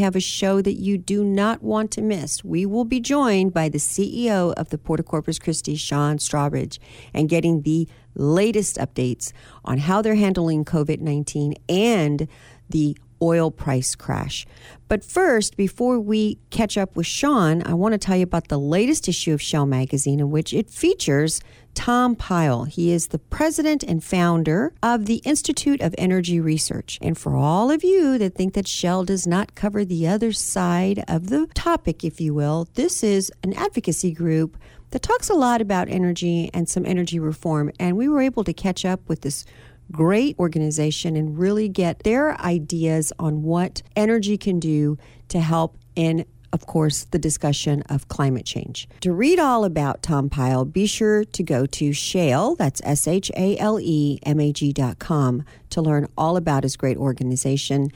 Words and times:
have 0.00 0.16
a 0.16 0.20
show 0.20 0.60
that 0.60 0.74
you 0.74 0.98
do 0.98 1.24
not 1.24 1.62
want 1.62 1.90
to 1.92 2.02
miss. 2.02 2.44
We 2.44 2.66
will 2.66 2.84
be 2.84 3.00
joined 3.00 3.54
by 3.54 3.68
the 3.68 3.78
CEO 3.78 4.52
of 4.54 4.68
the 4.70 4.78
Port 4.78 5.00
of 5.00 5.06
Corpus 5.06 5.38
Christi, 5.38 5.76
Sean 5.76 6.18
Strawbridge, 6.18 6.78
and 7.14 7.28
getting 7.28 7.62
the 7.62 7.88
latest 8.14 8.76
updates 8.76 9.32
on 9.64 9.78
how 9.78 10.02
they're 10.02 10.16
handling 10.16 10.64
COVID 10.64 11.00
19 11.00 11.54
and 11.68 12.28
the 12.68 12.96
oil 13.22 13.50
price 13.50 13.94
crash. 13.94 14.46
But 14.88 15.04
first, 15.04 15.56
before 15.56 16.00
we 16.00 16.38
catch 16.50 16.76
up 16.76 16.96
with 16.96 17.06
Sean, 17.06 17.62
I 17.64 17.74
want 17.74 17.92
to 17.92 17.98
tell 17.98 18.16
you 18.16 18.24
about 18.24 18.48
the 18.48 18.58
latest 18.58 19.08
issue 19.08 19.32
of 19.32 19.40
Shale 19.40 19.66
Magazine, 19.66 20.20
in 20.20 20.30
which 20.30 20.52
it 20.52 20.68
features 20.68 21.40
Tom 21.74 22.16
Pyle. 22.16 22.64
He 22.64 22.90
is 22.90 23.08
the 23.08 23.18
president 23.18 23.84
and 23.84 24.02
founder 24.02 24.72
of 24.82 25.06
the 25.06 25.22
Institute 25.24 25.80
of 25.80 25.94
Energy 25.96 26.40
Research. 26.40 26.98
And 27.00 27.16
for 27.16 27.36
all 27.36 27.70
of 27.70 27.84
you 27.84 28.18
that 28.18 28.34
think 28.34 28.54
that 28.54 28.66
Shale 28.66 29.04
does 29.04 29.26
not 29.26 29.54
cover 29.54 29.84
the 29.84 30.08
other 30.08 30.32
side 30.32 31.04
of 31.06 31.28
the 31.28 31.46
topic, 31.54 32.04
if 32.04 32.20
you 32.20 32.34
will, 32.34 32.68
this 32.74 33.04
is 33.04 33.30
an 33.44 33.52
advocacy 33.54 34.12
group 34.12 34.56
that 34.90 35.02
talks 35.02 35.30
a 35.30 35.34
lot 35.34 35.60
about 35.60 35.88
energy 35.88 36.50
and 36.52 36.68
some 36.68 36.84
energy 36.84 37.20
reform. 37.20 37.70
And 37.78 37.96
we 37.96 38.08
were 38.08 38.20
able 38.20 38.42
to 38.44 38.52
catch 38.52 38.84
up 38.84 39.08
with 39.08 39.20
this 39.20 39.44
great 39.90 40.38
organization 40.38 41.16
and 41.16 41.38
really 41.38 41.68
get 41.68 42.02
their 42.04 42.40
ideas 42.40 43.12
on 43.18 43.42
what 43.42 43.82
energy 43.96 44.36
can 44.38 44.60
do 44.60 44.98
to 45.28 45.40
help 45.40 45.76
in 45.96 46.24
of 46.52 46.66
course, 46.66 47.04
the 47.04 47.18
discussion 47.18 47.82
of 47.82 48.08
climate 48.08 48.44
change. 48.44 48.88
To 49.02 49.12
read 49.12 49.38
all 49.38 49.64
about 49.64 50.02
Tom 50.02 50.28
Pyle, 50.28 50.64
be 50.64 50.86
sure 50.86 51.24
to 51.24 51.42
go 51.42 51.64
to 51.66 51.92
Shale, 51.92 52.56
that's 52.56 52.80
S 52.84 53.06
H 53.06 53.30
A 53.36 53.56
L 53.58 53.78
E 53.80 54.18
M 54.24 54.40
A 54.40 54.52
G 54.52 54.72
dot 54.72 54.98
com, 54.98 55.44
to 55.70 55.80
learn 55.80 56.08
all 56.18 56.36
about 56.36 56.64
his 56.64 56.76
great 56.76 56.96
organization 56.96 57.90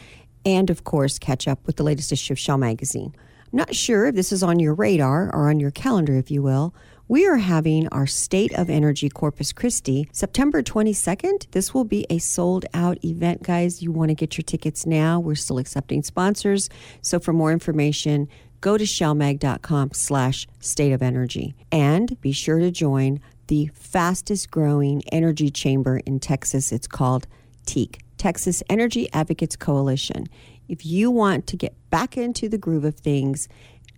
and, 0.47 0.71
of 0.71 0.85
course, 0.85 1.19
catch 1.19 1.49
up 1.49 1.67
with 1.67 1.77
the 1.77 1.83
latest 1.83 2.13
issue 2.13 2.35
of 2.35 2.39
Shale 2.39 2.59
Magazine. 2.59 3.15
I'm 3.53 3.59
not 3.59 3.75
sure 3.75 4.07
if 4.07 4.15
this 4.15 4.31
is 4.31 4.43
on 4.43 4.61
your 4.61 4.75
radar 4.75 5.35
or 5.35 5.49
on 5.49 5.59
your 5.59 5.71
calendar, 5.71 6.17
if 6.17 6.31
you 6.31 6.43
will. 6.43 6.75
We 7.15 7.29
are 7.29 7.37
having 7.37 7.87
our 7.91 8.09
State 8.09 8.53
of 8.55 8.69
Energy 8.69 9.09
Corpus 9.09 9.53
Christi 9.53 10.09
September 10.11 10.65
22nd. 10.65 11.49
This 11.53 11.73
will 11.73 11.85
be 11.85 12.05
a 12.11 12.19
sold 12.19 12.67
out 12.75 12.99
event, 13.05 13.45
guys. 13.45 13.81
You 13.81 13.93
want 13.93 14.09
to 14.09 14.17
get 14.17 14.37
your 14.37 14.43
tickets 14.43 14.85
now. 14.85 15.21
We're 15.21 15.37
still 15.37 15.59
accepting 15.59 16.03
sponsors. 16.03 16.69
So 17.03 17.21
for 17.21 17.33
more 17.33 17.53
information, 17.53 18.27
go 18.61 18.77
to 18.77 18.83
shalemag.com 18.83 19.93
slash 19.93 20.49
state 20.59 20.91
of 20.91 21.03
energy 21.03 21.55
and 21.71 22.21
be 22.21 22.33
sure 22.33 22.59
to 22.59 22.73
join 22.73 23.21
the 23.47 23.71
fastest 23.75 24.51
growing 24.51 25.01
energy 25.13 25.51
chamber 25.51 25.99
in 25.99 26.19
Texas. 26.19 26.73
It's 26.73 26.89
called 26.89 27.29
TEAC, 27.65 28.01
Texas 28.19 28.61
Energy 28.69 29.09
Advocates 29.13 29.55
Coalition. 29.55 30.27
If 30.67 30.85
you 30.85 31.13
want 31.13 31.47
to 31.47 31.57
get 31.57 31.77
back 31.91 32.17
into 32.17 32.49
the 32.49 32.59
groove 32.59 32.85
of 32.85 32.97
things, 32.97 33.47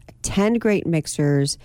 attend 0.06 0.61
great 0.61 0.87
mixers, 0.87 1.56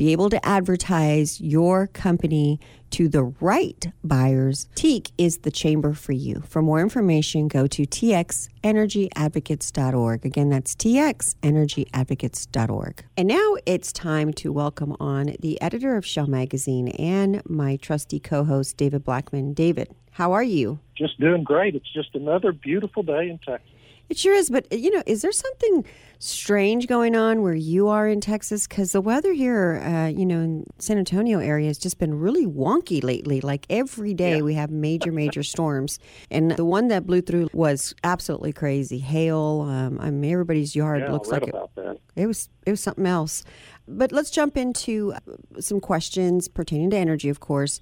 be 0.00 0.10
able 0.12 0.30
to 0.30 0.46
advertise 0.46 1.42
your 1.42 1.86
company 1.88 2.58
to 2.88 3.06
the 3.06 3.22
right 3.22 3.92
buyers, 4.02 4.66
TEAC 4.74 5.12
is 5.18 5.40
the 5.40 5.50
chamber 5.50 5.92
for 5.92 6.12
you. 6.12 6.42
For 6.48 6.62
more 6.62 6.80
information, 6.80 7.48
go 7.48 7.66
to 7.66 7.82
txenergyadvocates.org. 7.82 10.24
Again, 10.24 10.48
that's 10.48 10.74
txenergyadvocates.org. 10.74 13.04
And 13.18 13.28
now 13.28 13.56
it's 13.66 13.92
time 13.92 14.32
to 14.32 14.54
welcome 14.54 14.96
on 14.98 15.36
the 15.40 15.60
editor 15.60 15.98
of 15.98 16.06
Shale 16.06 16.28
Magazine 16.28 16.88
and 16.88 17.42
my 17.44 17.76
trusty 17.76 18.20
co 18.20 18.44
host, 18.44 18.78
David 18.78 19.04
Blackman. 19.04 19.52
David, 19.52 19.94
how 20.12 20.32
are 20.32 20.42
you? 20.42 20.78
Just 20.96 21.20
doing 21.20 21.44
great. 21.44 21.74
It's 21.74 21.92
just 21.92 22.14
another 22.14 22.52
beautiful 22.52 23.02
day 23.02 23.28
in 23.28 23.36
Texas. 23.36 23.68
It 24.10 24.18
sure 24.18 24.34
is. 24.34 24.50
But, 24.50 24.70
you 24.72 24.90
know, 24.90 25.02
is 25.06 25.22
there 25.22 25.32
something 25.32 25.84
strange 26.18 26.88
going 26.88 27.14
on 27.14 27.42
where 27.42 27.54
you 27.54 27.86
are 27.88 28.08
in 28.08 28.20
Texas? 28.20 28.66
Because 28.66 28.90
the 28.90 29.00
weather 29.00 29.32
here, 29.32 29.80
uh, 29.82 30.08
you 30.08 30.26
know, 30.26 30.40
in 30.40 30.66
San 30.78 30.98
Antonio 30.98 31.38
area 31.38 31.68
has 31.68 31.78
just 31.78 31.98
been 31.98 32.18
really 32.18 32.44
wonky 32.44 33.02
lately. 33.04 33.40
Like 33.40 33.66
every 33.70 34.12
day 34.12 34.38
yeah. 34.38 34.42
we 34.42 34.54
have 34.54 34.70
major, 34.70 35.12
major 35.12 35.44
storms. 35.44 36.00
And 36.28 36.50
the 36.50 36.64
one 36.64 36.88
that 36.88 37.06
blew 37.06 37.22
through 37.22 37.50
was 37.52 37.94
absolutely 38.02 38.52
crazy. 38.52 38.98
Hail. 38.98 39.62
Um, 39.68 40.00
I 40.00 40.10
mean, 40.10 40.32
everybody's 40.32 40.74
yard 40.74 41.02
yeah, 41.02 41.12
looks 41.12 41.28
like 41.28 41.44
it, 41.44 41.54
that. 41.76 41.98
it 42.16 42.26
was. 42.26 42.48
It 42.66 42.72
was 42.72 42.80
something 42.80 43.06
else. 43.06 43.44
But 43.88 44.12
let's 44.12 44.30
jump 44.30 44.56
into 44.56 45.12
uh, 45.14 45.60
some 45.60 45.80
questions 45.80 46.48
pertaining 46.48 46.90
to 46.90 46.96
energy, 46.96 47.28
of 47.28 47.40
course. 47.40 47.80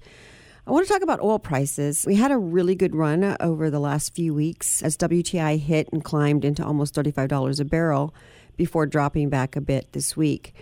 I 0.69 0.71
want 0.71 0.85
to 0.85 0.93
talk 0.93 1.01
about 1.01 1.19
oil 1.23 1.39
prices. 1.39 2.05
We 2.05 2.13
had 2.13 2.29
a 2.29 2.37
really 2.37 2.75
good 2.75 2.95
run 2.95 3.35
over 3.39 3.71
the 3.71 3.79
last 3.79 4.13
few 4.13 4.35
weeks 4.35 4.83
as 4.83 4.95
WTI 4.97 5.57
hit 5.57 5.89
and 5.91 6.03
climbed 6.03 6.45
into 6.45 6.63
almost 6.63 6.93
$35 6.93 7.59
a 7.59 7.65
barrel 7.65 8.13
before 8.55 8.85
dropping 8.85 9.29
back 9.29 9.55
a 9.55 9.61
bit 9.61 9.91
this 9.93 10.15
week. 10.15 10.53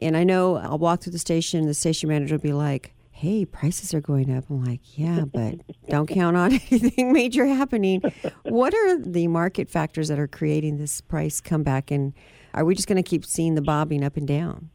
And 0.00 0.16
I 0.16 0.22
know 0.22 0.54
I'll 0.54 0.78
walk 0.78 1.00
through 1.00 1.14
the 1.14 1.18
station, 1.18 1.66
the 1.66 1.74
station 1.74 2.08
manager 2.08 2.36
will 2.36 2.42
be 2.42 2.52
like, 2.52 2.94
hey, 3.10 3.44
prices 3.44 3.92
are 3.92 4.00
going 4.00 4.30
up. 4.30 4.44
I'm 4.48 4.64
like, 4.64 4.96
yeah, 4.96 5.24
but 5.24 5.56
don't 5.88 6.06
count 6.06 6.36
on 6.36 6.52
anything 6.70 7.12
major 7.12 7.44
happening. 7.44 8.02
What 8.44 8.72
are 8.72 9.02
the 9.02 9.26
market 9.26 9.68
factors 9.68 10.06
that 10.06 10.20
are 10.20 10.28
creating 10.28 10.76
this 10.76 11.00
price 11.00 11.40
comeback? 11.40 11.90
And 11.90 12.12
are 12.54 12.64
we 12.64 12.76
just 12.76 12.86
going 12.86 13.02
to 13.02 13.08
keep 13.10 13.26
seeing 13.26 13.56
the 13.56 13.62
bobbing 13.62 14.04
up 14.04 14.16
and 14.16 14.28
down? 14.28 14.70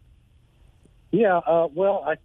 Yeah, 1.12 1.38
uh, 1.38 1.70
well, 1.74 2.04
I, 2.06 2.16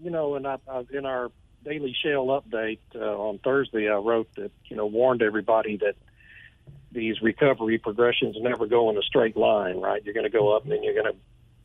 you 0.00 0.10
know, 0.10 0.36
and 0.36 0.46
I, 0.46 0.58
I, 0.70 0.84
in 0.92 1.04
our 1.04 1.32
daily 1.64 1.94
shale 2.02 2.26
update 2.26 2.80
uh, 2.94 2.98
on 2.98 3.38
Thursday, 3.38 3.88
I 3.88 3.96
wrote 3.96 4.34
that 4.36 4.50
you 4.66 4.76
know 4.76 4.86
warned 4.86 5.22
everybody 5.22 5.76
that 5.78 5.94
these 6.90 7.20
recovery 7.22 7.78
progressions 7.78 8.36
never 8.40 8.66
go 8.66 8.90
in 8.90 8.96
a 8.96 9.02
straight 9.02 9.36
line. 9.36 9.80
Right, 9.80 10.04
you're 10.04 10.14
going 10.14 10.30
to 10.30 10.30
go 10.30 10.56
up 10.56 10.64
and 10.64 10.72
then 10.72 10.82
you're 10.82 10.94
going 10.94 11.12
to 11.12 11.18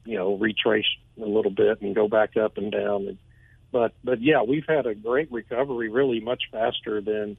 you 0.09 0.17
know 0.17 0.35
retrace 0.35 0.85
a 1.21 1.25
little 1.25 1.51
bit 1.51 1.81
and 1.81 1.95
go 1.95 2.07
back 2.07 2.37
up 2.37 2.57
and 2.57 2.71
down. 2.71 3.07
And, 3.07 3.17
but 3.71 3.93
but 4.03 4.21
yeah, 4.21 4.43
we've 4.43 4.67
had 4.67 4.85
a 4.85 4.95
great 4.95 5.31
recovery, 5.31 5.89
really 5.89 6.19
much 6.19 6.43
faster 6.51 7.01
than 7.01 7.37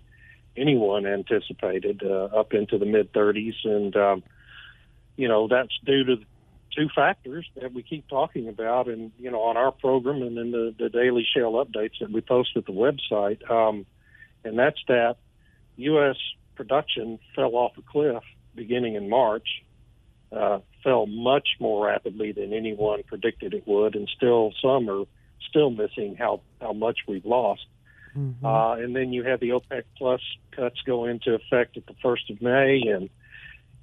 anyone 0.56 1.06
anticipated, 1.06 2.02
uh, 2.04 2.24
up 2.24 2.52
into 2.52 2.78
the 2.78 2.86
mid 2.86 3.12
30s, 3.12 3.54
and 3.64 3.96
um, 3.96 4.22
you 5.16 5.28
know 5.28 5.48
that's 5.48 5.76
due 5.84 6.04
to 6.04 6.16
two 6.78 6.88
factors 6.94 7.46
that 7.60 7.72
we 7.72 7.82
keep 7.82 8.08
talking 8.08 8.48
about, 8.48 8.88
and 8.88 9.10
you 9.18 9.30
know, 9.30 9.40
on 9.42 9.56
our 9.56 9.72
program 9.72 10.22
and 10.22 10.38
in 10.38 10.50
the, 10.52 10.74
the 10.78 10.88
daily 10.88 11.26
shale 11.34 11.52
updates 11.52 11.98
that 12.00 12.10
we 12.10 12.20
post 12.20 12.50
at 12.56 12.66
the 12.66 12.72
website, 12.72 13.48
um, 13.50 13.84
and 14.44 14.58
that's 14.58 14.78
that 14.86 15.16
U.S. 15.76 16.16
production 16.54 17.18
fell 17.34 17.56
off 17.56 17.72
a 17.78 17.82
cliff 17.82 18.22
beginning 18.54 18.94
in 18.94 19.08
March, 19.08 19.48
uh, 20.30 20.60
fell 20.84 21.06
much 21.06 21.48
more 21.58 21.86
rapidly 21.86 22.32
than 22.32 22.52
anyone 22.52 23.02
predicted 23.02 23.54
it 23.54 23.66
would, 23.66 23.96
and 23.96 24.08
still 24.16 24.52
some 24.62 24.88
are 24.88 25.04
still 25.48 25.70
missing 25.70 26.16
how 26.16 26.40
how 26.60 26.72
much 26.72 26.98
we've 27.08 27.26
lost. 27.26 27.66
Mm-hmm. 28.16 28.44
Uh, 28.44 28.74
and 28.76 28.94
then 28.94 29.12
you 29.12 29.24
have 29.24 29.40
the 29.40 29.50
OPEC 29.50 29.82
plus 29.96 30.20
cuts 30.52 30.80
go 30.86 31.06
into 31.06 31.34
effect 31.34 31.76
at 31.76 31.86
the 31.86 31.94
first 32.02 32.30
of 32.30 32.40
May, 32.40 32.82
and 32.86 33.10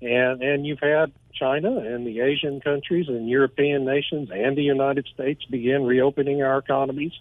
and 0.02 0.42
and 0.42 0.66
you've 0.66 0.80
had 0.80 1.12
China 1.36 1.78
and 1.78 2.08
the 2.08 2.22
Asian 2.22 2.62
countries 2.62 3.08
and 3.08 3.30
European 3.30 3.86
nations 3.86 4.30
and 4.32 4.58
the 4.58 4.64
United 4.64 5.08
States 5.14 5.44
begin 5.46 5.84
reopening 5.84 6.42
our 6.42 6.58
economies. 6.58 7.14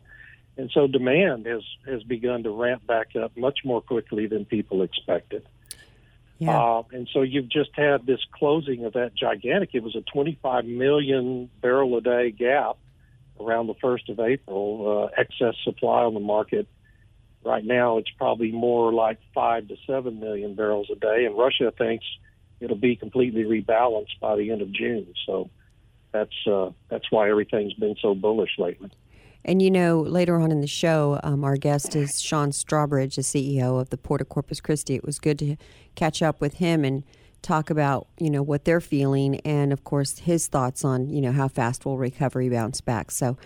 And 0.56 0.70
so 0.72 0.86
demand 0.86 1.46
has, 1.46 1.62
has 1.84 2.04
begun 2.04 2.44
to 2.44 2.50
ramp 2.50 2.86
back 2.86 3.16
up 3.16 3.36
much 3.36 3.60
more 3.64 3.80
quickly 3.80 4.28
than 4.28 4.44
people 4.44 4.82
expected. 4.82 5.44
Yeah. 6.38 6.56
Uh, 6.56 6.82
and 6.92 7.08
so 7.12 7.22
you've 7.22 7.48
just 7.48 7.70
had 7.74 8.06
this 8.06 8.20
closing 8.32 8.84
of 8.84 8.92
that 8.92 9.14
gigantic, 9.14 9.70
it 9.72 9.82
was 9.82 9.96
a 9.96 10.02
25 10.02 10.64
million 10.64 11.50
barrel 11.60 11.96
a 11.96 12.00
day 12.00 12.30
gap 12.30 12.76
around 13.40 13.66
the 13.66 13.74
1st 13.74 14.10
of 14.10 14.20
April, 14.20 15.10
uh, 15.14 15.20
excess 15.20 15.54
supply 15.64 16.04
on 16.04 16.14
the 16.14 16.20
market. 16.20 16.68
Right 17.44 17.64
now, 17.64 17.98
it's 17.98 18.10
probably 18.16 18.52
more 18.52 18.92
like 18.92 19.18
5 19.34 19.68
to 19.68 19.76
7 19.86 20.20
million 20.20 20.54
barrels 20.54 20.88
a 20.90 20.96
day. 20.96 21.24
And 21.24 21.36
Russia 21.36 21.72
thinks 21.76 22.04
it'll 22.64 22.76
be 22.76 22.96
completely 22.96 23.44
rebalanced 23.44 24.18
by 24.20 24.36
the 24.36 24.50
end 24.50 24.62
of 24.62 24.72
June. 24.72 25.06
So 25.26 25.50
that's 26.12 26.46
uh, 26.46 26.70
that's 26.88 27.10
why 27.10 27.28
everything's 27.28 27.74
been 27.74 27.96
so 28.00 28.14
bullish 28.14 28.52
lately. 28.58 28.90
And 29.44 29.60
you 29.60 29.70
know, 29.70 30.00
later 30.00 30.40
on 30.40 30.50
in 30.50 30.62
the 30.62 30.66
show, 30.66 31.20
um, 31.22 31.44
our 31.44 31.56
guest 31.56 31.94
is 31.94 32.22
Sean 32.22 32.50
Strawbridge, 32.50 33.16
the 33.16 33.22
CEO 33.22 33.78
of 33.78 33.90
the 33.90 33.98
Port 33.98 34.22
of 34.22 34.30
Corpus 34.30 34.60
Christi. 34.60 34.94
It 34.94 35.04
was 35.04 35.18
good 35.18 35.38
to 35.40 35.56
catch 35.96 36.22
up 36.22 36.40
with 36.40 36.54
him 36.54 36.82
and 36.82 37.04
talk 37.42 37.68
about 37.68 38.06
you 38.18 38.30
know 38.30 38.42
what 38.42 38.64
they're 38.64 38.80
feeling, 38.80 39.40
and 39.40 39.72
of 39.72 39.84
course 39.84 40.20
his 40.20 40.48
thoughts 40.48 40.84
on 40.84 41.10
you 41.10 41.20
know 41.20 41.32
how 41.32 41.48
fast 41.48 41.84
will 41.84 41.98
recovery 41.98 42.48
bounce 42.48 42.80
back. 42.80 43.10
So. 43.10 43.36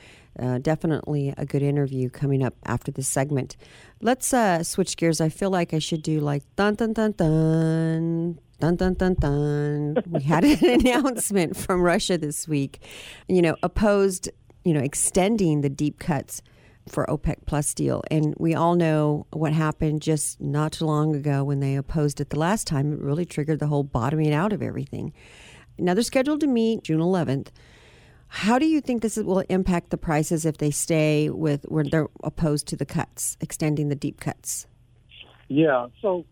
Uh, 0.40 0.56
definitely 0.58 1.34
a 1.36 1.44
good 1.44 1.62
interview 1.62 2.08
coming 2.08 2.44
up 2.44 2.54
after 2.64 2.92
this 2.92 3.08
segment. 3.08 3.56
Let's 4.00 4.32
uh, 4.32 4.62
switch 4.62 4.96
gears. 4.96 5.20
I 5.20 5.30
feel 5.30 5.50
like 5.50 5.74
I 5.74 5.80
should 5.80 6.00
do 6.00 6.20
like 6.20 6.44
dun 6.54 6.76
dun 6.76 6.92
dun 6.92 7.10
dun 7.10 8.38
dun 8.60 8.76
dun 8.76 8.94
dun 8.94 9.14
dun. 9.14 9.96
we 10.08 10.22
had 10.22 10.44
an 10.44 10.64
announcement 10.80 11.56
from 11.56 11.82
Russia 11.82 12.18
this 12.18 12.48
week, 12.48 12.82
you 13.28 13.42
know, 13.42 13.56
opposed, 13.62 14.28
you 14.64 14.72
know, 14.72 14.80
extending 14.80 15.60
the 15.60 15.68
deep 15.68 15.98
cuts 15.98 16.42
for 16.88 17.06
OPEC 17.06 17.36
Plus 17.46 17.74
deal. 17.74 18.02
And 18.10 18.34
we 18.38 18.54
all 18.54 18.74
know 18.74 19.26
what 19.30 19.52
happened 19.52 20.02
just 20.02 20.40
not 20.40 20.72
too 20.72 20.86
long 20.86 21.14
ago 21.14 21.44
when 21.44 21.60
they 21.60 21.76
opposed 21.76 22.20
it 22.20 22.30
the 22.30 22.38
last 22.38 22.66
time. 22.66 22.92
It 22.92 23.00
really 23.00 23.26
triggered 23.26 23.60
the 23.60 23.66
whole 23.66 23.84
bottoming 23.84 24.32
out 24.32 24.52
of 24.52 24.62
everything. 24.62 25.12
Now 25.78 25.94
they're 25.94 26.02
scheduled 26.02 26.40
to 26.40 26.46
meet 26.46 26.84
June 26.84 27.00
11th. 27.00 27.48
How 28.28 28.58
do 28.58 28.66
you 28.66 28.80
think 28.80 29.02
this 29.02 29.16
will 29.16 29.44
impact 29.48 29.90
the 29.90 29.96
prices 29.96 30.44
if 30.44 30.58
they 30.58 30.70
stay 30.70 31.30
with 31.30 31.64
where 31.64 31.84
they're 31.84 32.08
opposed 32.22 32.66
to 32.68 32.76
the 32.76 32.84
cuts, 32.84 33.36
extending 33.40 33.88
the 33.88 33.94
deep 33.94 34.20
cuts? 34.20 34.66
Yeah. 35.48 35.86
So, 36.02 36.26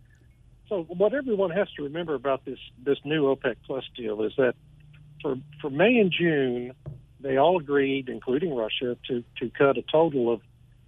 so 0.69 0.83
what 0.85 1.15
everyone 1.15 1.51
has 1.51 1.69
to 1.77 1.85
remember 1.85 2.15
about 2.15 2.45
this 2.45 2.59
this 2.83 2.99
new 3.05 3.25
OPEC 3.25 3.57
Plus 3.65 3.85
deal 3.97 4.23
is 4.23 4.33
that 4.37 4.55
for 5.23 5.37
for 5.61 5.71
May 5.71 5.99
and 5.99 6.13
June, 6.13 6.73
they 7.21 7.37
all 7.37 7.59
agreed, 7.59 8.09
including 8.09 8.55
Russia, 8.55 8.97
to 9.09 9.25
to 9.39 9.51
cut 9.51 9.79
a 9.79 9.83
total 9.83 10.33
of 10.33 10.41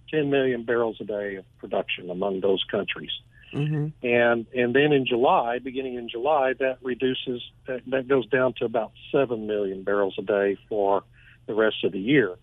10 0.09 0.29
million 0.29 0.63
barrels 0.63 0.97
a 0.99 1.05
day 1.05 1.35
of 1.35 1.45
production 1.59 2.09
among 2.09 2.41
those 2.41 2.63
countries. 2.69 3.11
Mm-hmm. 3.53 4.05
And 4.05 4.45
and 4.53 4.75
then 4.75 4.91
in 4.91 5.05
July, 5.05 5.59
beginning 5.59 5.95
in 5.95 6.09
July, 6.09 6.53
that 6.59 6.77
reduces 6.81 7.41
that, 7.67 7.81
that 7.87 8.07
goes 8.07 8.27
down 8.27 8.53
to 8.59 8.65
about 8.65 8.91
seven 9.11 9.47
million 9.47 9.83
barrels 9.83 10.15
a 10.19 10.21
day 10.21 10.57
for 10.67 11.03
the 11.47 11.53
rest 11.53 11.83
of 11.83 11.91
the 11.91 11.99
year. 11.99 12.35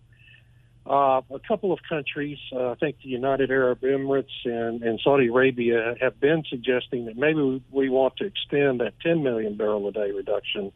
Uh, 0.89 1.21
a 1.31 1.39
couple 1.45 1.73
of 1.73 1.79
countries, 1.89 2.37
uh, 2.53 2.71
I 2.71 2.75
think 2.75 3.01
the 3.03 3.09
United 3.09 3.51
Arab 3.51 3.81
Emirates 3.81 4.45
and, 4.45 4.81
and 4.81 5.01
Saudi 5.03 5.27
Arabia, 5.27 5.95
have 5.99 6.17
been 6.17 6.43
suggesting 6.49 7.05
that 7.05 7.17
maybe 7.17 7.61
we, 7.71 7.89
want 7.89 8.15
to 8.17 8.25
extend 8.25 8.79
that 8.79 8.93
10 9.01 9.21
million 9.21 9.57
barrel 9.57 9.85
a 9.89 9.91
day 9.91 10.11
reduction 10.11 10.71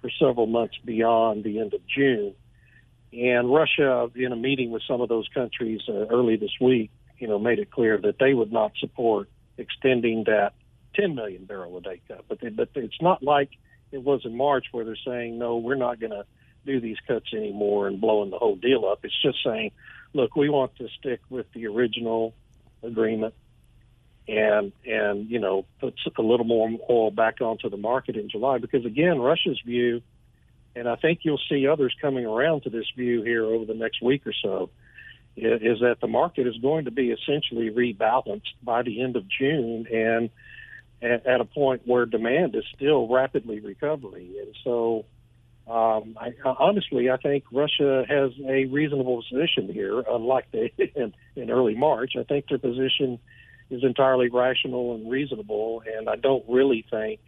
for 0.00 0.08
several 0.18 0.46
months 0.46 0.76
beyond 0.82 1.44
the 1.44 1.58
end 1.58 1.74
of 1.74 1.80
June. 1.86 2.34
And 3.12 3.52
Russia, 3.52 4.10
in 4.14 4.32
a 4.32 4.36
meeting 4.36 4.70
with 4.70 4.82
some 4.88 5.02
of 5.02 5.10
those 5.10 5.28
countries 5.34 5.82
uh, 5.88 6.06
early 6.06 6.36
this 6.36 6.56
week, 6.58 6.90
you 7.18 7.28
know, 7.28 7.38
made 7.38 7.58
it 7.58 7.70
clear 7.70 7.98
that 7.98 8.18
they 8.18 8.32
would 8.32 8.52
not 8.52 8.72
support 8.80 9.28
extending 9.58 10.24
that 10.24 10.54
10 10.94 11.14
million 11.14 11.44
barrel 11.44 11.76
a 11.76 11.82
day 11.82 12.00
cut. 12.08 12.24
But 12.28 12.40
they, 12.40 12.48
but 12.48 12.70
it's 12.76 13.02
not 13.02 13.22
like 13.22 13.50
it 13.92 14.02
was 14.02 14.22
in 14.24 14.34
March 14.34 14.66
where 14.72 14.86
they're 14.86 14.96
saying 15.04 15.38
no, 15.38 15.58
we're 15.58 15.74
not 15.74 16.00
going 16.00 16.12
to 16.12 16.24
do 16.66 16.80
these 16.80 16.98
cuts 17.06 17.32
anymore 17.32 17.86
and 17.86 18.00
blowing 18.00 18.30
the 18.30 18.38
whole 18.38 18.56
deal 18.56 18.84
up. 18.84 19.00
It's 19.04 19.22
just 19.22 19.38
saying, 19.44 19.72
look, 20.12 20.36
we 20.36 20.48
want 20.48 20.76
to 20.76 20.88
stick 20.98 21.20
with 21.30 21.46
the 21.52 21.66
original 21.66 22.34
agreement 22.82 23.34
and 24.28 24.72
and 24.86 25.30
you 25.30 25.38
know 25.38 25.64
put 25.80 25.94
a 26.16 26.22
little 26.22 26.46
more 26.46 26.70
oil 26.88 27.10
back 27.10 27.40
onto 27.40 27.68
the 27.68 27.76
market 27.76 28.16
in 28.16 28.28
July 28.28 28.58
because 28.58 28.84
again 28.84 29.18
Russia's 29.18 29.60
view 29.64 30.02
and 30.76 30.88
I 30.88 30.96
think 30.96 31.20
you'll 31.22 31.40
see 31.48 31.66
others 31.66 31.94
coming 32.00 32.24
around 32.24 32.62
to 32.62 32.70
this 32.70 32.86
view 32.96 33.22
here 33.22 33.44
over 33.44 33.64
the 33.64 33.74
next 33.74 34.02
week 34.02 34.26
or 34.26 34.32
so, 34.32 34.70
is 35.36 35.80
that 35.80 35.96
the 36.00 36.06
market 36.06 36.46
is 36.46 36.56
going 36.58 36.84
to 36.84 36.90
be 36.90 37.10
essentially 37.10 37.70
rebalanced 37.70 38.54
by 38.62 38.82
the 38.82 39.02
end 39.02 39.16
of 39.16 39.24
June 39.28 39.86
and 39.92 40.30
at, 41.02 41.40
a 41.40 41.44
point 41.44 41.82
where 41.86 42.04
demand 42.06 42.54
is 42.54 42.64
still 42.76 43.08
rapidly 43.08 43.58
recovering. 43.60 44.34
And 44.38 44.54
so, 44.62 45.06
um, 45.70 46.18
I, 46.20 46.32
honestly, 46.44 47.10
I 47.10 47.16
think 47.16 47.44
Russia 47.52 48.04
has 48.08 48.32
a 48.46 48.64
reasonable 48.66 49.22
position 49.22 49.72
here, 49.72 50.02
unlike 50.08 50.46
they 50.50 50.72
in, 50.96 51.14
in 51.36 51.50
early 51.50 51.76
March. 51.76 52.12
I 52.18 52.24
think 52.24 52.48
their 52.48 52.58
position 52.58 53.18
is 53.70 53.84
entirely 53.84 54.28
rational 54.28 54.96
and 54.96 55.08
reasonable, 55.08 55.82
and 55.96 56.08
I 56.08 56.16
don't 56.16 56.44
really 56.48 56.84
think 56.90 57.20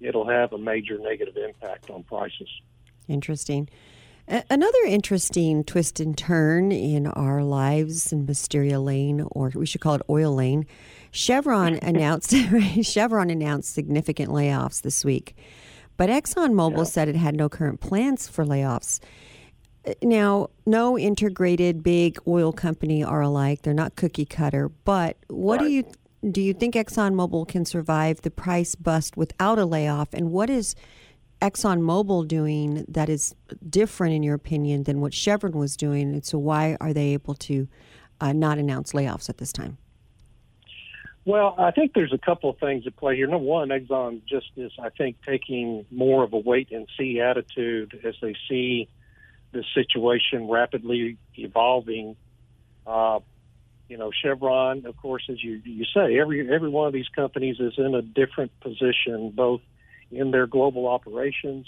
it'll 0.00 0.28
have 0.28 0.52
a 0.52 0.58
major 0.58 0.98
negative 0.98 1.36
impact 1.36 1.90
on 1.90 2.04
prices. 2.04 2.48
Interesting. 3.08 3.68
Another 4.26 4.78
interesting 4.86 5.64
twist 5.64 6.00
and 6.00 6.16
turn 6.16 6.72
in 6.72 7.06
our 7.06 7.42
lives 7.42 8.10
in 8.10 8.24
Wisteria 8.24 8.80
Lane, 8.80 9.26
or 9.32 9.52
we 9.54 9.66
should 9.66 9.82
call 9.82 9.96
it 9.96 10.02
Oil 10.08 10.34
Lane. 10.34 10.66
Chevron 11.10 11.74
announced 11.82 12.34
Chevron 12.82 13.28
announced 13.28 13.74
significant 13.74 14.30
layoffs 14.30 14.80
this 14.80 15.04
week, 15.04 15.36
but 15.96 16.08
ExxonMobil 16.08 16.78
yeah. 16.78 16.84
said 16.84 17.08
it 17.08 17.16
had 17.16 17.34
no 17.34 17.48
current 17.48 17.80
plans 17.80 18.28
for 18.28 18.44
layoffs. 18.44 19.00
Now, 20.02 20.48
no 20.66 20.98
integrated 20.98 21.82
big 21.82 22.18
oil 22.26 22.52
company 22.52 23.04
are 23.04 23.20
alike; 23.20 23.62
they're 23.62 23.74
not 23.74 23.96
cookie 23.96 24.24
cutter. 24.24 24.70
But 24.84 25.18
what 25.28 25.60
right. 25.60 25.66
do 25.66 25.72
you 25.72 25.84
do 26.30 26.40
you 26.40 26.54
think 26.54 26.74
ExxonMobil 26.74 27.46
can 27.48 27.64
survive 27.64 28.22
the 28.22 28.30
price 28.30 28.74
bust 28.74 29.16
without 29.16 29.58
a 29.58 29.66
layoff? 29.66 30.14
And 30.14 30.30
what 30.30 30.48
is 30.48 30.74
ExxonMobil 31.42 32.26
doing 32.28 32.84
that 32.88 33.08
is 33.08 33.34
different, 33.68 34.14
in 34.14 34.22
your 34.22 34.34
opinion, 34.34 34.84
than 34.84 35.00
what 35.00 35.12
Chevron 35.12 35.52
was 35.52 35.76
doing? 35.76 36.12
And 36.12 36.24
so, 36.24 36.38
why 36.38 36.76
are 36.80 36.92
they 36.92 37.12
able 37.12 37.34
to 37.34 37.68
uh, 38.20 38.32
not 38.32 38.58
announce 38.58 38.92
layoffs 38.92 39.28
at 39.28 39.38
this 39.38 39.52
time? 39.52 39.76
Well, 41.26 41.54
I 41.58 41.70
think 41.70 41.92
there's 41.94 42.12
a 42.12 42.18
couple 42.18 42.50
of 42.50 42.58
things 42.58 42.86
at 42.86 42.96
play 42.96 43.16
here. 43.16 43.26
Number 43.26 43.46
one, 43.46 43.70
Exxon 43.70 44.22
just 44.26 44.46
is, 44.56 44.72
I 44.78 44.90
think, 44.90 45.16
taking 45.26 45.86
more 45.90 46.22
of 46.22 46.34
a 46.34 46.38
wait 46.38 46.70
and 46.70 46.86
see 46.98 47.20
attitude 47.20 47.98
as 48.04 48.14
they 48.20 48.34
see 48.48 48.88
the 49.52 49.64
situation 49.74 50.48
rapidly 50.48 51.16
evolving. 51.36 52.16
Uh, 52.86 53.20
you 53.88 53.96
know, 53.96 54.10
Chevron, 54.22 54.84
of 54.84 54.96
course, 54.98 55.24
as 55.30 55.42
you 55.42 55.62
you 55.64 55.84
say, 55.94 56.18
every 56.18 56.52
every 56.52 56.68
one 56.68 56.86
of 56.86 56.92
these 56.92 57.08
companies 57.08 57.56
is 57.58 57.74
in 57.78 57.94
a 57.94 58.02
different 58.02 58.58
position, 58.60 59.30
both 59.30 59.60
in 60.10 60.30
their 60.30 60.46
global 60.46 60.88
operations 60.88 61.66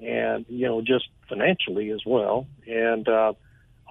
and 0.00 0.44
you 0.48 0.66
know 0.66 0.80
just 0.80 1.08
financially 1.28 1.90
as 1.90 2.00
well. 2.04 2.46
And 2.66 3.08
uh, 3.08 3.34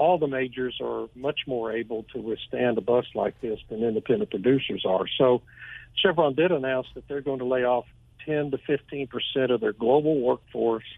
all 0.02 0.18
the 0.18 0.28
majors 0.28 0.80
are 0.82 1.08
much 1.14 1.42
more 1.46 1.72
able 1.72 2.08
to 2.12 2.20
withstand 2.20 2.76
a 2.76 2.82
bust 2.82 3.10
like 3.14 3.40
this 3.40 3.60
than 3.70 3.84
independent 3.84 4.32
producers 4.32 4.84
are. 4.84 5.06
So 5.20 5.44
Chevron 5.94 6.34
did 6.34 6.52
announce 6.52 6.88
that 6.96 7.08
they're 7.08 7.22
going 7.22 7.38
to 7.38 7.46
lay 7.46 7.66
off 7.66 7.86
10 8.26 8.50
to 8.50 8.58
15 8.58 9.08
percent 9.08 9.52
of 9.52 9.62
their 9.62 9.74
global 9.74 10.20
workforce 10.20 10.90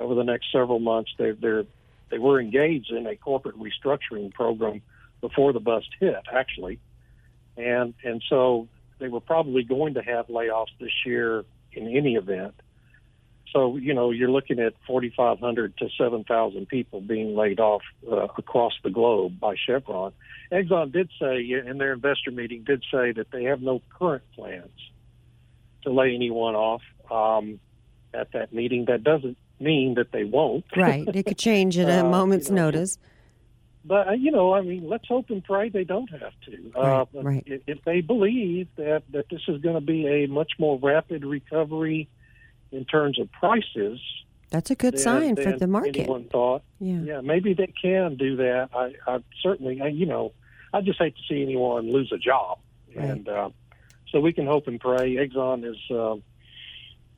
over 0.00 0.14
the 0.14 0.24
next 0.24 0.50
several 0.50 0.78
months. 0.78 1.10
They're, 1.18 1.34
they're 1.34 1.64
they 2.08 2.18
were 2.18 2.40
engaged 2.40 2.90
in 2.90 3.06
a 3.06 3.16
corporate 3.16 3.56
restructuring 3.58 4.32
program 4.32 4.80
before 5.20 5.52
the 5.52 5.60
bust 5.60 5.88
hit, 6.00 6.16
actually. 6.32 6.78
And 7.58 7.92
and 8.02 8.22
so 8.30 8.66
they 8.98 9.08
were 9.08 9.20
probably 9.20 9.62
going 9.62 9.92
to 9.94 10.00
have 10.00 10.28
layoffs 10.28 10.72
this 10.80 11.04
year 11.04 11.44
in 11.74 11.94
any 11.94 12.14
event. 12.14 12.54
So 13.52 13.76
you 13.76 13.94
know 13.94 14.10
you're 14.10 14.30
looking 14.30 14.58
at 14.58 14.74
4,500 14.86 15.76
to 15.78 15.88
7,000 15.96 16.68
people 16.68 17.00
being 17.00 17.34
laid 17.34 17.60
off 17.60 17.82
uh, 18.10 18.26
across 18.36 18.74
the 18.82 18.90
globe 18.90 19.40
by 19.40 19.54
Chevron. 19.56 20.12
Exxon 20.52 20.92
did 20.92 21.10
say 21.20 21.40
in 21.66 21.78
their 21.78 21.92
investor 21.92 22.30
meeting 22.30 22.64
did 22.64 22.84
say 22.90 23.12
that 23.12 23.30
they 23.30 23.44
have 23.44 23.60
no 23.60 23.82
current 23.98 24.24
plans 24.34 24.90
to 25.82 25.90
lay 25.90 26.14
anyone 26.14 26.54
off 26.54 26.82
um, 27.10 27.60
at 28.12 28.32
that 28.32 28.52
meeting. 28.52 28.86
That 28.86 29.04
doesn't 29.04 29.38
mean 29.60 29.94
that 29.94 30.12
they 30.12 30.24
won't. 30.24 30.64
Right. 30.76 31.06
It 31.08 31.26
could 31.26 31.38
change 31.38 31.78
at 31.78 31.88
a 31.88 32.06
uh, 32.06 32.10
moment's 32.10 32.48
you 32.48 32.54
know, 32.54 32.64
notice 32.66 32.98
but 33.88 34.08
uh, 34.08 34.12
you 34.12 34.30
know, 34.30 34.52
I 34.52 34.60
mean, 34.60 34.86
let's 34.86 35.08
hope 35.08 35.30
and 35.30 35.42
pray 35.42 35.70
they 35.70 35.84
don't 35.84 36.10
have 36.10 36.32
to. 36.44 36.70
Right, 36.74 37.00
uh, 37.00 37.22
right. 37.22 37.42
If, 37.46 37.62
if 37.66 37.84
they 37.84 38.02
believe 38.02 38.68
that 38.76 39.02
that 39.12 39.30
this 39.30 39.40
is 39.48 39.62
going 39.62 39.76
to 39.76 39.80
be 39.80 40.06
a 40.06 40.26
much 40.26 40.52
more 40.58 40.78
rapid 40.80 41.24
recovery 41.24 42.08
in 42.72 42.84
terms 42.84 43.18
of 43.18 43.30
prices, 43.32 44.00
that's 44.50 44.70
a 44.70 44.74
good 44.74 44.98
sign 44.98 45.36
for 45.36 45.52
the 45.52 45.66
market. 45.66 45.96
Anyone 45.96 46.24
thought, 46.24 46.62
yeah, 46.80 47.00
yeah, 47.00 47.20
maybe 47.20 47.54
they 47.54 47.72
can 47.80 48.16
do 48.16 48.36
that. 48.36 48.70
I, 48.74 48.94
I 49.06 49.18
certainly, 49.42 49.80
I, 49.80 49.88
you 49.88 50.06
know, 50.06 50.32
I 50.72 50.80
just 50.80 50.98
hate 50.98 51.16
to 51.16 51.22
see 51.28 51.42
anyone 51.42 51.92
lose 51.92 52.12
a 52.12 52.18
job, 52.18 52.58
right. 52.94 53.10
and 53.10 53.28
uh, 53.28 53.50
so 54.10 54.20
we 54.20 54.32
can 54.32 54.46
hope 54.46 54.66
and 54.66 54.80
pray. 54.80 55.16
Exxon 55.16 55.64
is, 55.64 55.76
uh, 55.90 56.16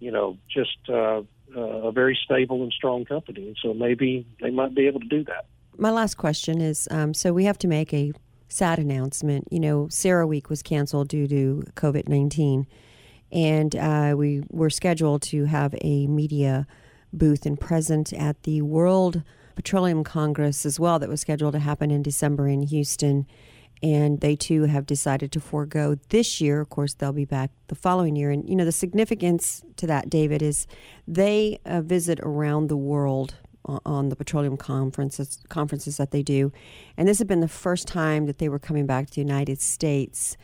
you 0.00 0.11
know, 0.11 0.38
just 0.49 0.78
uh, 0.88 1.23
uh, 1.57 1.61
a 1.61 1.92
very 1.92 2.19
stable 2.25 2.62
and 2.62 2.73
strong 2.73 3.04
company, 3.04 3.49
and 3.49 3.57
so 3.62 3.75
maybe 3.75 4.26
they 4.40 4.50
might 4.50 4.75
be 4.75 4.87
able 4.87 5.00
to 5.00 5.09
do 5.09 5.25
that 5.25 5.47
my 5.80 5.90
last 5.90 6.16
question 6.16 6.61
is 6.61 6.87
um, 6.90 7.14
so 7.14 7.33
we 7.33 7.45
have 7.45 7.59
to 7.59 7.66
make 7.66 7.95
a 7.95 8.12
sad 8.49 8.78
announcement. 8.78 9.49
You 9.50 9.61
know, 9.61 9.87
CERAWeek 9.87 10.49
was 10.49 10.62
canceled 10.62 11.09
due 11.09 11.26
to 11.28 11.64
COVID 11.75 12.09
19, 12.09 12.66
and 13.32 13.76
uh, 13.76 14.14
we 14.16 14.42
were 14.50 14.70
scheduled 14.70 15.22
to 15.22 15.44
have 15.44 15.75
a 15.80 16.06
media 16.06 16.66
booth 17.12 17.46
and 17.46 17.58
present 17.60 18.12
at 18.12 18.42
the 18.44 18.62
World 18.62 19.22
Petroleum 19.56 20.04
Congress 20.04 20.64
as 20.64 20.80
well, 20.80 20.99
that 20.99 21.08
was 21.08 21.20
scheduled 21.20 21.52
to 21.52 21.58
happen 21.58 21.90
in 21.90 22.02
December 22.02 22.49
in 22.49 22.62
Houston. 22.62 23.26
and 23.82 24.20
they 24.20 24.37
too 24.37 24.64
have 24.64 24.87
decided 24.87 25.32
to 25.32 25.40
forego 25.40 25.96
this 26.10 26.40
year. 26.40 26.60
Of 26.60 26.68
course, 26.68 26.94
they'll 26.94 27.12
be 27.12 27.25
back 27.25 27.50
the 27.68 27.75
following 27.75 28.16
year. 28.16 28.30
And 28.30 28.49
you 28.49 28.54
know, 28.54 28.64
the 28.64 28.72
significance 28.72 29.62
to 29.76 29.87
that, 29.87 30.10
David, 30.10 30.42
is 30.42 30.66
they 31.08 31.58
uh, 31.64 31.80
visit 31.80 32.20
around 32.20 32.68
the 32.68 32.76
world 32.76 33.34
on 33.84 34.08
the 34.08 34.16
petroleum 34.16 34.56
conferences 34.56 35.38
conferences 35.49 35.99
that 35.99 36.10
they 36.10 36.22
do, 36.22 36.50
and 36.96 37.06
this 37.06 37.18
had 37.18 37.28
been 37.28 37.40
the 37.40 37.49
first 37.49 37.87
time 37.87 38.26
that 38.26 38.38
they 38.38 38.49
were 38.49 38.58
coming 38.58 38.87
back 38.87 39.06
to 39.06 39.14
the 39.14 39.20
United 39.20 39.60
States. 39.60 40.37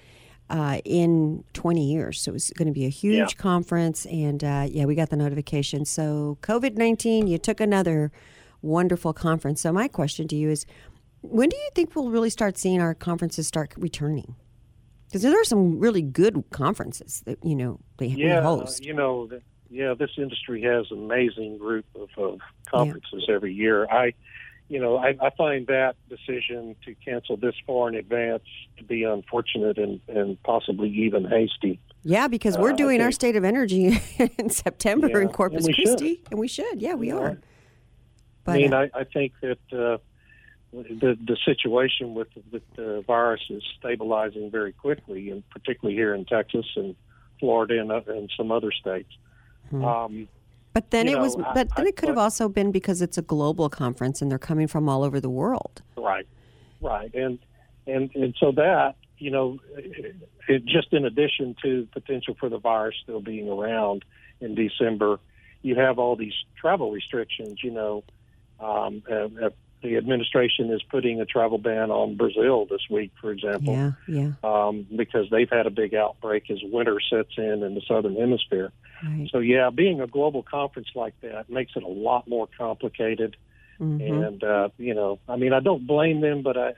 Uh, 0.48 0.80
in 0.84 1.42
20 1.54 1.84
years. 1.84 2.22
So 2.22 2.30
it 2.30 2.34
was 2.34 2.50
going 2.50 2.68
to 2.68 2.72
be 2.72 2.84
a 2.84 2.88
huge 2.88 3.16
yeah. 3.16 3.26
conference. 3.36 4.06
And 4.06 4.44
uh, 4.44 4.68
yeah, 4.70 4.84
we 4.84 4.94
got 4.94 5.10
the 5.10 5.16
notification. 5.16 5.84
So 5.84 6.38
COVID 6.42 6.76
19, 6.76 7.26
you 7.26 7.36
took 7.36 7.60
another 7.60 8.12
wonderful 8.62 9.12
conference. 9.12 9.60
So 9.62 9.72
my 9.72 9.88
question 9.88 10.28
to 10.28 10.36
you 10.36 10.50
is 10.50 10.64
when 11.22 11.48
do 11.48 11.56
you 11.56 11.68
think 11.74 11.96
we'll 11.96 12.10
really 12.10 12.30
start 12.30 12.58
seeing 12.58 12.80
our 12.80 12.94
conferences 12.94 13.46
start 13.46 13.74
returning? 13.76 14.36
Because 15.06 15.22
there 15.22 15.40
are 15.40 15.44
some 15.44 15.78
really 15.78 16.02
good 16.02 16.44
conferences 16.50 17.22
that 17.26 17.38
you 17.44 17.54
know 17.54 17.80
they 17.98 18.06
yeah, 18.06 18.42
host. 18.42 18.84
You 18.84 18.94
know, 18.94 19.28
yeah, 19.70 19.94
this 19.94 20.10
industry 20.16 20.62
has 20.62 20.86
an 20.90 20.98
amazing 20.98 21.58
group 21.58 21.86
of, 21.94 22.08
of 22.16 22.40
conferences 22.66 23.24
yeah. 23.28 23.34
every 23.34 23.54
year. 23.54 23.86
I, 23.86 24.12
you 24.68 24.80
know, 24.80 24.96
I, 24.96 25.16
I 25.20 25.30
find 25.30 25.66
that 25.68 25.94
decision 26.08 26.74
to 26.84 26.94
cancel 26.94 27.36
this 27.36 27.54
far 27.66 27.88
in 27.88 27.94
advance 27.94 28.42
to 28.78 28.84
be 28.84 29.04
unfortunate 29.04 29.78
and, 29.78 30.00
and 30.08 30.42
possibly 30.42 30.88
even 30.90 31.24
hasty. 31.24 31.78
Yeah, 32.02 32.28
because 32.28 32.58
we're 32.58 32.72
uh, 32.72 32.76
doing 32.76 33.00
our 33.00 33.12
state 33.12 33.36
of 33.36 33.44
energy 33.44 34.00
in 34.38 34.50
September 34.50 35.08
yeah, 35.08 35.20
in 35.20 35.28
Corpus 35.28 35.66
Christi, 35.66 36.22
and 36.30 36.40
we 36.40 36.48
should. 36.48 36.82
Yeah, 36.82 36.94
we 36.94 37.10
are. 37.10 37.38
But, 38.44 38.52
I 38.52 38.58
mean, 38.58 38.74
uh, 38.74 38.86
I, 38.94 39.00
I 39.00 39.04
think 39.04 39.32
that 39.40 39.58
uh, 39.72 39.98
the 40.72 41.16
the 41.24 41.36
situation 41.44 42.14
with 42.14 42.28
with 42.50 42.62
the 42.76 43.02
virus 43.06 43.42
is 43.50 43.62
stabilizing 43.78 44.50
very 44.50 44.72
quickly, 44.72 45.30
and 45.30 45.48
particularly 45.50 45.96
here 45.96 46.14
in 46.14 46.24
Texas 46.24 46.66
and 46.76 46.94
Florida 47.40 47.80
and, 47.80 47.90
uh, 47.90 48.00
and 48.06 48.30
some 48.36 48.52
other 48.52 48.72
states. 48.72 49.10
Hmm. 49.70 49.84
Um, 49.84 50.28
but 50.76 50.90
then 50.90 51.08
it 51.08 51.14
know, 51.14 51.22
was, 51.22 51.36
but 51.36 51.56
I, 51.56 51.64
then 51.78 51.86
it 51.86 51.96
could 51.96 52.10
I, 52.10 52.12
have 52.12 52.18
also 52.18 52.50
been 52.50 52.70
because 52.70 53.00
it's 53.00 53.16
a 53.16 53.22
global 53.22 53.70
conference 53.70 54.20
and 54.20 54.30
they're 54.30 54.38
coming 54.38 54.66
from 54.66 54.90
all 54.90 55.04
over 55.04 55.20
the 55.22 55.30
world. 55.30 55.80
Right, 55.96 56.26
right, 56.82 57.14
and 57.14 57.38
and 57.86 58.14
and 58.14 58.34
so 58.38 58.52
that 58.52 58.96
you 59.16 59.30
know, 59.30 59.58
it, 59.74 60.16
it, 60.48 60.66
just 60.66 60.92
in 60.92 61.06
addition 61.06 61.56
to 61.62 61.88
potential 61.92 62.36
for 62.38 62.50
the 62.50 62.58
virus 62.58 62.94
still 63.02 63.22
being 63.22 63.48
around 63.48 64.04
in 64.42 64.54
December, 64.54 65.18
you 65.62 65.76
have 65.76 65.98
all 65.98 66.14
these 66.14 66.34
travel 66.60 66.90
restrictions. 66.90 67.60
You 67.62 67.70
know, 67.70 68.04
um, 68.60 69.02
uh, 69.10 69.48
the 69.96 70.02
administration 70.02 70.70
is 70.70 70.82
putting 70.82 71.20
a 71.20 71.24
travel 71.24 71.56
ban 71.56 71.90
on 71.90 72.16
Brazil 72.16 72.66
this 72.66 72.82
week, 72.90 73.12
for 73.20 73.30
example. 73.30 73.72
Yeah, 73.72 73.92
yeah. 74.06 74.32
Um, 74.44 74.86
because 74.94 75.28
they've 75.30 75.48
had 75.48 75.66
a 75.66 75.70
big 75.70 75.94
outbreak 75.94 76.50
as 76.50 76.58
winter 76.62 76.98
sets 77.10 77.32
in 77.38 77.62
in 77.62 77.74
the 77.74 77.80
southern 77.88 78.14
hemisphere. 78.14 78.72
Right. 79.02 79.28
So 79.32 79.38
yeah, 79.38 79.70
being 79.70 80.00
a 80.00 80.06
global 80.06 80.42
conference 80.42 80.88
like 80.94 81.14
that 81.22 81.48
makes 81.48 81.72
it 81.76 81.82
a 81.82 81.88
lot 81.88 82.28
more 82.28 82.46
complicated. 82.58 83.36
Mm-hmm. 83.80 84.22
And 84.22 84.44
uh, 84.44 84.68
you 84.78 84.94
know, 84.94 85.18
I 85.28 85.36
mean, 85.36 85.52
I 85.52 85.60
don't 85.60 85.86
blame 85.86 86.20
them, 86.20 86.42
but 86.42 86.56
I. 86.56 86.72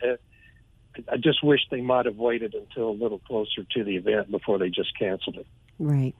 I 1.08 1.16
just 1.16 1.44
wish 1.44 1.60
they 1.70 1.80
might 1.80 2.06
have 2.06 2.16
waited 2.16 2.54
until 2.54 2.88
a 2.88 2.90
little 2.90 3.20
closer 3.20 3.62
to 3.62 3.84
the 3.84 3.94
event 3.94 4.32
before 4.32 4.58
they 4.58 4.68
just 4.68 4.98
canceled 4.98 5.36
it. 5.36 5.46
Right. 5.78 6.12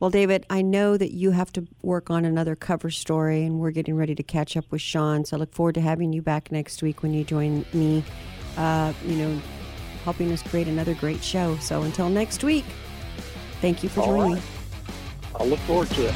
Well, 0.00 0.08
David, 0.08 0.46
I 0.48 0.62
know 0.62 0.96
that 0.96 1.12
you 1.12 1.32
have 1.32 1.52
to 1.52 1.66
work 1.82 2.08
on 2.08 2.24
another 2.24 2.56
cover 2.56 2.90
story, 2.90 3.44
and 3.44 3.60
we're 3.60 3.70
getting 3.70 3.96
ready 3.96 4.14
to 4.14 4.22
catch 4.22 4.56
up 4.56 4.64
with 4.70 4.80
Sean. 4.80 5.26
So 5.26 5.36
I 5.36 5.40
look 5.40 5.52
forward 5.52 5.74
to 5.74 5.82
having 5.82 6.14
you 6.14 6.22
back 6.22 6.50
next 6.50 6.82
week 6.82 7.02
when 7.02 7.12
you 7.12 7.22
join 7.22 7.66
me, 7.74 8.02
uh, 8.56 8.94
you 9.04 9.16
know, 9.16 9.40
helping 10.04 10.32
us 10.32 10.42
create 10.42 10.68
another 10.68 10.94
great 10.94 11.22
show. 11.22 11.54
So 11.58 11.82
until 11.82 12.08
next 12.08 12.42
week, 12.42 12.64
thank 13.60 13.82
you 13.82 13.90
for 13.90 14.06
joining 14.06 14.32
right. 14.32 14.42
me. 14.42 14.48
I 15.38 15.44
look 15.44 15.58
forward 15.60 15.90
to 15.90 16.06
it. 16.06 16.14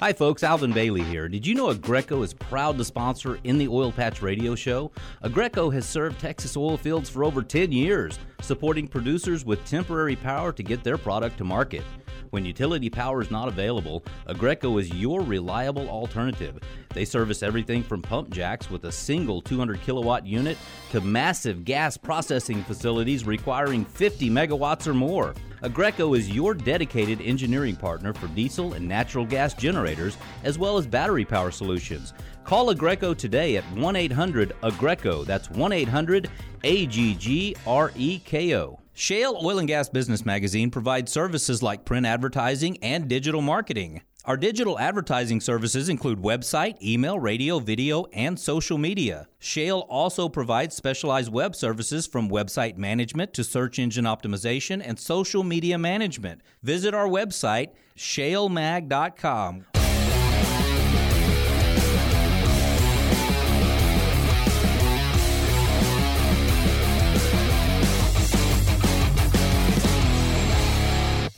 Hi, 0.00 0.14
folks. 0.14 0.42
Alvin 0.42 0.72
Bailey 0.72 1.02
here. 1.02 1.28
Did 1.28 1.46
you 1.46 1.54
know 1.54 1.74
Aggreko 1.74 2.24
is 2.24 2.32
proud 2.32 2.78
to 2.78 2.84
sponsor 2.86 3.38
In 3.44 3.58
the 3.58 3.68
Oil 3.68 3.92
Patch 3.92 4.22
radio 4.22 4.54
show? 4.54 4.90
Aggreko 5.22 5.72
has 5.74 5.84
served 5.84 6.18
Texas 6.18 6.56
oil 6.56 6.78
fields 6.78 7.10
for 7.10 7.22
over 7.22 7.42
10 7.42 7.70
years, 7.70 8.18
supporting 8.40 8.88
producers 8.88 9.44
with 9.44 9.62
temporary 9.66 10.16
power 10.16 10.52
to 10.52 10.62
get 10.62 10.82
their 10.82 10.96
product 10.96 11.36
to 11.36 11.44
market. 11.44 11.82
When 12.30 12.44
utility 12.44 12.90
power 12.90 13.22
is 13.22 13.30
not 13.30 13.48
available, 13.48 14.04
Aggreko 14.28 14.80
is 14.80 14.92
your 14.92 15.20
reliable 15.20 15.88
alternative. 15.88 16.58
They 16.92 17.04
service 17.04 17.42
everything 17.42 17.82
from 17.82 18.02
pump 18.02 18.30
jacks 18.30 18.70
with 18.70 18.84
a 18.84 18.92
single 18.92 19.40
200 19.40 19.80
kilowatt 19.82 20.26
unit 20.26 20.58
to 20.90 21.00
massive 21.00 21.64
gas 21.64 21.96
processing 21.96 22.62
facilities 22.64 23.26
requiring 23.26 23.84
50 23.84 24.30
megawatts 24.30 24.86
or 24.86 24.94
more. 24.94 25.34
Aggreko 25.62 26.16
is 26.16 26.30
your 26.30 26.54
dedicated 26.54 27.20
engineering 27.20 27.76
partner 27.76 28.12
for 28.12 28.28
diesel 28.28 28.74
and 28.74 28.86
natural 28.86 29.24
gas 29.24 29.54
generators, 29.54 30.16
as 30.44 30.58
well 30.58 30.76
as 30.76 30.86
battery 30.86 31.24
power 31.24 31.50
solutions. 31.50 32.12
Call 32.44 32.72
Aggreko 32.74 33.16
today 33.16 33.56
at 33.56 33.64
1 33.72 33.96
800 33.96 34.54
Aggreko. 34.62 35.24
That's 35.24 35.50
1 35.50 35.72
800 35.72 36.30
A 36.64 36.86
G 36.86 37.14
G 37.14 37.56
R 37.66 37.92
E 37.96 38.18
K 38.20 38.54
O. 38.56 38.78
Shale 38.98 39.38
Oil 39.44 39.58
and 39.58 39.68
Gas 39.68 39.90
Business 39.90 40.24
Magazine 40.24 40.70
provides 40.70 41.12
services 41.12 41.62
like 41.62 41.84
print 41.84 42.06
advertising 42.06 42.78
and 42.82 43.06
digital 43.08 43.42
marketing. 43.42 44.00
Our 44.24 44.38
digital 44.38 44.78
advertising 44.78 45.42
services 45.42 45.90
include 45.90 46.22
website, 46.22 46.80
email, 46.82 47.18
radio, 47.18 47.58
video, 47.58 48.06
and 48.14 48.40
social 48.40 48.78
media. 48.78 49.28
Shale 49.38 49.80
also 49.90 50.30
provides 50.30 50.74
specialized 50.74 51.30
web 51.30 51.54
services 51.54 52.06
from 52.06 52.30
website 52.30 52.78
management 52.78 53.34
to 53.34 53.44
search 53.44 53.78
engine 53.78 54.06
optimization 54.06 54.80
and 54.82 54.98
social 54.98 55.44
media 55.44 55.76
management. 55.76 56.40
Visit 56.62 56.94
our 56.94 57.06
website, 57.06 57.72
shalemag.com. 57.98 59.66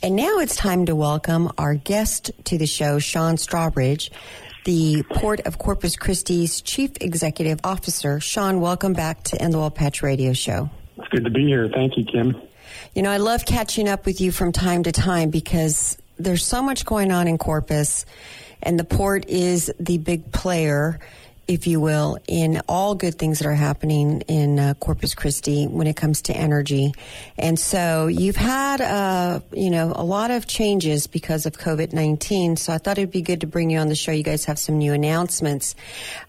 And 0.09 0.15
now 0.15 0.39
it's 0.39 0.55
time 0.55 0.87
to 0.87 0.95
welcome 0.95 1.51
our 1.59 1.75
guest 1.75 2.31
to 2.45 2.57
the 2.57 2.65
show, 2.65 2.97
Sean 2.97 3.35
Strawbridge, 3.35 4.09
the 4.65 5.03
Port 5.03 5.39
of 5.41 5.59
Corpus 5.59 5.95
Christi's 5.95 6.61
Chief 6.61 6.89
Executive 6.99 7.59
Officer. 7.63 8.19
Sean, 8.19 8.59
welcome 8.59 8.93
back 8.93 9.21
to 9.25 9.39
In 9.39 9.51
the 9.51 9.59
Oil 9.59 9.69
Patch 9.69 10.01
Radio 10.01 10.33
Show. 10.33 10.71
It's 10.97 11.07
good 11.09 11.25
to 11.25 11.29
be 11.29 11.45
here. 11.45 11.69
Thank 11.71 11.95
you, 11.95 12.05
Kim. 12.05 12.41
You 12.95 13.03
know, 13.03 13.11
I 13.11 13.17
love 13.17 13.45
catching 13.45 13.87
up 13.87 14.07
with 14.07 14.19
you 14.19 14.31
from 14.31 14.51
time 14.51 14.81
to 14.81 14.91
time 14.91 15.29
because 15.29 15.95
there's 16.17 16.43
so 16.43 16.63
much 16.63 16.85
going 16.85 17.11
on 17.11 17.27
in 17.27 17.37
Corpus, 17.37 18.07
and 18.63 18.79
the 18.79 18.85
port 18.85 19.29
is 19.29 19.71
the 19.79 19.99
big 19.99 20.31
player 20.31 20.99
if 21.49 21.65
you 21.65 21.79
will, 21.81 22.19
in 22.27 22.61
all 22.69 22.93
good 22.93 23.15
things 23.15 23.39
that 23.39 23.47
are 23.47 23.55
happening 23.55 24.21
in 24.27 24.59
uh, 24.59 24.75
Corpus 24.75 25.15
Christi 25.15 25.65
when 25.65 25.87
it 25.87 25.95
comes 25.95 26.21
to 26.21 26.37
energy. 26.37 26.93
And 27.39 27.59
so 27.59 28.05
you've 28.05 28.35
had, 28.35 28.81
uh, 28.81 29.39
you 29.51 29.71
know, 29.71 29.91
a 29.95 30.03
lot 30.03 30.29
of 30.29 30.45
changes 30.45 31.07
because 31.07 31.47
of 31.47 31.53
COVID 31.53 31.91
19. 31.91 32.55
So 32.55 32.71
I 32.71 32.77
thought 32.77 32.99
it'd 32.99 33.09
be 33.09 33.23
good 33.23 33.41
to 33.41 33.47
bring 33.47 33.71
you 33.71 33.79
on 33.79 33.87
the 33.87 33.95
show. 33.95 34.11
You 34.11 34.21
guys 34.21 34.45
have 34.45 34.59
some 34.59 34.77
new 34.77 34.93
announcements. 34.93 35.73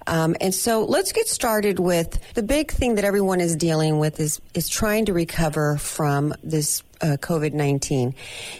Um, 0.07 0.37
and 0.41 0.55
so 0.55 0.87
let's 0.87 1.12
get 1.12 1.29
started 1.29 1.79
with 1.79 2.19
the 2.33 2.43
big 2.43 2.73
thing 2.73 2.95
that 2.95 3.05
everyone 3.05 3.43
is 3.43 3.57
dealing 3.57 3.99
with 3.99 4.19
is, 4.21 4.41
is 4.55 4.71
trying 4.71 5.05
to 5.05 5.12
recover 5.12 5.77
from 5.77 6.33
this 6.43 6.83
uh, 7.03 7.17
COVID 7.21 7.53
19. 7.53 8.15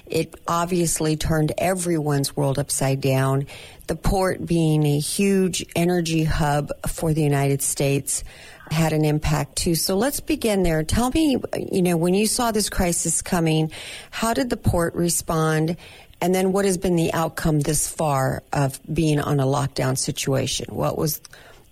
It 0.07 0.35
obviously 0.47 1.17
turned 1.17 1.52
everyone's 1.59 2.37
world 2.37 2.59
upside 2.59 3.00
down. 3.00 3.47
The 3.90 3.97
port 3.97 4.47
being 4.47 4.87
a 4.87 5.00
huge 5.00 5.66
energy 5.75 6.23
hub 6.23 6.70
for 6.87 7.12
the 7.12 7.25
United 7.25 7.61
States 7.61 8.23
had 8.70 8.92
an 8.92 9.04
impact 9.04 9.56
too. 9.56 9.75
So 9.75 9.97
let's 9.97 10.20
begin 10.20 10.62
there. 10.62 10.85
Tell 10.85 11.11
me, 11.11 11.38
you 11.73 11.82
know, 11.82 11.97
when 11.97 12.14
you 12.14 12.28
saw 12.28 12.52
this 12.52 12.70
crisis 12.70 13.20
coming, 13.20 13.73
how 14.12 14.32
did 14.32 14.49
the 14.49 14.56
port 14.56 14.94
respond? 14.94 15.76
And 16.20 16.32
then 16.32 16.52
what 16.52 16.66
has 16.66 16.78
been 16.78 16.94
the 16.94 17.12
outcome 17.12 17.59
this 17.59 17.88
far 17.88 18.44
of 18.52 18.78
being 18.94 19.18
on 19.18 19.40
a 19.40 19.44
lockdown 19.44 19.99
situation? 19.99 20.66
What 20.73 20.97
was 20.97 21.20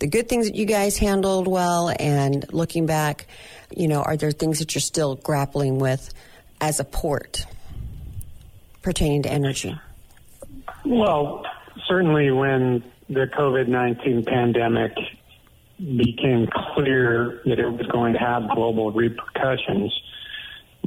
the 0.00 0.08
good 0.08 0.28
things 0.28 0.48
that 0.48 0.56
you 0.56 0.64
guys 0.64 0.98
handled 0.98 1.46
well? 1.46 1.94
And 2.00 2.52
looking 2.52 2.86
back, 2.86 3.28
you 3.70 3.86
know, 3.86 4.02
are 4.02 4.16
there 4.16 4.32
things 4.32 4.58
that 4.58 4.74
you're 4.74 4.82
still 4.82 5.14
grappling 5.14 5.78
with 5.78 6.12
as 6.60 6.80
a 6.80 6.84
port 6.84 7.46
pertaining 8.82 9.22
to 9.22 9.30
energy? 9.30 9.78
Well, 10.84 11.44
certainly 11.86 12.30
when 12.30 12.82
the 13.08 13.26
COVID 13.26 13.68
19 13.68 14.24
pandemic 14.24 14.92
became 15.78 16.48
clear 16.74 17.40
that 17.46 17.58
it 17.58 17.68
was 17.70 17.86
going 17.86 18.12
to 18.14 18.18
have 18.18 18.48
global 18.50 18.90
repercussions, 18.90 19.92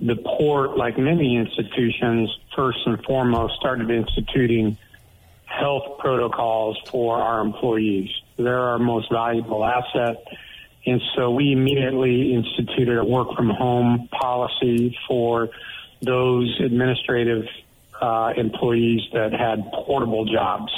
the 0.02 0.16
port, 0.16 0.78
like 0.78 0.98
many 0.98 1.38
institutions, 1.38 2.30
first 2.56 2.80
and 2.86 3.04
foremost 3.06 3.56
started 3.56 3.90
instituting 3.90 4.78
health 5.46 6.00
protocols 6.00 6.78
for 6.90 7.18
our 7.18 7.42
employees. 7.42 8.10
They're 8.38 8.58
our 8.58 8.80
most 8.80 9.12
valuable 9.12 9.64
asset, 9.66 10.24
And 10.86 11.02
so 11.16 11.32
we 11.32 11.52
immediately 11.52 12.34
instituted 12.34 12.98
a 12.98 13.06
work 13.06 13.36
from 13.36 13.50
home 13.50 14.10
policy 14.12 14.98
for 15.08 15.50
those 16.02 16.60
administrative 16.60 17.46
uh, 18.02 18.34
employees 18.36 19.02
that 19.14 19.32
had 19.32 19.72
portable 19.72 20.26
jobs. 20.26 20.72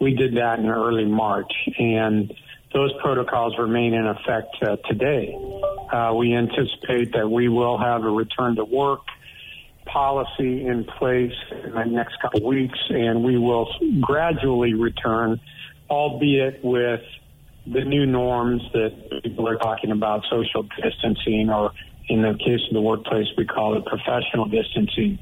We 0.00 0.14
did 0.14 0.36
that 0.36 0.58
in 0.58 0.68
early 0.68 1.04
March, 1.04 1.52
and 1.78 2.32
those 2.72 2.92
protocols 3.02 3.54
remain 3.58 3.94
in 3.94 4.06
effect 4.06 4.56
uh, 4.62 4.76
today. 4.88 5.36
Uh, 5.92 6.14
we 6.16 6.34
anticipate 6.34 7.12
that 7.12 7.28
we 7.28 7.48
will 7.48 7.78
have 7.78 8.04
a 8.04 8.10
return 8.10 8.56
to 8.56 8.64
work 8.64 9.00
policy 9.84 10.64
in 10.64 10.84
place 10.98 11.32
in 11.64 11.72
the 11.72 11.84
next 11.84 12.20
couple 12.22 12.40
of 12.40 12.46
weeks, 12.46 12.78
and 12.88 13.24
we 13.24 13.36
will 13.36 13.68
gradually 14.00 14.74
return, 14.74 15.40
albeit 15.88 16.64
with 16.64 17.00
the 17.66 17.84
new 17.84 18.06
norms 18.06 18.62
that 18.72 19.20
people 19.22 19.48
are 19.48 19.56
talking 19.56 19.90
about, 19.90 20.24
social 20.30 20.66
distancing, 20.82 21.50
or 21.50 21.72
in 22.10 22.22
the 22.22 22.34
case 22.34 22.60
of 22.68 22.74
the 22.74 22.80
workplace, 22.80 23.28
we 23.36 23.46
call 23.46 23.76
it 23.76 23.86
professional 23.86 24.46
distancing. 24.46 25.18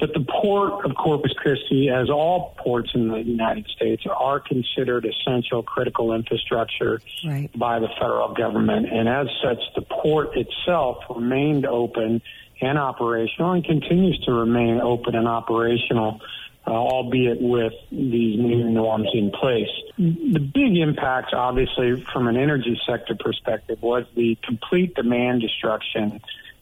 But 0.00 0.14
the 0.14 0.20
port 0.20 0.86
of 0.86 0.96
Corpus 0.96 1.32
Christi, 1.34 1.90
as 1.90 2.08
all 2.08 2.54
ports 2.56 2.90
in 2.94 3.08
the 3.08 3.18
United 3.18 3.66
States, 3.66 4.02
are 4.10 4.40
considered 4.40 5.04
essential 5.04 5.62
critical 5.62 6.14
infrastructure 6.14 7.02
right. 7.24 7.50
by 7.56 7.78
the 7.78 7.88
federal 8.00 8.32
government. 8.32 8.86
And 8.90 9.06
as 9.08 9.26
such, 9.42 9.58
the 9.74 9.82
port 9.82 10.30
itself 10.36 11.04
remained 11.14 11.66
open 11.66 12.22
and 12.62 12.78
operational 12.78 13.52
and 13.52 13.64
continues 13.64 14.18
to 14.24 14.32
remain 14.32 14.80
open 14.80 15.14
and 15.14 15.28
operational, 15.28 16.20
uh, 16.66 16.70
albeit 16.70 17.40
with 17.40 17.72
these 17.90 18.38
new 18.38 18.70
norms 18.70 19.08
in 19.14 19.30
place. 19.30 19.68
The 19.96 20.38
big 20.40 20.76
impacts, 20.76 21.32
obviously, 21.34 22.04
from 22.12 22.28
an 22.28 22.36
energy 22.36 22.80
sector 22.86 23.16
perspective, 23.18 23.82
was 23.82 24.04
the 24.14 24.38
complete 24.44 24.94
demand 24.94 25.40
destruction 25.40 26.20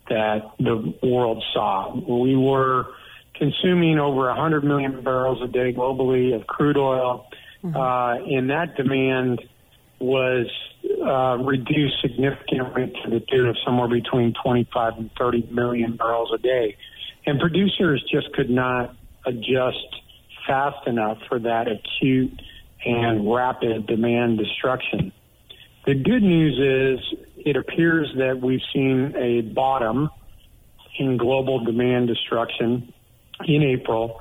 that 0.08 0.50
the 0.58 0.94
world 1.02 1.44
saw. 1.52 1.94
We 1.94 2.36
were 2.36 2.86
consuming 3.34 3.98
over 3.98 4.26
100 4.26 4.64
million 4.64 5.02
barrels 5.02 5.42
a 5.42 5.48
day 5.48 5.72
globally 5.72 6.34
of 6.34 6.46
crude 6.46 6.76
oil, 6.76 7.26
mm-hmm. 7.62 7.76
uh, 7.76 8.14
and 8.36 8.50
that 8.50 8.76
demand 8.76 9.42
was 10.00 10.46
uh, 11.04 11.36
reduced 11.38 12.00
significantly 12.00 12.92
to 13.02 13.10
the 13.10 13.20
tune 13.20 13.48
of 13.48 13.56
somewhere 13.64 13.88
between 13.88 14.32
25 14.42 14.98
and 14.98 15.10
30 15.18 15.48
million 15.50 15.96
barrels 15.96 16.30
a 16.34 16.38
day. 16.38 16.76
And 17.26 17.38
producers 17.38 18.02
just 18.10 18.32
could 18.32 18.48
not 18.48 18.94
adjust 19.28 20.02
fast 20.46 20.86
enough 20.86 21.18
for 21.28 21.38
that 21.38 21.66
acute 21.68 22.40
and 22.84 23.32
rapid 23.32 23.86
demand 23.86 24.38
destruction. 24.38 25.12
The 25.86 25.94
good 25.94 26.22
news 26.22 26.58
is 26.58 27.18
it 27.36 27.56
appears 27.56 28.12
that 28.16 28.40
we've 28.40 28.62
seen 28.72 29.14
a 29.16 29.42
bottom 29.42 30.10
in 30.98 31.16
global 31.16 31.64
demand 31.64 32.08
destruction 32.08 32.92
in 33.46 33.62
April. 33.62 34.20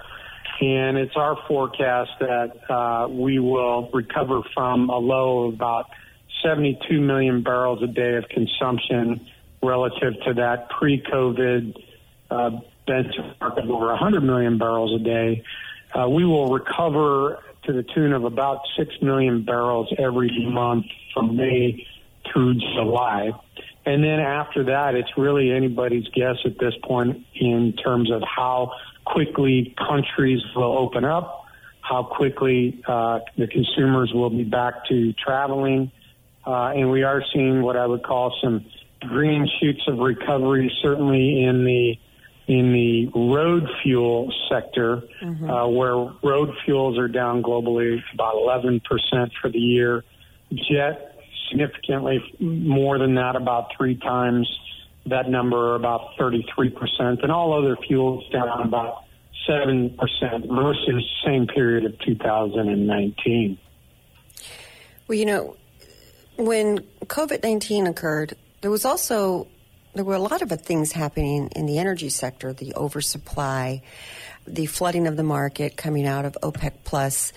And 0.59 0.97
it's 0.97 1.15
our 1.15 1.37
forecast 1.47 2.11
that 2.19 2.69
uh, 2.69 3.07
we 3.09 3.39
will 3.39 3.89
recover 3.91 4.41
from 4.53 4.89
a 4.89 4.97
low 4.97 5.47
of 5.47 5.53
about 5.53 5.87
72 6.43 6.99
million 6.99 7.43
barrels 7.43 7.81
a 7.83 7.87
day 7.87 8.15
of 8.15 8.27
consumption 8.29 9.27
relative 9.61 10.13
to 10.25 10.33
that 10.35 10.69
pre-COVID 10.69 11.75
uh, 12.29 12.51
benchmark 12.88 13.62
of 13.62 13.70
over 13.70 13.88
100 13.88 14.22
million 14.22 14.58
barrels 14.58 15.00
a 15.00 15.03
day. 15.03 15.44
Uh, 15.94 16.08
we 16.10 16.25
will 16.25 16.51
recover 16.51 17.44
to 17.63 17.74
the 17.74 17.84
tune 17.84 18.13
of 18.13 18.24
about 18.24 18.62
6 18.77 18.94
million 19.01 19.44
barrels 19.44 19.94
every 19.98 20.32
month 20.50 20.86
from 21.13 21.36
May 21.36 21.86
through 22.32 22.56
July. 22.56 23.32
And 23.86 24.03
then 24.03 24.20
after 24.20 24.65
that, 24.65 24.96
it's 24.96 25.17
really 25.17 25.51
anybody's 25.51 26.08
guess 26.10 26.36
at 26.46 26.58
this 26.60 26.74
point 26.84 27.25
in 27.36 27.74
terms 27.74 28.12
of 28.12 28.22
how 28.24 28.74
quickly 29.06 29.74
countries 29.77 30.41
will 30.56 30.77
open 30.77 31.06
up, 31.06 31.46
how 31.82 32.03
quickly 32.03 32.82
uh, 32.86 33.20
the 33.38 33.48
consumers 33.48 34.12
will 34.13 34.29
be 34.29 34.44
back 34.44 34.86
to 34.89 35.13
traveling, 35.13 35.91
uh, 36.46 36.74
and 36.75 36.91
we 36.91 37.03
are 37.03 37.24
seeing 37.34 37.62
what 37.62 37.78
I 37.78 37.86
would 37.86 38.04
call 38.04 38.38
some 38.41 38.65
green 39.02 39.47
shoots 39.60 39.82
of 39.88 40.00
recovery, 40.00 40.71
certainly 40.82 41.43
in 41.43 41.63
the 41.63 41.97
in 42.47 42.71
the 42.71 43.12
road 43.13 43.67
fuel 43.83 44.33
sector, 44.49 45.03
mm-hmm. 45.21 45.49
uh, 45.49 45.67
where 45.67 45.95
road 46.23 46.55
fuels 46.63 46.97
are 46.97 47.10
down 47.10 47.43
globally 47.43 48.01
about 48.13 48.36
11% 48.36 48.81
for 49.41 49.49
the 49.49 49.60
year. 49.60 50.03
Jet 50.53 51.13
significantly 51.49 52.19
more 52.39 52.97
than 52.97 53.15
that, 53.15 53.36
about 53.36 53.71
three 53.77 53.95
times 53.95 54.49
that 55.05 55.29
number, 55.29 55.75
about 55.75 56.15
33%, 56.17 57.23
and 57.23 57.31
all 57.31 57.53
other 57.53 57.77
fuels 57.88 58.27
down 58.29 58.62
about 58.62 59.03
7% 59.47 59.95
versus 60.53 61.21
same 61.25 61.47
period 61.47 61.86
of 61.86 61.97
2019. 61.99 63.57
Well, 65.07 65.17
you 65.17 65.25
know, 65.25 65.55
when 66.38 66.79
COVID 67.05 67.43
19 67.43 67.88
occurred, 67.88 68.36
there 68.62 68.71
was 68.71 68.83
also 68.83 69.47
there 69.97 70.05
were 70.05 70.15
a 70.15 70.19
lot 70.19 70.41
of 70.41 70.49
things 70.62 70.91
happening 70.91 71.49
in 71.55 71.65
the 71.65 71.79
energy 71.79 72.10
sector, 72.10 72.53
the 72.53 72.73
oversupply, 72.75 73.81
the 74.45 74.65
flooding 74.65 75.07
of 75.07 75.17
the 75.17 75.23
market 75.23 75.75
coming 75.75 76.07
out 76.07 76.25
of 76.25 76.38
OPEC 76.41 76.73
plus 76.83 77.33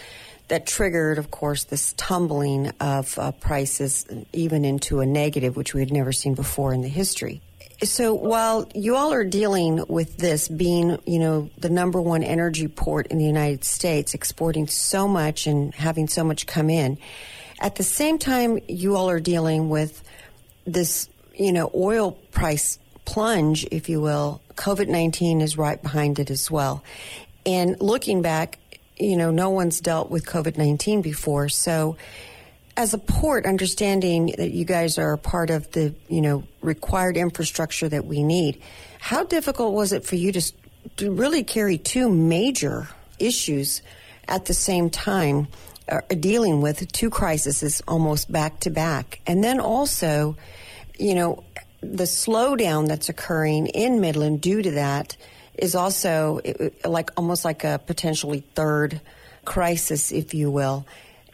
that 0.49 0.67
triggered, 0.67 1.19
of 1.19 1.31
course, 1.31 1.65
this 1.65 1.95
tumbling 1.97 2.73
of 2.81 3.19
uh, 3.19 3.33
prices 3.33 4.05
even 4.33 4.65
into 4.65 5.01
a 5.01 5.07
negative, 5.07 5.57
which 5.57 5.75
we 5.75 5.81
had 5.81 5.93
never 5.93 6.13
seen 6.13 6.35
before 6.35 6.73
in 6.75 6.83
the 6.83 6.89
history. 6.89 7.41
So 7.83 8.13
while 8.13 8.69
you 8.75 8.95
all 8.97 9.13
are 9.13 9.25
dealing 9.25 9.85
with 9.89 10.19
this 10.19 10.49
being, 10.49 10.99
you 11.07 11.19
know, 11.19 11.49
the 11.57 11.71
number 11.71 12.01
one 12.01 12.23
energy 12.23 12.69
port 12.69 13.07
in 13.07 13.17
the 13.17 13.25
United 13.25 13.65
States, 13.65 14.13
exporting 14.13 14.67
so 14.67 15.09
much 15.09 15.47
and 15.47 15.75
having 15.75 16.07
so 16.07 16.23
much 16.23 16.47
come 16.47 16.69
in, 16.69 16.99
at 17.61 17.77
the 17.77 17.83
same 17.83 18.19
time, 18.19 18.59
you 18.69 18.97
all 18.97 19.09
are 19.09 19.21
dealing 19.21 19.69
with 19.69 20.03
this, 20.65 21.09
you 21.41 21.53
know, 21.55 21.71
oil 21.75 22.13
price 22.33 22.79
plunge, 23.07 23.67
if 23.71 23.89
you 23.89 24.01
will. 24.01 24.43
COVID 24.57 24.89
19 24.89 25.41
is 25.41 25.57
right 25.57 25.83
behind 25.83 26.19
it 26.19 26.31
as 26.31 26.51
well. 26.51 26.85
And 27.47 27.81
looking 27.81 28.21
back, 28.21 28.59
you 28.99 29.17
know, 29.17 29.31
no 29.31 29.49
one's 29.49 29.81
dealt 29.81 30.11
with 30.11 30.27
COVID 30.27 30.59
19 30.59 31.01
before. 31.01 31.49
So, 31.49 31.97
as 32.77 32.93
a 32.93 32.99
port, 32.99 33.47
understanding 33.47 34.35
that 34.37 34.51
you 34.51 34.67
guys 34.67 34.99
are 34.99 35.15
a 35.15 35.19
part 35.19 35.49
of 35.49 35.71
the, 35.73 35.95
you 36.09 36.21
know, 36.21 36.45
required 36.61 37.17
infrastructure 37.17 37.89
that 37.89 38.05
we 38.05 38.23
need, 38.23 38.61
how 39.01 39.25
difficult 39.25 39.73
was 39.73 39.93
it 39.95 40.05
for 40.05 40.17
you 40.17 40.33
to, 40.33 40.53
to 40.99 41.11
really 41.11 41.43
carry 41.43 41.79
two 41.79 42.11
major 42.11 42.89
issues 43.19 43.81
at 44.29 44.45
the 44.45 44.55
same 44.55 44.91
time? 44.91 45.49
are 45.89 46.05
dealing 46.21 46.61
with 46.61 46.87
two 46.93 47.11
crises 47.11 47.83
almost 47.89 48.31
back 48.31 48.61
to 48.61 48.71
back. 48.71 49.21
And 49.27 49.43
then 49.43 49.59
also, 49.59 50.37
you 51.01 51.15
know, 51.15 51.43
the 51.81 52.05
slowdown 52.05 52.87
that's 52.87 53.09
occurring 53.09 53.69
in 53.69 54.01
Midland 54.01 54.41
due 54.41 54.63
to 54.63 54.73
that 54.73 55.17
is 55.57 55.75
also 55.75 56.41
like 56.85 57.11
almost 57.17 57.45
like 57.45 57.65
a 57.65 57.81
potentially 57.87 58.45
third 58.55 59.01
crisis, 59.45 60.13
if 60.13 60.35
you 60.35 60.51
will. 60.51 60.87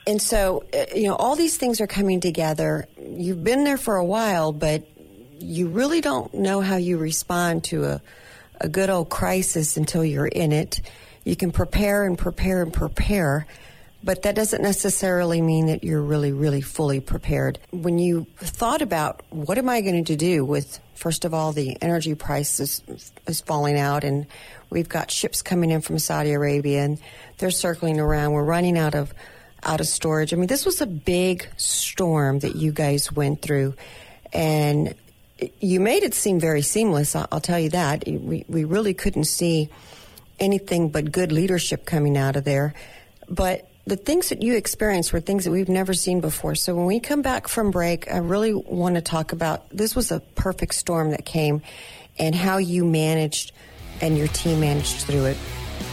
And 0.06 0.22
so, 0.22 0.64
uh, 0.72 0.86
you 0.94 1.08
know, 1.08 1.16
all 1.16 1.34
these 1.34 1.56
things 1.56 1.80
are 1.80 1.86
coming 1.88 2.20
together. 2.20 2.86
You've 2.96 3.42
been 3.42 3.64
there 3.64 3.76
for 3.76 3.96
a 3.96 4.04
while, 4.04 4.52
but 4.52 4.84
you 5.40 5.68
really 5.68 6.00
don't 6.00 6.32
know 6.32 6.60
how 6.60 6.76
you 6.76 6.96
respond 6.96 7.64
to 7.64 7.84
a, 7.84 8.00
a 8.60 8.68
good 8.68 8.88
old 8.88 9.08
crisis 9.08 9.76
until 9.76 10.04
you're 10.04 10.26
in 10.26 10.52
it. 10.52 10.80
You 11.24 11.34
can 11.34 11.50
prepare 11.50 12.06
and 12.06 12.16
prepare 12.16 12.62
and 12.62 12.72
prepare 12.72 13.46
but 14.06 14.22
that 14.22 14.36
doesn't 14.36 14.62
necessarily 14.62 15.42
mean 15.42 15.66
that 15.66 15.82
you're 15.82 16.00
really, 16.00 16.30
really 16.30 16.60
fully 16.60 17.00
prepared. 17.00 17.58
When 17.72 17.98
you 17.98 18.24
thought 18.36 18.80
about 18.80 19.22
what 19.30 19.58
am 19.58 19.68
I 19.68 19.80
going 19.80 20.04
to 20.04 20.14
do 20.14 20.44
with, 20.44 20.78
first 20.94 21.24
of 21.24 21.34
all, 21.34 21.52
the 21.52 21.76
energy 21.82 22.14
price 22.14 22.60
is, 22.60 22.82
is 23.26 23.40
falling 23.40 23.76
out, 23.76 24.04
and 24.04 24.28
we've 24.70 24.88
got 24.88 25.10
ships 25.10 25.42
coming 25.42 25.72
in 25.72 25.80
from 25.80 25.98
Saudi 25.98 26.30
Arabia, 26.30 26.84
and 26.84 27.00
they're 27.38 27.50
circling 27.50 27.98
around. 27.98 28.30
We're 28.30 28.44
running 28.44 28.78
out 28.78 28.94
of 28.94 29.12
out 29.64 29.80
of 29.80 29.88
storage. 29.88 30.32
I 30.32 30.36
mean, 30.36 30.46
this 30.46 30.64
was 30.64 30.80
a 30.80 30.86
big 30.86 31.48
storm 31.56 32.38
that 32.40 32.54
you 32.54 32.70
guys 32.70 33.10
went 33.10 33.42
through, 33.42 33.74
and 34.32 34.94
you 35.58 35.80
made 35.80 36.04
it 36.04 36.14
seem 36.14 36.38
very 36.38 36.62
seamless. 36.62 37.16
I'll 37.16 37.40
tell 37.40 37.58
you 37.58 37.70
that. 37.70 38.04
We 38.06 38.44
we 38.48 38.62
really 38.62 38.94
couldn't 38.94 39.24
see 39.24 39.68
anything 40.38 40.90
but 40.90 41.10
good 41.10 41.32
leadership 41.32 41.86
coming 41.86 42.16
out 42.16 42.36
of 42.36 42.44
there, 42.44 42.72
but 43.28 43.68
the 43.86 43.96
things 43.96 44.30
that 44.30 44.42
you 44.42 44.56
experienced 44.56 45.12
were 45.12 45.20
things 45.20 45.44
that 45.44 45.52
we've 45.52 45.68
never 45.68 45.94
seen 45.94 46.20
before. 46.20 46.56
So 46.56 46.74
when 46.74 46.86
we 46.86 46.98
come 46.98 47.22
back 47.22 47.46
from 47.46 47.70
break, 47.70 48.12
I 48.12 48.18
really 48.18 48.52
want 48.52 48.96
to 48.96 49.00
talk 49.00 49.32
about 49.32 49.70
this 49.70 49.94
was 49.94 50.10
a 50.10 50.18
perfect 50.18 50.74
storm 50.74 51.12
that 51.12 51.24
came 51.24 51.62
and 52.18 52.34
how 52.34 52.58
you 52.58 52.84
managed 52.84 53.52
and 54.00 54.18
your 54.18 54.26
team 54.28 54.60
managed 54.60 55.02
through 55.02 55.26
it. 55.26 55.36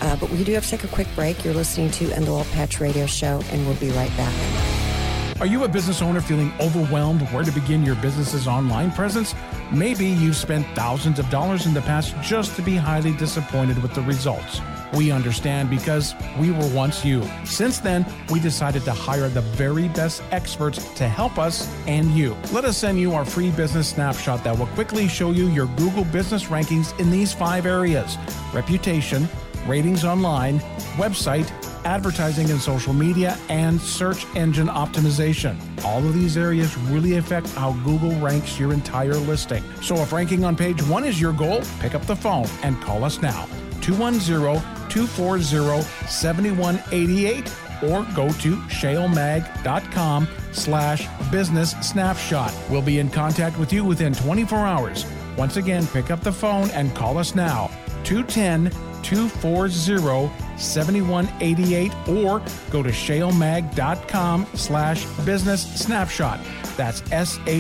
Uh, 0.02 0.16
but 0.16 0.32
we 0.32 0.44
do 0.44 0.54
have 0.54 0.64
to 0.64 0.70
take 0.72 0.84
a 0.84 0.88
quick 0.88 1.08
break. 1.14 1.46
You're 1.46 1.54
listening 1.54 1.92
to 1.92 2.12
In 2.16 2.26
the 2.26 2.32
Oil 2.32 2.46
Patch 2.46 2.80
Radio 2.80 3.06
Show, 3.06 3.42
and 3.52 3.68
we'll 3.68 3.76
be 3.76 3.92
right 3.92 4.16
back. 4.18 5.40
Are 5.40 5.46
you 5.46 5.64
a 5.64 5.68
business 5.68 6.02
owner 6.02 6.22
feeling 6.22 6.52
overwhelmed 6.60 7.22
where 7.30 7.44
to 7.44 7.52
begin 7.52 7.84
your 7.84 7.96
business's 7.96 8.48
online 8.48 8.92
presence? 8.92 9.36
Maybe 9.72 10.08
you've 10.08 10.36
spent 10.36 10.66
thousands 10.76 11.20
of 11.20 11.30
dollars 11.30 11.66
in 11.66 11.74
the 11.74 11.82
past 11.82 12.16
just 12.22 12.56
to 12.56 12.62
be 12.62 12.76
highly 12.76 13.14
disappointed 13.14 13.82
with 13.84 13.94
the 13.94 14.02
results. 14.02 14.62
We 14.94 15.12
understand 15.12 15.70
because 15.72 16.14
we 16.38 16.52
were 16.52 16.68
once 16.68 17.04
you. 17.04 17.24
Since 17.46 17.80
then, 17.80 18.06
we 18.30 18.40
decided 18.40 18.84
to 18.84 18.92
hire 18.92 19.28
the 19.28 19.42
very 19.42 19.88
best 19.90 20.22
experts 20.32 20.94
to 20.94 21.08
help 21.08 21.40
us 21.40 21.68
and 21.88 22.12
you. 22.12 22.38
Let 22.52 22.64
us 22.64 22.78
send 22.78 23.00
you 23.00 23.14
our 23.14 23.26
free 23.26 23.50
business 23.50 23.88
snapshot 23.88 24.44
that 24.44 24.58
will 24.58 24.68
quickly 24.68 25.08
show 25.08 25.32
you 25.32 25.48
your 25.48 25.66
Google 25.78 26.06
business 26.06 26.46
rankings 26.46 26.98
in 27.00 27.10
these 27.10 27.34
five 27.34 27.66
areas 27.66 28.18
reputation, 28.54 29.28
ratings 29.66 30.06
online, 30.06 30.60
website, 30.98 31.52
advertising 31.86 32.50
and 32.52 32.62
social 32.62 32.94
media, 32.94 33.38
and 33.50 33.82
search 33.82 34.26
engine 34.36 34.68
optimization. 34.68 35.58
All 35.84 36.06
of 36.06 36.14
these 36.14 36.38
areas 36.38 36.78
really 36.78 37.18
affect 37.18 37.50
how 37.54 37.74
Google 37.84 38.16
ranks 38.20 38.60
your 38.60 38.74
entire 38.74 39.16
listing. 39.16 39.64
So 39.82 39.96
if 39.96 40.14
ranking 40.14 40.46
on 40.46 40.56
page 40.56 40.82
one 40.84 41.04
is 41.04 41.20
your 41.20 41.34
goal, 41.34 41.62
pick 41.80 41.96
up 41.96 42.06
the 42.06 42.16
phone 42.16 42.46
and 42.62 42.80
call 42.82 43.04
us 43.04 43.22
now. 43.22 43.48
210 43.82 44.83
240 44.94 45.84
7188 46.08 47.52
or 47.84 48.06
go 48.16 48.32
to 48.34 48.56
shalemag.com 48.68 50.28
slash 50.52 51.08
business 51.32 51.72
snapshot. 51.82 52.54
We'll 52.70 52.84
be 52.84 53.00
in 53.00 53.10
contact 53.10 53.58
with 53.58 53.74
you 53.74 53.84
within 53.84 54.14
24 54.14 54.60
hours. 54.60 55.06
Once 55.38 55.58
again, 55.58 55.88
pick 55.88 56.12
up 56.12 56.22
the 56.22 56.32
phone 56.32 56.70
and 56.72 56.96
call 56.96 57.18
us 57.18 57.34
now. 57.34 57.72
210 58.04 58.72
240 59.02 60.32
7188 60.58 61.92
or 62.08 62.42
go 62.70 62.84
to 62.84 62.90
shalemag.com 62.90 64.46
slash 64.54 65.06
business 65.26 65.64
snapshot. 65.76 66.40
That's 66.78 67.04
S-H-A-L-E-M-A-G 67.12 67.52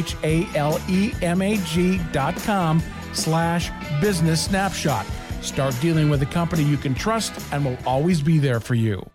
dot 2.12 2.36
com 2.38 2.84
slash 3.13 3.72
business 4.02 4.46
snapshot. 4.46 5.06
Start 5.43 5.75
dealing 5.82 6.10
with 6.10 6.21
a 6.21 6.25
company 6.25 6.63
you 6.63 6.77
can 6.77 6.95
trust 6.95 7.34
and 7.51 7.65
will 7.65 7.77
always 7.86 8.21
be 8.21 8.39
there 8.39 8.62
for 8.62 8.75
you. 8.75 9.06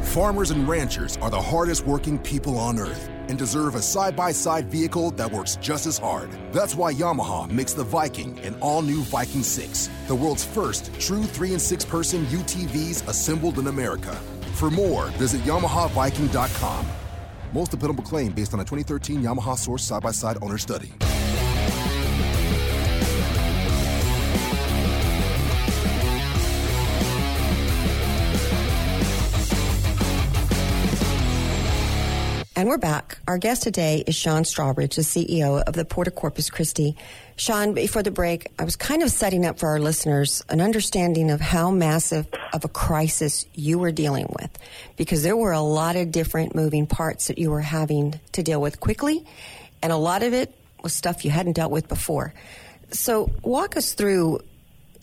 Farmers 0.00 0.50
and 0.50 0.66
ranchers 0.66 1.18
are 1.18 1.28
the 1.28 1.40
hardest 1.40 1.84
working 1.86 2.18
people 2.18 2.56
on 2.56 2.78
earth 2.78 3.10
and 3.28 3.38
deserve 3.38 3.74
a 3.74 3.82
side 3.82 4.16
by 4.16 4.32
side 4.32 4.70
vehicle 4.70 5.10
that 5.12 5.30
works 5.30 5.56
just 5.56 5.84
as 5.84 5.98
hard. 5.98 6.30
That's 6.52 6.74
why 6.74 6.94
Yamaha 6.94 7.50
makes 7.50 7.74
the 7.74 7.84
Viking 7.84 8.38
an 8.40 8.56
all 8.60 8.80
new 8.80 9.02
Viking 9.02 9.42
6, 9.42 9.90
the 10.06 10.14
world's 10.14 10.42
first 10.42 10.90
true 10.98 11.24
3 11.24 11.52
and 11.52 11.60
6 11.60 11.84
person 11.84 12.24
UTVs 12.26 13.06
assembled 13.06 13.58
in 13.58 13.66
America. 13.66 14.14
For 14.54 14.70
more, 14.70 15.08
visit 15.18 15.42
YamahaViking.com. 15.42 16.86
Most 17.52 17.72
dependable 17.72 18.04
claim 18.04 18.32
based 18.32 18.54
on 18.54 18.60
a 18.60 18.64
2013 18.64 19.22
Yamaha 19.22 19.58
Source 19.58 19.84
side 19.84 20.02
by 20.02 20.12
side 20.12 20.38
owner 20.40 20.56
study. 20.56 20.92
And 32.64 32.70
we're 32.70 32.78
back. 32.78 33.18
Our 33.28 33.36
guest 33.36 33.62
today 33.62 34.02
is 34.06 34.14
Sean 34.14 34.42
Strawbridge, 34.44 34.94
the 34.94 35.02
CEO 35.02 35.62
of 35.62 35.74
the 35.74 35.84
Port 35.84 36.06
of 36.06 36.14
Corpus 36.14 36.48
Christi. 36.48 36.96
Sean, 37.36 37.74
before 37.74 38.02
the 38.02 38.10
break, 38.10 38.50
I 38.58 38.64
was 38.64 38.74
kind 38.74 39.02
of 39.02 39.10
setting 39.10 39.44
up 39.44 39.58
for 39.58 39.68
our 39.68 39.78
listeners 39.78 40.42
an 40.48 40.62
understanding 40.62 41.30
of 41.30 41.42
how 41.42 41.70
massive 41.70 42.26
of 42.54 42.64
a 42.64 42.68
crisis 42.68 43.44
you 43.52 43.78
were 43.78 43.92
dealing 43.92 44.34
with, 44.40 44.58
because 44.96 45.22
there 45.22 45.36
were 45.36 45.52
a 45.52 45.60
lot 45.60 45.96
of 45.96 46.10
different 46.10 46.54
moving 46.54 46.86
parts 46.86 47.26
that 47.26 47.36
you 47.36 47.50
were 47.50 47.60
having 47.60 48.18
to 48.32 48.42
deal 48.42 48.62
with 48.62 48.80
quickly, 48.80 49.26
and 49.82 49.92
a 49.92 49.98
lot 49.98 50.22
of 50.22 50.32
it 50.32 50.50
was 50.82 50.94
stuff 50.94 51.22
you 51.22 51.30
hadn't 51.30 51.52
dealt 51.52 51.70
with 51.70 51.86
before. 51.86 52.32
So, 52.92 53.30
walk 53.42 53.76
us 53.76 53.92
through 53.92 54.40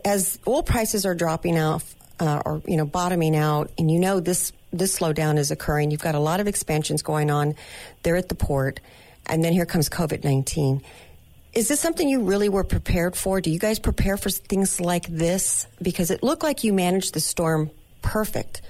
as 0.03 0.39
oil 0.47 0.63
prices 0.63 1.05
are 1.05 1.13
dropping 1.13 1.59
off 1.59 1.95
uh, 2.19 2.41
or 2.43 2.63
you 2.65 2.77
know 2.77 2.85
bottoming 2.85 3.35
out, 3.35 3.69
and 3.77 3.91
you 3.91 3.99
know 3.99 4.19
this 4.19 4.51
this 4.71 4.97
slowdown 4.97 5.37
is 5.37 5.51
occurring. 5.51 5.91
You've 5.91 6.01
got 6.01 6.15
a 6.15 6.19
lot 6.19 6.39
of 6.39 6.47
expansions 6.47 7.01
going 7.01 7.29
on 7.29 7.55
there 8.03 8.15
at 8.15 8.29
the 8.29 8.35
port, 8.35 8.79
and 9.25 9.43
then 9.43 9.53
here 9.53 9.65
comes 9.65 9.89
COVID 9.89 10.23
19. 10.23 10.81
Is 11.53 11.67
this 11.67 11.79
something 11.79 12.07
you 12.07 12.23
really 12.23 12.47
were 12.47 12.63
prepared 12.63 13.15
for? 13.15 13.41
Do 13.41 13.51
you 13.51 13.59
guys 13.59 13.77
prepare 13.77 14.15
for 14.15 14.29
things 14.29 14.79
like 14.79 15.07
this? 15.07 15.67
Because 15.81 16.09
it 16.09 16.23
looked 16.23 16.43
like 16.43 16.63
you 16.63 16.71
managed 16.71 17.13
the 17.13 17.19
storm 17.19 17.71
perfect, 18.01 18.61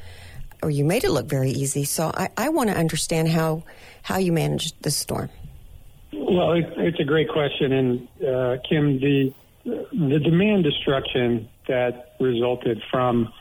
or 0.63 0.71
you 0.71 0.83
made 0.83 1.03
it 1.03 1.11
look 1.11 1.27
very 1.27 1.51
easy. 1.51 1.83
So 1.83 2.11
I, 2.13 2.29
I 2.35 2.49
want 2.49 2.69
to 2.69 2.77
understand 2.77 3.29
how 3.29 3.63
how 4.01 4.17
you 4.17 4.31
managed 4.31 4.81
the 4.81 4.91
storm. 4.91 5.29
Well, 6.11 6.53
it, 6.53 6.65
it's 6.77 6.99
a 6.99 7.03
great 7.03 7.29
question, 7.29 7.71
and 7.71 8.07
uh, 8.27 8.57
Kim, 8.67 8.99
the 8.99 9.33
the 9.63 10.19
demand 10.19 10.63
destruction 10.63 11.49
that 11.67 12.15
resulted 12.19 12.81
from 12.89 13.31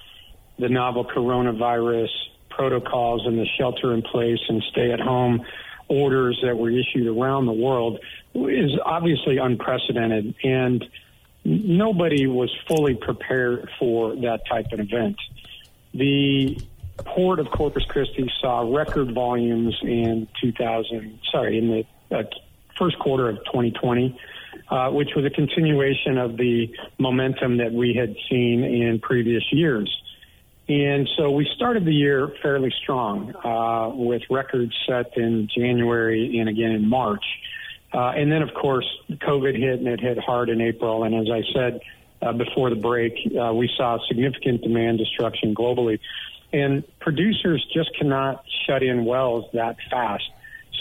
the 0.59 0.69
novel 0.69 1.05
coronavirus 1.05 2.11
protocols 2.51 3.27
and 3.27 3.39
the 3.39 3.47
shelter 3.59 3.95
in 3.95 4.03
place 4.03 4.41
and 4.49 4.63
stay 4.71 4.93
at 4.93 5.01
home 5.01 5.45
orders 5.89 6.39
that 6.45 6.57
were 6.57 6.71
issued 6.71 7.07
around 7.07 7.47
the 7.47 7.53
world 7.53 7.99
is 8.35 8.71
obviously 8.85 9.39
unprecedented 9.39 10.35
and 10.45 10.85
nobody 11.45 12.27
was 12.27 12.55
fully 12.69 12.95
prepared 12.95 13.69
for 13.79 14.15
that 14.15 14.41
type 14.49 14.67
of 14.73 14.81
event. 14.81 15.17
The 15.93 16.59
port 16.99 17.41
of 17.41 17.51
Corpus 17.51 17.85
Christi 17.87 18.31
saw 18.41 18.61
record 18.61 19.13
volumes 19.13 19.77
in 19.83 20.29
2000, 20.41 21.19
sorry, 21.31 21.59
in 21.59 21.69
the 22.11 22.17
uh, 22.17 22.23
first 22.79 22.99
quarter 22.99 23.29
of 23.29 23.37
2020, 23.47 24.19
uh, 24.69 24.91
which 24.91 25.11
was 25.17 25.25
a 25.25 25.31
continuation 25.31 26.19
of 26.19 26.37
the 26.37 26.73
momentum 26.99 27.57
that 27.59 27.73
we 27.73 27.95
had 27.95 28.15
seen 28.29 28.63
in 28.63 29.01
previous 29.01 29.43
years. 29.53 29.91
And 30.71 31.11
so 31.17 31.33
we 31.33 31.51
started 31.57 31.85
the 31.85 31.93
year 31.93 32.33
fairly 32.41 32.73
strong 32.81 33.35
uh, 33.45 33.89
with 33.93 34.23
records 34.31 34.73
set 34.87 35.17
in 35.17 35.49
January 35.53 36.39
and 36.39 36.49
again 36.49 36.71
in 36.71 36.89
March. 36.89 37.25
Uh, 37.93 38.13
and 38.15 38.31
then, 38.31 38.43
of 38.43 38.55
course, 38.55 38.87
COVID 39.11 39.59
hit 39.59 39.81
and 39.81 39.89
it 39.89 39.99
hit 39.99 40.17
hard 40.19 40.49
in 40.49 40.61
April. 40.61 41.03
And 41.03 41.13
as 41.13 41.27
I 41.29 41.43
said 41.53 41.81
uh, 42.23 42.35
before 42.35 42.71
the 42.71 42.77
break, 42.77 43.15
uh, 43.37 43.53
we 43.53 43.69
saw 43.77 43.99
significant 44.07 44.63
demand 44.63 44.99
destruction 44.99 45.57
globally. 45.57 45.99
And 46.53 46.85
producers 47.01 47.67
just 47.75 47.91
cannot 47.99 48.45
shut 48.65 48.85
in 48.85 49.05
wells 49.05 49.47
that 49.55 49.75
fast. 49.91 50.31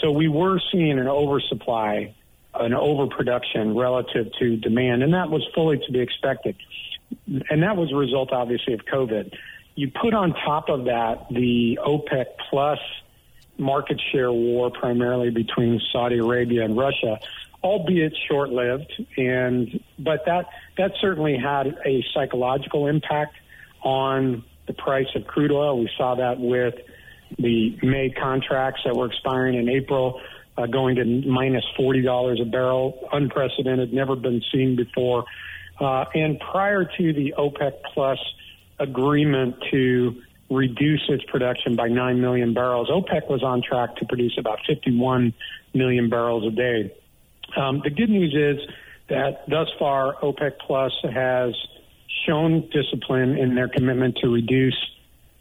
So 0.00 0.12
we 0.12 0.28
were 0.28 0.60
seeing 0.70 1.00
an 1.00 1.08
oversupply, 1.08 2.14
an 2.54 2.74
overproduction 2.74 3.76
relative 3.76 4.28
to 4.38 4.56
demand. 4.56 5.02
And 5.02 5.14
that 5.14 5.30
was 5.30 5.44
fully 5.52 5.78
to 5.84 5.92
be 5.92 5.98
expected. 5.98 6.54
And 7.26 7.64
that 7.64 7.76
was 7.76 7.90
a 7.90 7.96
result, 7.96 8.30
obviously, 8.30 8.74
of 8.74 8.84
COVID 8.84 9.34
you 9.80 9.90
put 9.90 10.12
on 10.12 10.34
top 10.34 10.68
of 10.68 10.84
that 10.84 11.26
the 11.30 11.78
OPEC 11.82 12.26
plus 12.50 12.78
market 13.56 13.98
share 14.12 14.30
war 14.30 14.70
primarily 14.70 15.30
between 15.30 15.80
Saudi 15.90 16.18
Arabia 16.18 16.66
and 16.66 16.76
Russia, 16.76 17.18
albeit 17.64 18.14
short-lived, 18.28 18.92
and 19.16 19.82
but 19.98 20.26
that 20.26 20.50
that 20.76 20.92
certainly 21.00 21.38
had 21.38 21.78
a 21.86 22.04
psychological 22.12 22.88
impact 22.88 23.36
on 23.82 24.44
the 24.66 24.74
price 24.74 25.08
of 25.14 25.26
crude 25.26 25.50
oil. 25.50 25.78
We 25.78 25.88
saw 25.96 26.16
that 26.16 26.38
with 26.38 26.74
the 27.38 27.78
May 27.82 28.10
contracts 28.10 28.82
that 28.84 28.94
were 28.94 29.06
expiring 29.06 29.54
in 29.54 29.70
April, 29.70 30.20
uh, 30.58 30.66
going 30.66 30.96
to 30.96 31.06
minus 31.26 31.64
forty 31.74 32.02
dollars 32.02 32.38
a 32.38 32.44
barrel, 32.44 33.08
unprecedented, 33.14 33.94
never 33.94 34.14
been 34.14 34.42
seen 34.52 34.76
before. 34.76 35.24
Uh, 35.80 36.04
and 36.14 36.38
prior 36.38 36.84
to 36.84 37.12
the 37.14 37.32
OPEC 37.38 37.72
plus 37.94 38.18
agreement 38.80 39.56
to 39.70 40.20
reduce 40.50 41.02
its 41.08 41.22
production 41.24 41.76
by 41.76 41.88
9 41.88 42.20
million 42.20 42.52
barrels. 42.54 42.88
OPEC 42.88 43.28
was 43.28 43.42
on 43.42 43.62
track 43.62 43.96
to 43.96 44.06
produce 44.06 44.36
about 44.38 44.58
51 44.66 45.32
million 45.74 46.10
barrels 46.10 46.44
a 46.46 46.50
day. 46.50 46.92
Um, 47.56 47.80
the 47.84 47.90
good 47.90 48.10
news 48.10 48.34
is 48.34 48.68
that 49.08 49.48
thus 49.48 49.68
far, 49.78 50.14
OPEC 50.22 50.58
Plus 50.66 50.92
has 51.02 51.54
shown 52.26 52.68
discipline 52.70 53.36
in 53.36 53.54
their 53.54 53.68
commitment 53.68 54.16
to 54.18 54.28
reduce 54.28 54.76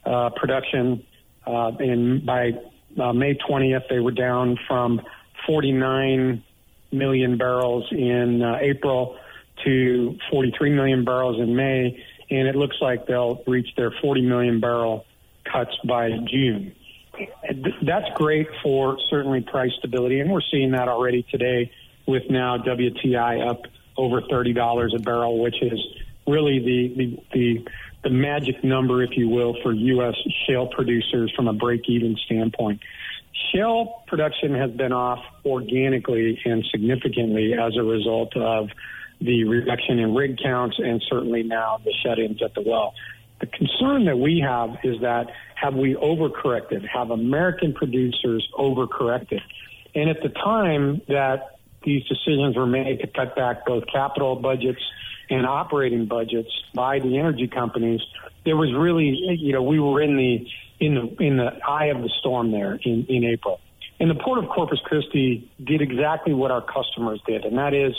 uh, 0.06 0.30
production. 0.36 1.04
Uh, 1.45 1.71
and 1.80 2.25
by 2.25 2.52
uh, 2.99 3.13
May 3.13 3.36
20th, 3.36 3.89
they 3.89 3.99
were 3.99 4.12
down 4.12 4.58
from 4.67 5.02
49 5.47 6.43
million 6.91 7.38
barrels 7.38 7.86
in 7.91 8.41
uh, 8.41 8.58
April 8.62 9.17
to 9.65 10.17
43 10.32 10.71
million 10.71 11.04
barrels 11.04 11.39
in 11.39 11.56
May 11.56 12.04
and 12.29 12.47
it 12.47 12.55
looks 12.55 12.77
like 12.81 13.07
they'll 13.07 13.41
reach 13.47 13.69
their 13.75 13.91
40 14.01 14.21
million 14.21 14.59
barrel 14.59 15.05
cuts 15.51 15.75
by 15.87 16.09
June. 16.27 16.75
That's 17.81 18.05
great 18.15 18.47
for 18.63 18.97
certainly 19.09 19.41
price 19.41 19.71
stability, 19.79 20.19
and 20.19 20.31
we're 20.31 20.41
seeing 20.51 20.71
that 20.71 20.87
already 20.87 21.25
today 21.29 21.71
with 22.05 22.23
now 22.29 22.57
WTI 22.57 23.47
up 23.47 23.63
over 23.97 24.21
$30 24.21 24.95
a 24.95 24.99
barrel, 24.99 25.41
which 25.41 25.61
is 25.61 25.79
really 26.25 26.59
the, 26.59 26.93
the, 26.95 27.23
the, 27.33 27.67
the 28.03 28.09
magic 28.09 28.63
number, 28.63 29.03
if 29.03 29.11
you 29.17 29.27
will, 29.27 29.55
for 29.61 29.73
U.S. 29.73 30.15
shale 30.47 30.67
producers 30.67 31.33
from 31.35 31.47
a 31.47 31.53
break 31.53 31.81
even 31.89 32.15
standpoint. 32.25 32.79
Shale 33.51 34.03
production 34.07 34.53
has 34.55 34.71
been 34.71 34.93
off 34.93 35.19
organically 35.45 36.39
and 36.45 36.65
significantly 36.71 37.53
as 37.53 37.75
a 37.77 37.83
result 37.83 38.35
of 38.37 38.69
the 39.21 39.43
reduction 39.43 39.99
in 39.99 40.15
rig 40.15 40.38
counts 40.41 40.77
and 40.79 41.03
certainly 41.10 41.43
now 41.43 41.79
the 41.84 41.93
shut-ins 42.03 42.41
at 42.41 42.53
the 42.53 42.62
well. 42.62 42.93
The 43.39 43.47
concern 43.47 44.05
that 44.05 44.17
we 44.17 44.39
have 44.45 44.77
is 44.84 45.01
that 45.01 45.27
have 45.55 45.73
we 45.75 45.95
overcorrected? 45.95 46.88
Have 46.88 47.12
American 47.12 47.73
producers 47.73 48.47
overcorrected? 48.58 49.41
And 49.95 50.10
at 50.10 50.21
the 50.21 50.29
time 50.29 51.01
that 51.08 51.60
these 51.84 52.03
decisions 52.05 52.55
were 52.55 52.67
made 52.67 52.99
to 52.99 53.08
cut 53.08 53.36
back 53.36 53.65
both 53.65 53.86
capital 53.91 54.36
budgets 54.36 54.82
and 55.29 55.45
operating 55.45 56.05
budgets 56.05 56.49
by 56.73 56.99
the 56.99 57.17
energy 57.17 57.47
companies, 57.47 58.01
there 58.45 58.58
was 58.58 58.73
really, 58.73 59.17
you 59.39 59.53
know, 59.53 59.63
we 59.63 59.79
were 59.79 60.01
in 60.01 60.17
the 60.17 60.47
in 60.79 60.95
the 60.95 61.23
in 61.23 61.38
the 61.38 61.51
eye 61.67 61.88
of 61.88 62.01
the 62.01 62.10
storm 62.19 62.51
there 62.51 62.79
in, 62.84 63.05
in 63.08 63.23
April. 63.25 63.60
And 63.99 64.10
the 64.10 64.15
Port 64.15 64.41
of 64.41 64.49
Corpus 64.49 64.79
Christi 64.86 65.49
did 65.62 65.82
exactly 65.82 66.34
what 66.34 66.51
our 66.51 66.62
customers 66.62 67.21
did, 67.27 67.43
and 67.43 67.58
that 67.58 67.73
is 67.73 67.93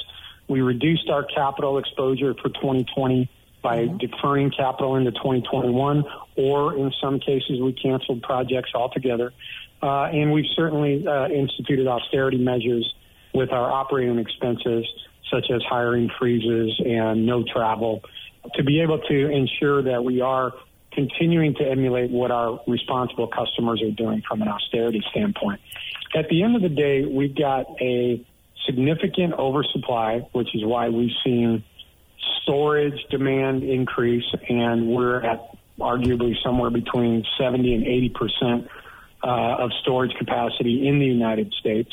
we 0.50 0.62
reduced 0.62 1.08
our 1.08 1.22
capital 1.22 1.78
exposure 1.78 2.34
for 2.34 2.48
2020 2.48 3.30
by 3.62 3.84
mm-hmm. 3.84 3.98
deferring 3.98 4.50
capital 4.50 4.96
into 4.96 5.12
2021, 5.12 6.04
or 6.36 6.76
in 6.76 6.92
some 7.00 7.20
cases 7.20 7.60
we 7.62 7.72
canceled 7.72 8.20
projects 8.22 8.72
altogether. 8.74 9.32
Uh, 9.80 10.04
and 10.06 10.32
we've 10.32 10.50
certainly 10.56 11.06
uh, 11.06 11.28
instituted 11.28 11.86
austerity 11.86 12.36
measures 12.36 12.92
with 13.32 13.52
our 13.52 13.70
operating 13.70 14.18
expenses, 14.18 14.84
such 15.30 15.46
as 15.54 15.62
hiring 15.62 16.10
freezes 16.18 16.80
and 16.84 17.24
no 17.24 17.44
travel, 17.44 18.02
to 18.54 18.64
be 18.64 18.80
able 18.80 18.98
to 18.98 19.30
ensure 19.30 19.82
that 19.84 20.02
we 20.02 20.20
are 20.20 20.52
continuing 20.92 21.54
to 21.54 21.64
emulate 21.64 22.10
what 22.10 22.32
our 22.32 22.60
responsible 22.66 23.28
customers 23.28 23.80
are 23.82 23.92
doing 23.92 24.20
from 24.26 24.42
an 24.42 24.48
austerity 24.48 25.00
standpoint. 25.10 25.60
At 26.14 26.28
the 26.28 26.42
end 26.42 26.56
of 26.56 26.62
the 26.62 26.68
day, 26.68 27.04
we've 27.04 27.36
got 27.36 27.66
a 27.80 28.26
significant 28.66 29.34
oversupply, 29.34 30.26
which 30.32 30.54
is 30.54 30.64
why 30.64 30.88
we've 30.88 31.14
seen 31.24 31.64
storage 32.42 33.04
demand 33.10 33.62
increase, 33.62 34.24
and 34.48 34.88
we're 34.88 35.22
at 35.22 35.56
arguably 35.78 36.34
somewhere 36.42 36.70
between 36.70 37.24
70 37.38 37.74
and 37.74 37.86
80 37.86 38.08
percent 38.10 38.68
uh, 39.22 39.64
of 39.64 39.70
storage 39.82 40.14
capacity 40.18 40.86
in 40.86 40.98
the 40.98 41.06
United 41.06 41.52
States. 41.58 41.90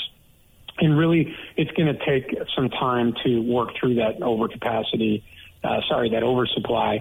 And 0.79 0.97
really, 0.97 1.35
it's 1.55 1.71
going 1.71 1.93
to 1.93 2.05
take 2.05 2.37
some 2.55 2.69
time 2.69 3.13
to 3.25 3.39
work 3.39 3.69
through 3.79 3.95
that 3.95 4.19
overcapacity, 4.19 5.23
uh, 5.63 5.81
sorry, 5.89 6.11
that 6.11 6.23
oversupply. 6.23 6.99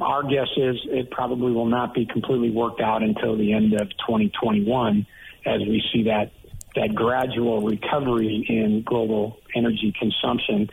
Our 0.00 0.22
guess 0.22 0.48
is 0.56 0.76
it 0.84 1.10
probably 1.10 1.52
will 1.52 1.66
not 1.66 1.92
be 1.92 2.06
completely 2.06 2.50
worked 2.50 2.80
out 2.80 3.02
until 3.02 3.36
the 3.36 3.52
end 3.52 3.74
of 3.74 3.90
2021 3.90 5.06
as 5.44 5.60
we 5.60 5.82
see 5.92 6.04
that 6.04 6.30
that 6.74 6.94
gradual 6.94 7.62
recovery 7.62 8.46
in 8.48 8.82
global 8.82 9.38
energy 9.54 9.92
consumption. 9.98 10.70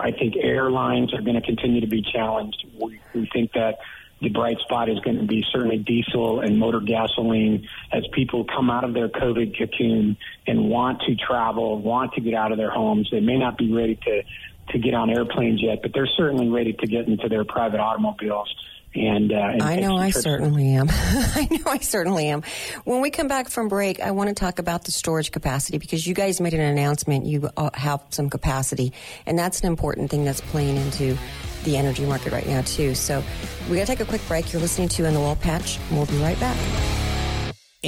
I 0.00 0.12
think 0.12 0.36
airlines 0.36 1.12
are 1.12 1.20
going 1.20 1.34
to 1.34 1.46
continue 1.46 1.80
to 1.80 1.86
be 1.86 2.02
challenged. 2.02 2.64
We, 2.80 3.00
we 3.14 3.28
think 3.32 3.52
that 3.52 3.78
the 4.20 4.30
bright 4.30 4.58
spot 4.60 4.88
is 4.88 4.98
going 5.00 5.18
to 5.18 5.26
be 5.26 5.44
certainly 5.52 5.78
diesel 5.78 6.40
and 6.40 6.58
motor 6.58 6.80
gasoline 6.80 7.68
as 7.92 8.04
people 8.12 8.44
come 8.44 8.70
out 8.70 8.84
of 8.84 8.94
their 8.94 9.08
COVID 9.08 9.58
cocoon 9.58 10.16
and 10.46 10.70
want 10.70 11.02
to 11.02 11.16
travel, 11.16 11.78
want 11.80 12.14
to 12.14 12.22
get 12.22 12.32
out 12.32 12.50
of 12.50 12.56
their 12.56 12.70
homes. 12.70 13.08
They 13.10 13.20
may 13.20 13.36
not 13.36 13.58
be 13.58 13.72
ready 13.72 13.96
to, 13.96 14.22
to 14.70 14.78
get 14.78 14.94
on 14.94 15.10
airplanes 15.10 15.62
yet, 15.62 15.82
but 15.82 15.92
they're 15.92 16.08
certainly 16.16 16.48
ready 16.48 16.72
to 16.72 16.86
get 16.86 17.08
into 17.08 17.28
their 17.28 17.44
private 17.44 17.80
automobiles. 17.80 18.54
And, 18.96 19.32
uh, 19.32 19.36
and 19.36 19.62
I 19.62 19.76
know 19.76 19.96
I 19.96 20.10
certainly 20.10 20.74
am. 20.74 20.88
I 20.90 21.48
know 21.50 21.70
I 21.70 21.78
certainly 21.78 22.28
am. 22.28 22.42
When 22.84 23.00
we 23.00 23.10
come 23.10 23.28
back 23.28 23.48
from 23.48 23.68
break, 23.68 24.00
I 24.00 24.12
want 24.12 24.28
to 24.28 24.34
talk 24.34 24.58
about 24.58 24.84
the 24.84 24.92
storage 24.92 25.30
capacity 25.30 25.78
because 25.78 26.06
you 26.06 26.14
guys 26.14 26.40
made 26.40 26.54
an 26.54 26.60
announcement. 26.60 27.26
You 27.26 27.50
uh, 27.56 27.70
have 27.74 28.02
some 28.10 28.30
capacity, 28.30 28.92
and 29.26 29.38
that's 29.38 29.60
an 29.60 29.66
important 29.66 30.10
thing 30.10 30.24
that's 30.24 30.40
playing 30.40 30.76
into 30.76 31.16
the 31.64 31.76
energy 31.76 32.06
market 32.06 32.32
right 32.32 32.46
now, 32.46 32.62
too. 32.62 32.94
So 32.94 33.22
we 33.68 33.76
got 33.76 33.82
to 33.82 33.86
take 33.86 34.00
a 34.00 34.04
quick 34.04 34.26
break. 34.28 34.52
You're 34.52 34.62
listening 34.62 34.88
to 34.88 35.04
In 35.04 35.14
the 35.14 35.20
Oil 35.20 35.36
Patch, 35.36 35.78
and 35.88 35.96
we'll 35.96 36.06
be 36.06 36.16
right 36.18 36.38
back. 36.40 37.05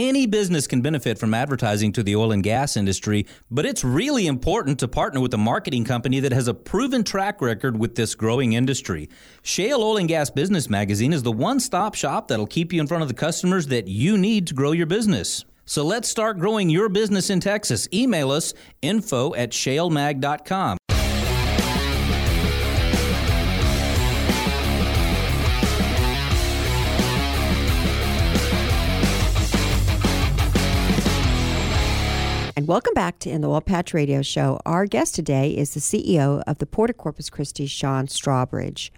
Any 0.01 0.27
business 0.27 0.69
can 0.69 0.81
benefit 0.81 1.19
from 1.19 1.35
advertising 1.35 1.91
to 1.95 2.05
the 2.05 2.15
oil 2.15 2.31
and 2.31 2.41
gas 2.41 2.77
industry, 2.77 3.27
but 3.51 3.67
it's 3.67 3.83
really 3.83 4.29
important 4.29 4.79
to 4.79 4.87
partner 4.87 5.19
with 5.19 5.35
a 5.35 5.39
marketing 5.39 5.85
company 5.85 6.21
that 6.21 6.31
has 6.31 6.47
a 6.47 6.55
proven 6.55 7.03
track 7.03 7.43
record 7.43 7.77
with 7.77 7.97
this 7.97 8.15
growing 8.15 8.53
industry. 8.53 9.09
Shale 9.43 9.83
Oil 9.83 9.97
and 9.97 10.07
Gas 10.07 10.31
Business 10.31 10.71
Magazine 10.71 11.13
is 11.13 11.25
the 11.25 11.33
one 11.33 11.59
stop 11.59 11.97
shop 11.97 12.29
that'll 12.29 12.47
keep 12.47 12.73
you 12.73 12.81
in 12.81 12.87
front 12.87 13.03
of 13.03 13.09
the 13.09 13.15
customers 13.15 13.67
that 13.67 13.89
you 13.89 14.17
need 14.17 14.47
to 14.47 14.55
grow 14.55 14.71
your 14.71 14.87
business. 14.87 15.45
So 15.65 15.85
let's 15.85 16.09
start 16.09 16.39
growing 16.39 16.71
your 16.71 16.89
business 16.89 17.29
in 17.29 17.41
Texas. 17.41 17.89
Email 17.93 18.31
us 18.31 18.55
info 18.81 19.35
at 19.35 19.51
shalemag.com. 19.51 20.78
Welcome 32.69 32.93
back 32.93 33.19
to 33.21 33.31
In 33.31 33.41
the 33.41 33.49
Oil 33.49 33.63
Patch 33.63 33.95
Radio 33.95 34.21
Show. 34.21 34.61
Our 34.67 34.85
guest 34.85 35.15
today 35.15 35.57
is 35.57 35.73
the 35.73 35.81
CEO 35.81 36.43
of 36.47 36.59
the 36.59 36.67
Port 36.67 36.91
of 36.91 36.99
Corpus 36.99 37.31
Christi, 37.31 37.65
Sean 37.65 38.09
Strawbridge. 38.09 38.91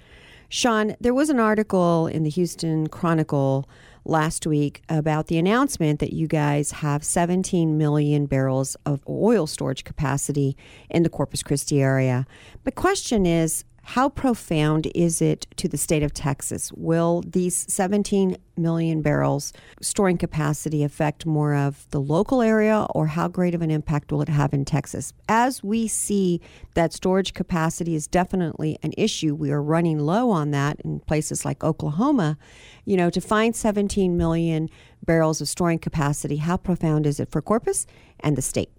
Sean, 0.48 0.96
there 1.00 1.14
was 1.14 1.30
an 1.30 1.38
article 1.38 2.08
in 2.08 2.24
the 2.24 2.30
Houston 2.30 2.88
Chronicle 2.88 3.68
last 4.04 4.44
week 4.44 4.82
about 4.88 5.28
the 5.28 5.38
announcement 5.38 6.00
that 6.00 6.12
you 6.12 6.26
guys 6.26 6.72
have 6.72 7.04
17 7.04 7.78
million 7.78 8.26
barrels 8.26 8.76
of 8.86 9.04
oil 9.08 9.46
storage 9.46 9.84
capacity 9.84 10.56
in 10.88 11.04
the 11.04 11.08
Corpus 11.08 11.44
Christi 11.44 11.80
area. 11.80 12.26
My 12.64 12.72
question 12.72 13.24
is 13.24 13.62
how 13.82 14.08
profound 14.08 14.88
is 14.94 15.20
it 15.20 15.46
to 15.56 15.68
the 15.68 15.76
state 15.76 16.02
of 16.02 16.12
Texas? 16.12 16.72
Will 16.72 17.22
these 17.26 17.66
17 17.72 18.36
million 18.56 19.02
barrels 19.02 19.52
storing 19.80 20.18
capacity 20.18 20.84
affect 20.84 21.26
more 21.26 21.54
of 21.54 21.86
the 21.90 22.00
local 22.00 22.42
area, 22.42 22.86
or 22.94 23.08
how 23.08 23.26
great 23.26 23.54
of 23.54 23.62
an 23.62 23.70
impact 23.70 24.12
will 24.12 24.22
it 24.22 24.28
have 24.28 24.52
in 24.52 24.64
Texas? 24.64 25.12
As 25.28 25.62
we 25.64 25.88
see 25.88 26.40
that 26.74 26.92
storage 26.92 27.34
capacity 27.34 27.94
is 27.94 28.06
definitely 28.06 28.78
an 28.82 28.92
issue, 28.96 29.34
we 29.34 29.50
are 29.50 29.62
running 29.62 29.98
low 29.98 30.30
on 30.30 30.50
that 30.50 30.80
in 30.84 31.00
places 31.00 31.44
like 31.44 31.64
Oklahoma. 31.64 32.36
You 32.84 32.96
know, 32.96 33.10
to 33.10 33.20
find 33.20 33.56
17 33.56 34.16
million 34.16 34.68
barrels 35.04 35.40
of 35.40 35.48
storing 35.48 35.78
capacity, 35.78 36.36
how 36.36 36.56
profound 36.56 37.06
is 37.06 37.18
it 37.18 37.30
for 37.30 37.40
Corpus 37.40 37.86
and 38.20 38.36
the 38.36 38.42
state? 38.42 38.70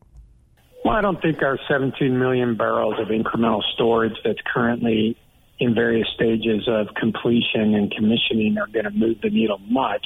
Well, 0.83 0.95
I 0.95 1.01
don't 1.01 1.21
think 1.21 1.43
our 1.43 1.59
17 1.69 2.17
million 2.17 2.55
barrels 2.55 2.95
of 2.99 3.09
incremental 3.09 3.61
storage 3.73 4.15
that's 4.23 4.39
currently 4.51 5.17
in 5.59 5.75
various 5.75 6.07
stages 6.15 6.67
of 6.67 6.87
completion 6.95 7.75
and 7.75 7.91
commissioning 7.91 8.57
are 8.57 8.65
going 8.67 8.85
to 8.85 8.91
move 8.91 9.21
the 9.21 9.29
needle 9.29 9.59
much. 9.59 10.05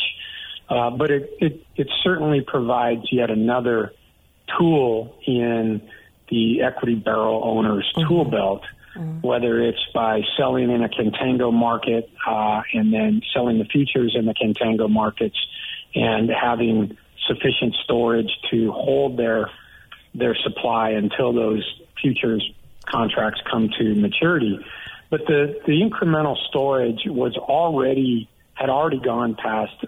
Uh, 0.67 0.89
but 0.89 1.11
it, 1.11 1.29
it, 1.39 1.65
it 1.77 1.87
certainly 2.03 2.41
provides 2.41 3.03
yet 3.11 3.29
another 3.29 3.93
tool 4.57 5.17
in 5.25 5.81
the 6.29 6.61
equity 6.61 6.95
barrel 6.95 7.41
owner's 7.43 7.89
mm-hmm. 7.95 8.07
tool 8.07 8.25
belt, 8.25 8.63
mm-hmm. 8.95 9.21
whether 9.21 9.61
it's 9.61 9.85
by 9.93 10.21
selling 10.37 10.69
in 10.69 10.83
a 10.83 10.89
contango 10.89 11.53
market 11.53 12.09
uh, 12.27 12.61
and 12.73 12.93
then 12.93 13.21
selling 13.33 13.59
the 13.59 13.65
futures 13.65 14.13
in 14.17 14.25
the 14.25 14.33
contango 14.33 14.89
markets 14.89 15.37
and 15.93 16.29
having 16.29 16.97
sufficient 17.27 17.75
storage 17.83 18.31
to 18.51 18.71
hold 18.71 19.17
their 19.17 19.49
their 20.17 20.35
supply 20.35 20.91
until 20.91 21.33
those 21.33 21.63
futures 22.01 22.43
contracts 22.85 23.41
come 23.49 23.69
to 23.79 23.95
maturity. 23.95 24.59
But 25.09 25.21
the, 25.27 25.59
the 25.65 25.73
incremental 25.73 26.35
storage 26.49 27.01
was 27.05 27.35
already, 27.37 28.29
had 28.53 28.69
already 28.69 28.99
gone 28.99 29.35
past 29.35 29.85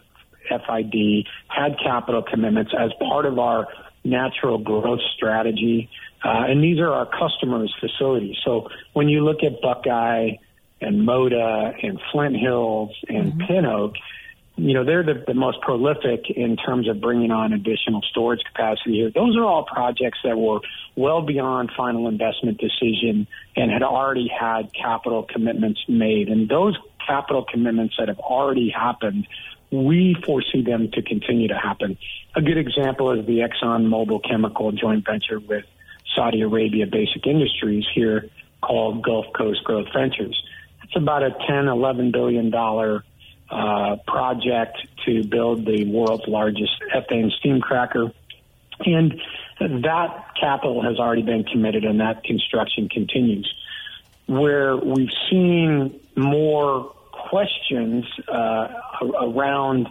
FID, 0.49 1.27
had 1.47 1.77
capital 1.83 2.23
commitments 2.23 2.71
as 2.77 2.91
part 2.99 3.25
of 3.25 3.39
our 3.39 3.67
natural 4.03 4.57
growth 4.57 5.01
strategy. 5.15 5.89
Uh, 6.23 6.45
and 6.47 6.63
these 6.63 6.79
are 6.79 6.91
our 6.91 7.05
customers' 7.05 7.73
facilities. 7.79 8.35
So 8.45 8.69
when 8.93 9.09
you 9.09 9.23
look 9.23 9.43
at 9.43 9.61
Buckeye 9.61 10.37
and 10.81 11.07
Moda 11.07 11.73
and 11.83 11.99
Flint 12.11 12.35
Hills 12.35 12.91
and 13.07 13.33
mm-hmm. 13.33 13.47
Pin 13.47 13.65
Oak, 13.65 13.93
you 14.57 14.73
know, 14.73 14.83
they're 14.83 15.03
the, 15.03 15.23
the 15.27 15.35
most 15.35 15.61
prolific 15.61 16.31
in 16.35 16.57
terms 16.57 16.89
of 16.89 16.99
bringing 16.99 17.29
on 17.29 17.53
additional 17.53 18.01
storage 18.09 18.41
capacity 18.43 18.93
here. 18.95 19.11
Those 19.13 19.37
are 19.37 19.45
all 19.45 19.63
projects 19.63 20.17
that 20.23 20.35
were 20.35 20.61
well 20.95 21.21
beyond 21.21 21.71
final 21.77 22.07
investment 22.07 22.59
decision 22.59 23.27
and 23.55 23.71
had 23.71 23.83
already 23.83 24.27
had 24.27 24.71
capital 24.73 25.23
commitments 25.23 25.81
made. 25.87 26.29
And 26.29 26.49
those 26.49 26.75
capital 27.05 27.45
commitments 27.45 27.95
that 27.99 28.07
have 28.07 28.17
already 28.17 28.69
happened, 28.69 29.27
we 29.69 30.17
foresee 30.25 30.63
them 30.63 30.89
to 30.93 31.03
continue 31.03 31.49
to 31.49 31.57
happen. 31.57 31.95
A 32.35 32.41
good 32.41 32.57
example 32.57 33.11
is 33.11 33.27
the 33.27 33.39
Exxon 33.39 33.87
Mobil 33.87 34.27
Chemical 34.27 34.71
joint 34.71 35.05
venture 35.05 35.39
with 35.39 35.65
Saudi 36.15 36.41
Arabia 36.41 36.87
Basic 36.87 37.27
Industries 37.27 37.85
here 37.93 38.27
called 38.61 39.03
Gulf 39.03 39.27
Coast 39.37 39.63
Growth 39.63 39.87
Ventures. 39.95 40.41
It's 40.83 40.95
about 40.95 41.21
a 41.21 41.29
10, 41.47 41.67
11 41.67 42.11
billion 42.11 42.49
dollar 42.49 43.03
uh, 43.49 43.97
project 44.07 44.77
to 45.05 45.23
build 45.23 45.65
the 45.65 45.85
world's 45.85 46.27
largest 46.27 46.73
ethane 46.93 47.31
steam 47.31 47.61
cracker. 47.61 48.11
And 48.85 49.19
that 49.59 50.35
capital 50.39 50.83
has 50.83 50.99
already 50.99 51.23
been 51.23 51.43
committed 51.43 51.83
and 51.83 51.99
that 51.99 52.23
construction 52.23 52.89
continues. 52.89 53.51
Where 54.27 54.75
we've 54.75 55.13
seen 55.31 55.99
more 56.15 56.93
questions 57.11 58.05
uh, 58.27 58.67
around 59.21 59.87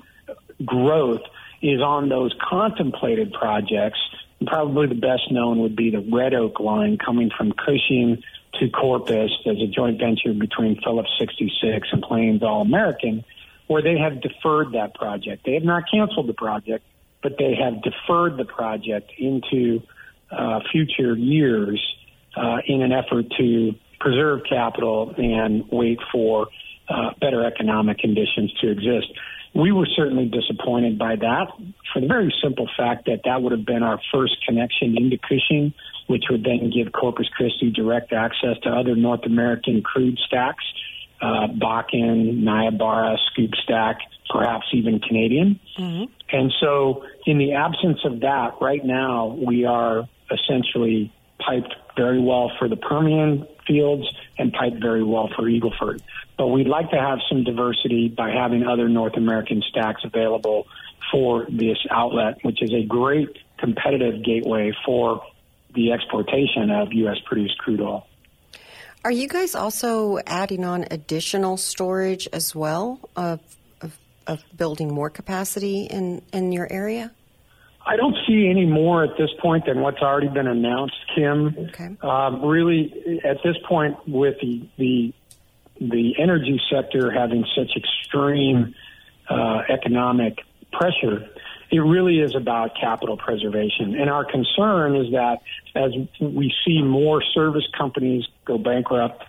growth 0.64 1.22
is 1.62 1.80
on 1.80 2.08
those 2.08 2.34
contemplated 2.40 3.32
projects. 3.32 3.98
Probably 4.46 4.86
the 4.86 4.94
best 4.94 5.30
known 5.30 5.60
would 5.60 5.74
be 5.74 5.90
the 5.90 6.00
Red 6.00 6.34
Oak 6.34 6.60
line 6.60 6.98
coming 6.98 7.30
from 7.36 7.52
Cushing 7.52 8.22
to 8.60 8.68
Corpus 8.70 9.30
as 9.46 9.56
a 9.58 9.66
joint 9.66 9.98
venture 9.98 10.32
between 10.32 10.80
Phillips 10.82 11.10
66 11.18 11.88
and 11.92 12.02
Plains 12.02 12.42
All 12.42 12.62
American, 12.62 13.24
where 13.66 13.82
they 13.82 13.98
have 13.98 14.20
deferred 14.20 14.72
that 14.72 14.94
project. 14.94 15.44
They 15.44 15.54
have 15.54 15.64
not 15.64 15.84
canceled 15.90 16.28
the 16.28 16.34
project, 16.34 16.84
but 17.22 17.36
they 17.38 17.54
have 17.54 17.82
deferred 17.82 18.36
the 18.36 18.44
project 18.44 19.12
into 19.18 19.82
uh, 20.30 20.60
future 20.70 21.16
years 21.16 21.80
uh, 22.36 22.58
in 22.66 22.82
an 22.82 22.92
effort 22.92 23.26
to 23.38 23.74
preserve 23.98 24.40
capital 24.48 25.14
and 25.16 25.64
wait 25.70 25.98
for 26.12 26.48
uh, 26.88 27.10
better 27.20 27.44
economic 27.44 27.98
conditions 27.98 28.52
to 28.60 28.70
exist. 28.70 29.06
We 29.54 29.72
were 29.72 29.86
certainly 29.96 30.26
disappointed 30.26 30.98
by 30.98 31.16
that 31.16 31.46
for 31.92 32.00
the 32.00 32.06
very 32.06 32.32
simple 32.42 32.68
fact 32.76 33.06
that 33.06 33.22
that 33.24 33.40
would 33.40 33.52
have 33.52 33.64
been 33.64 33.82
our 33.82 33.98
first 34.12 34.36
connection 34.46 34.96
into 34.96 35.16
Cushing, 35.16 35.72
which 36.08 36.24
would 36.30 36.44
then 36.44 36.70
give 36.70 36.92
Corpus 36.92 37.28
Christi 37.34 37.70
direct 37.70 38.12
access 38.12 38.58
to 38.64 38.68
other 38.68 38.94
North 38.94 39.24
American 39.24 39.82
crude 39.82 40.18
stacks, 40.26 40.64
uh, 41.20 41.48
Bakken, 41.48 42.44
Scoop 43.32 43.50
stack, 43.62 43.98
perhaps 44.30 44.66
even 44.72 45.00
Canadian. 45.00 45.60
Mm-hmm. 45.78 46.12
And 46.36 46.52
so, 46.60 47.04
in 47.24 47.38
the 47.38 47.52
absence 47.52 47.98
of 48.04 48.20
that, 48.20 48.54
right 48.60 48.84
now 48.84 49.26
we 49.26 49.64
are 49.64 50.08
essentially 50.30 51.12
piped 51.38 51.74
very 51.96 52.20
well 52.20 52.50
for 52.58 52.68
the 52.68 52.76
Permian 52.76 53.46
fields 53.66 54.06
and 54.38 54.52
piped 54.52 54.80
very 54.80 55.02
well 55.02 55.28
for 55.34 55.48
Eagle 55.48 55.72
Ford. 55.78 56.02
But 56.36 56.48
we'd 56.48 56.68
like 56.68 56.90
to 56.90 56.98
have 56.98 57.18
some 57.28 57.44
diversity 57.44 58.08
by 58.08 58.30
having 58.30 58.66
other 58.66 58.88
North 58.88 59.16
American 59.16 59.62
stacks 59.68 60.02
available 60.04 60.66
for 61.10 61.46
this 61.48 61.78
outlet, 61.90 62.38
which 62.42 62.62
is 62.62 62.72
a 62.72 62.84
great 62.84 63.28
competitive 63.58 64.24
gateway 64.24 64.72
for 64.84 65.22
the 65.74 65.92
exportation 65.92 66.70
of 66.70 66.92
U.S. 66.92 67.18
produced 67.24 67.58
crude 67.58 67.80
oil. 67.80 68.06
Are 69.06 69.12
you 69.12 69.28
guys 69.28 69.54
also 69.54 70.18
adding 70.26 70.64
on 70.64 70.84
additional 70.90 71.58
storage 71.58 72.26
as 72.32 72.56
well 72.56 72.98
of, 73.14 73.38
of, 73.80 73.96
of 74.26 74.42
building 74.56 74.92
more 74.92 75.10
capacity 75.10 75.84
in, 75.84 76.22
in 76.32 76.50
your 76.50 76.66
area? 76.72 77.12
I 77.86 77.94
don't 77.94 78.16
see 78.26 78.48
any 78.50 78.66
more 78.66 79.04
at 79.04 79.10
this 79.16 79.30
point 79.40 79.66
than 79.66 79.80
what's 79.80 80.02
already 80.02 80.26
been 80.26 80.48
announced, 80.48 80.96
Kim. 81.14 81.54
Okay. 81.56 81.96
Um, 82.02 82.44
really, 82.44 83.20
at 83.24 83.36
this 83.44 83.54
point, 83.68 83.96
with 84.08 84.40
the, 84.40 84.68
the 84.76 85.14
the 85.80 86.14
energy 86.18 86.60
sector 86.68 87.12
having 87.12 87.44
such 87.56 87.76
extreme 87.76 88.74
uh, 89.30 89.60
economic 89.68 90.38
pressure, 90.72 91.30
it 91.70 91.78
really 91.78 92.20
is 92.20 92.34
about 92.34 92.76
capital 92.78 93.16
preservation. 93.16 93.94
And 93.94 94.08
our 94.08 94.24
concern 94.24 94.96
is 94.96 95.12
that 95.12 95.38
as 95.74 95.92
we 96.20 96.52
see 96.64 96.82
more 96.82 97.22
service 97.22 97.66
companies 97.76 98.24
go 98.44 98.58
bankrupt, 98.58 99.22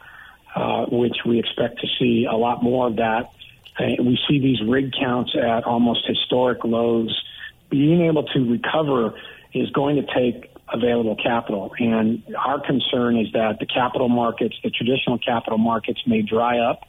uh, 0.55 0.85
which 0.85 1.17
we 1.25 1.39
expect 1.39 1.79
to 1.81 1.87
see 1.99 2.27
a 2.29 2.35
lot 2.35 2.63
more 2.63 2.87
of 2.87 2.97
that, 2.97 3.31
uh, 3.79 4.01
we 4.03 4.19
see 4.27 4.39
these 4.39 4.61
rig 4.67 4.93
counts 4.99 5.35
at 5.35 5.63
almost 5.65 6.05
historic 6.07 6.63
lows 6.63 7.23
being 7.69 8.01
able 8.01 8.23
to 8.23 8.39
recover 8.49 9.13
is 9.53 9.69
going 9.71 9.95
to 9.97 10.05
take 10.13 10.51
available 10.71 11.15
capital. 11.15 11.73
And 11.79 12.23
our 12.35 12.59
concern 12.59 13.17
is 13.17 13.31
that 13.33 13.59
the 13.59 13.65
capital 13.65 14.09
markets, 14.09 14.55
the 14.63 14.69
traditional 14.69 15.17
capital 15.17 15.57
markets, 15.57 16.01
may 16.05 16.21
dry 16.21 16.59
up 16.59 16.81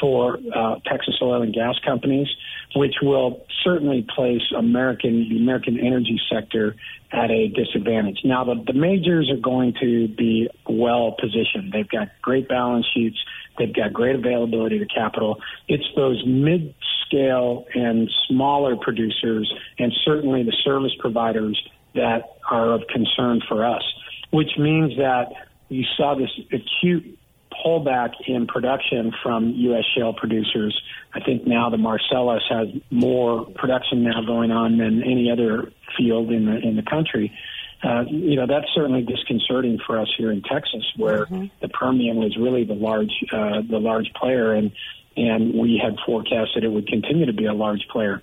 for 0.00 0.38
uh, 0.54 0.76
Texas 0.86 1.14
oil 1.22 1.42
and 1.42 1.54
gas 1.54 1.74
companies, 1.84 2.28
which 2.74 2.94
will 3.02 3.44
certainly 3.62 4.06
place 4.14 4.42
American 4.56 5.28
the 5.28 5.36
American 5.36 5.78
energy 5.78 6.20
sector 6.30 6.76
at 7.12 7.30
a 7.30 7.48
disadvantage. 7.48 8.18
Now, 8.24 8.44
the, 8.44 8.62
the 8.66 8.72
majors 8.72 9.30
are 9.30 9.40
going 9.40 9.74
to 9.80 10.08
be 10.08 10.48
well 10.68 11.14
positioned. 11.18 11.72
They've 11.72 11.88
got 11.88 12.08
great 12.20 12.48
balance 12.48 12.86
sheets. 12.92 13.16
They've 13.58 13.74
got 13.74 13.92
great 13.92 14.16
availability 14.16 14.80
to 14.80 14.86
capital. 14.86 15.40
It's 15.68 15.84
those 15.94 16.22
mid 16.26 16.74
scale 17.06 17.66
and 17.74 18.10
smaller 18.28 18.76
producers, 18.76 19.52
and 19.78 19.92
certainly 20.04 20.42
the 20.42 20.56
service 20.64 20.92
providers 20.98 21.60
that 21.94 22.36
are 22.50 22.72
of 22.72 22.82
concern 22.88 23.40
for 23.48 23.64
us, 23.64 23.82
which 24.30 24.50
means 24.58 24.96
that 24.96 25.32
you 25.68 25.84
saw 25.96 26.16
this 26.16 26.30
acute 26.52 27.18
pullback 27.64 28.12
in 28.26 28.46
production 28.46 29.12
from 29.22 29.50
U.S. 29.50 29.84
shale 29.96 30.12
producers. 30.12 30.80
I 31.12 31.20
think 31.20 31.46
now 31.46 31.70
the 31.70 31.76
Marcellus 31.76 32.42
has 32.48 32.68
more 32.90 33.46
production 33.46 34.02
now 34.02 34.24
going 34.26 34.50
on 34.50 34.78
than 34.78 35.02
any 35.02 35.30
other 35.30 35.72
field 35.96 36.30
in 36.30 36.46
the 36.46 36.56
in 36.58 36.76
the 36.76 36.82
country. 36.82 37.32
Uh, 37.82 38.04
you 38.08 38.36
know 38.36 38.46
that's 38.46 38.66
certainly 38.74 39.02
disconcerting 39.02 39.78
for 39.86 39.98
us 39.98 40.08
here 40.16 40.32
in 40.32 40.42
Texas, 40.42 40.84
where 40.96 41.26
mm-hmm. 41.26 41.46
the 41.60 41.68
Permian 41.68 42.16
was 42.16 42.36
really 42.36 42.64
the 42.64 42.74
large 42.74 43.12
uh, 43.32 43.60
the 43.68 43.78
large 43.78 44.10
player, 44.14 44.52
and 44.52 44.72
and 45.16 45.54
we 45.54 45.80
had 45.82 45.96
forecasted 46.06 46.64
it 46.64 46.68
would 46.68 46.88
continue 46.88 47.26
to 47.26 47.32
be 47.32 47.46
a 47.46 47.54
large 47.54 47.86
player. 47.90 48.22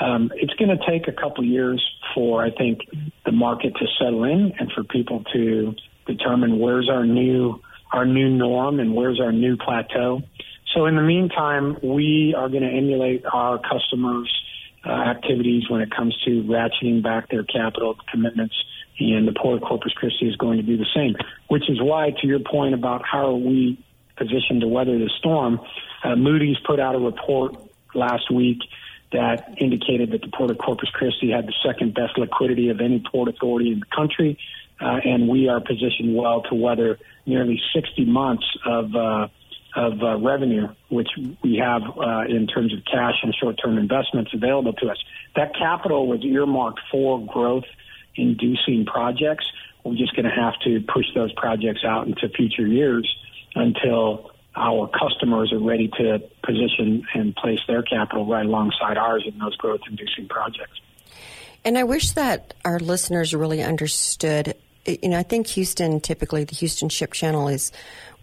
Um, 0.00 0.32
it's 0.34 0.54
going 0.54 0.76
to 0.76 0.84
take 0.88 1.06
a 1.06 1.12
couple 1.12 1.44
years 1.44 1.84
for 2.14 2.42
I 2.42 2.50
think 2.50 2.80
the 3.24 3.32
market 3.32 3.74
to 3.76 3.86
settle 3.98 4.24
in 4.24 4.52
and 4.58 4.72
for 4.72 4.82
people 4.84 5.24
to 5.32 5.74
determine 6.06 6.58
where's 6.58 6.88
our 6.88 7.04
new 7.04 7.60
our 7.92 8.06
new 8.06 8.28
norm 8.30 8.80
and 8.80 8.94
where's 8.94 9.20
our 9.20 9.32
new 9.32 9.56
plateau. 9.56 10.22
So 10.74 10.86
in 10.86 10.96
the 10.96 11.02
meantime, 11.02 11.76
we 11.82 12.34
are 12.36 12.48
going 12.48 12.62
to 12.62 12.68
emulate 12.68 13.24
our 13.30 13.58
customers' 13.58 14.32
uh, 14.84 14.90
activities 14.90 15.64
when 15.68 15.82
it 15.82 15.90
comes 15.94 16.16
to 16.24 16.42
ratcheting 16.42 17.02
back 17.02 17.28
their 17.30 17.44
capital 17.44 17.96
commitments, 18.10 18.54
and 18.98 19.28
the 19.28 19.32
Port 19.32 19.62
of 19.62 19.68
Corpus 19.68 19.92
Christi 19.92 20.28
is 20.28 20.36
going 20.36 20.56
to 20.56 20.62
do 20.62 20.76
the 20.76 20.86
same. 20.94 21.14
Which 21.48 21.68
is 21.68 21.80
why, 21.80 22.10
to 22.20 22.26
your 22.26 22.40
point 22.40 22.74
about 22.74 23.02
how 23.04 23.26
are 23.26 23.36
we 23.36 23.78
positioned 24.16 24.62
to 24.62 24.68
weather 24.68 24.98
the 24.98 25.10
storm, 25.18 25.60
uh, 26.02 26.16
Moody's 26.16 26.56
put 26.66 26.80
out 26.80 26.94
a 26.94 26.98
report 26.98 27.56
last 27.94 28.30
week 28.30 28.58
that 29.12 29.54
indicated 29.58 30.12
that 30.12 30.22
the 30.22 30.28
Port 30.28 30.50
of 30.50 30.58
Corpus 30.58 30.88
Christi 30.90 31.30
had 31.30 31.46
the 31.46 31.54
second 31.64 31.94
best 31.94 32.16
liquidity 32.16 32.70
of 32.70 32.80
any 32.80 33.04
port 33.12 33.28
authority 33.28 33.72
in 33.72 33.80
the 33.80 33.86
country, 33.94 34.38
uh, 34.80 35.00
and 35.04 35.28
we 35.28 35.48
are 35.48 35.60
positioned 35.60 36.16
well 36.16 36.42
to 36.42 36.54
weather 36.54 36.98
nearly 37.26 37.60
60 37.74 38.04
months 38.04 38.44
of 38.64 38.94
uh, 38.94 39.28
of 39.74 40.02
uh, 40.02 40.18
revenue, 40.18 40.68
which 40.90 41.08
we 41.42 41.56
have 41.56 41.82
uh, 41.96 42.24
in 42.28 42.46
terms 42.46 42.74
of 42.74 42.80
cash 42.84 43.14
and 43.22 43.34
short-term 43.34 43.78
investments 43.78 44.30
available 44.34 44.74
to 44.74 44.88
us. 44.90 44.98
That 45.34 45.54
capital 45.56 46.06
was 46.06 46.22
earmarked 46.22 46.80
for 46.90 47.24
growth-inducing 47.26 48.84
projects. 48.84 49.46
We're 49.82 49.96
just 49.96 50.14
going 50.14 50.26
to 50.26 50.30
have 50.30 50.54
to 50.64 50.80
push 50.92 51.06
those 51.14 51.32
projects 51.32 51.84
out 51.86 52.06
into 52.06 52.28
future 52.28 52.66
years 52.66 53.08
until 53.54 54.30
our 54.54 54.88
customers 54.88 55.52
are 55.52 55.58
ready 55.58 55.88
to 55.88 56.22
position 56.44 57.06
and 57.14 57.34
place 57.34 57.60
their 57.66 57.82
capital 57.82 58.26
right 58.26 58.44
alongside 58.44 58.98
ours 58.98 59.24
in 59.26 59.38
those 59.38 59.56
growth 59.56 59.80
inducing 59.88 60.28
projects. 60.28 60.80
And 61.64 61.78
I 61.78 61.84
wish 61.84 62.10
that 62.12 62.54
our 62.64 62.78
listeners 62.78 63.34
really 63.34 63.62
understood. 63.62 64.54
You 64.84 65.08
know, 65.10 65.18
I 65.18 65.22
think 65.22 65.46
Houston, 65.48 66.00
typically 66.00 66.44
the 66.44 66.56
Houston 66.56 66.88
Ship 66.88 67.12
Channel 67.12 67.48
is 67.48 67.70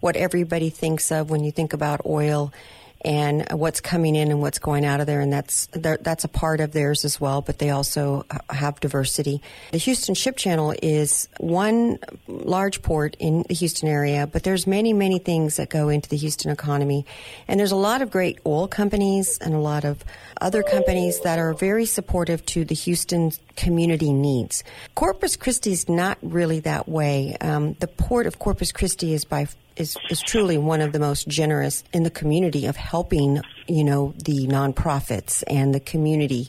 what 0.00 0.16
everybody 0.16 0.68
thinks 0.68 1.10
of 1.10 1.30
when 1.30 1.42
you 1.42 1.50
think 1.50 1.72
about 1.72 2.02
oil 2.04 2.52
and 3.02 3.46
what's 3.52 3.80
coming 3.80 4.14
in 4.14 4.30
and 4.30 4.40
what's 4.40 4.58
going 4.58 4.84
out 4.84 5.00
of 5.00 5.06
there, 5.06 5.20
and 5.20 5.32
that's 5.32 5.66
that's 5.72 6.24
a 6.24 6.28
part 6.28 6.60
of 6.60 6.72
theirs 6.72 7.04
as 7.04 7.20
well. 7.20 7.40
But 7.40 7.58
they 7.58 7.70
also 7.70 8.26
have 8.50 8.78
diversity. 8.80 9.40
The 9.72 9.78
Houston 9.78 10.14
Ship 10.14 10.36
Channel 10.36 10.74
is 10.82 11.28
one 11.38 11.98
large 12.28 12.82
port 12.82 13.16
in 13.18 13.44
the 13.48 13.54
Houston 13.54 13.88
area, 13.88 14.26
but 14.26 14.42
there's 14.42 14.66
many 14.66 14.92
many 14.92 15.18
things 15.18 15.56
that 15.56 15.70
go 15.70 15.88
into 15.88 16.08
the 16.08 16.16
Houston 16.16 16.50
economy, 16.50 17.06
and 17.48 17.58
there's 17.58 17.72
a 17.72 17.76
lot 17.76 18.02
of 18.02 18.10
great 18.10 18.38
oil 18.46 18.68
companies 18.68 19.38
and 19.38 19.54
a 19.54 19.58
lot 19.58 19.84
of 19.84 20.04
other 20.40 20.62
companies 20.62 21.20
that 21.20 21.38
are 21.38 21.54
very 21.54 21.86
supportive 21.86 22.44
to 22.46 22.64
the 22.64 22.74
Houston 22.74 23.32
community 23.56 24.12
needs. 24.12 24.64
Corpus 24.94 25.36
Christi 25.36 25.72
is 25.72 25.88
not 25.88 26.18
really 26.22 26.60
that 26.60 26.88
way. 26.88 27.36
Um, 27.40 27.74
the 27.74 27.86
port 27.86 28.26
of 28.26 28.38
Corpus 28.38 28.72
Christi 28.72 29.12
is 29.12 29.24
by 29.24 29.46
is, 29.80 29.96
is 30.10 30.20
truly 30.20 30.58
one 30.58 30.80
of 30.80 30.92
the 30.92 31.00
most 31.00 31.26
generous 31.26 31.82
in 31.92 32.02
the 32.02 32.10
community 32.10 32.66
of 32.66 32.76
helping, 32.76 33.40
you 33.66 33.82
know, 33.82 34.14
the 34.24 34.46
nonprofits 34.46 35.42
and 35.46 35.74
the 35.74 35.80
community, 35.80 36.48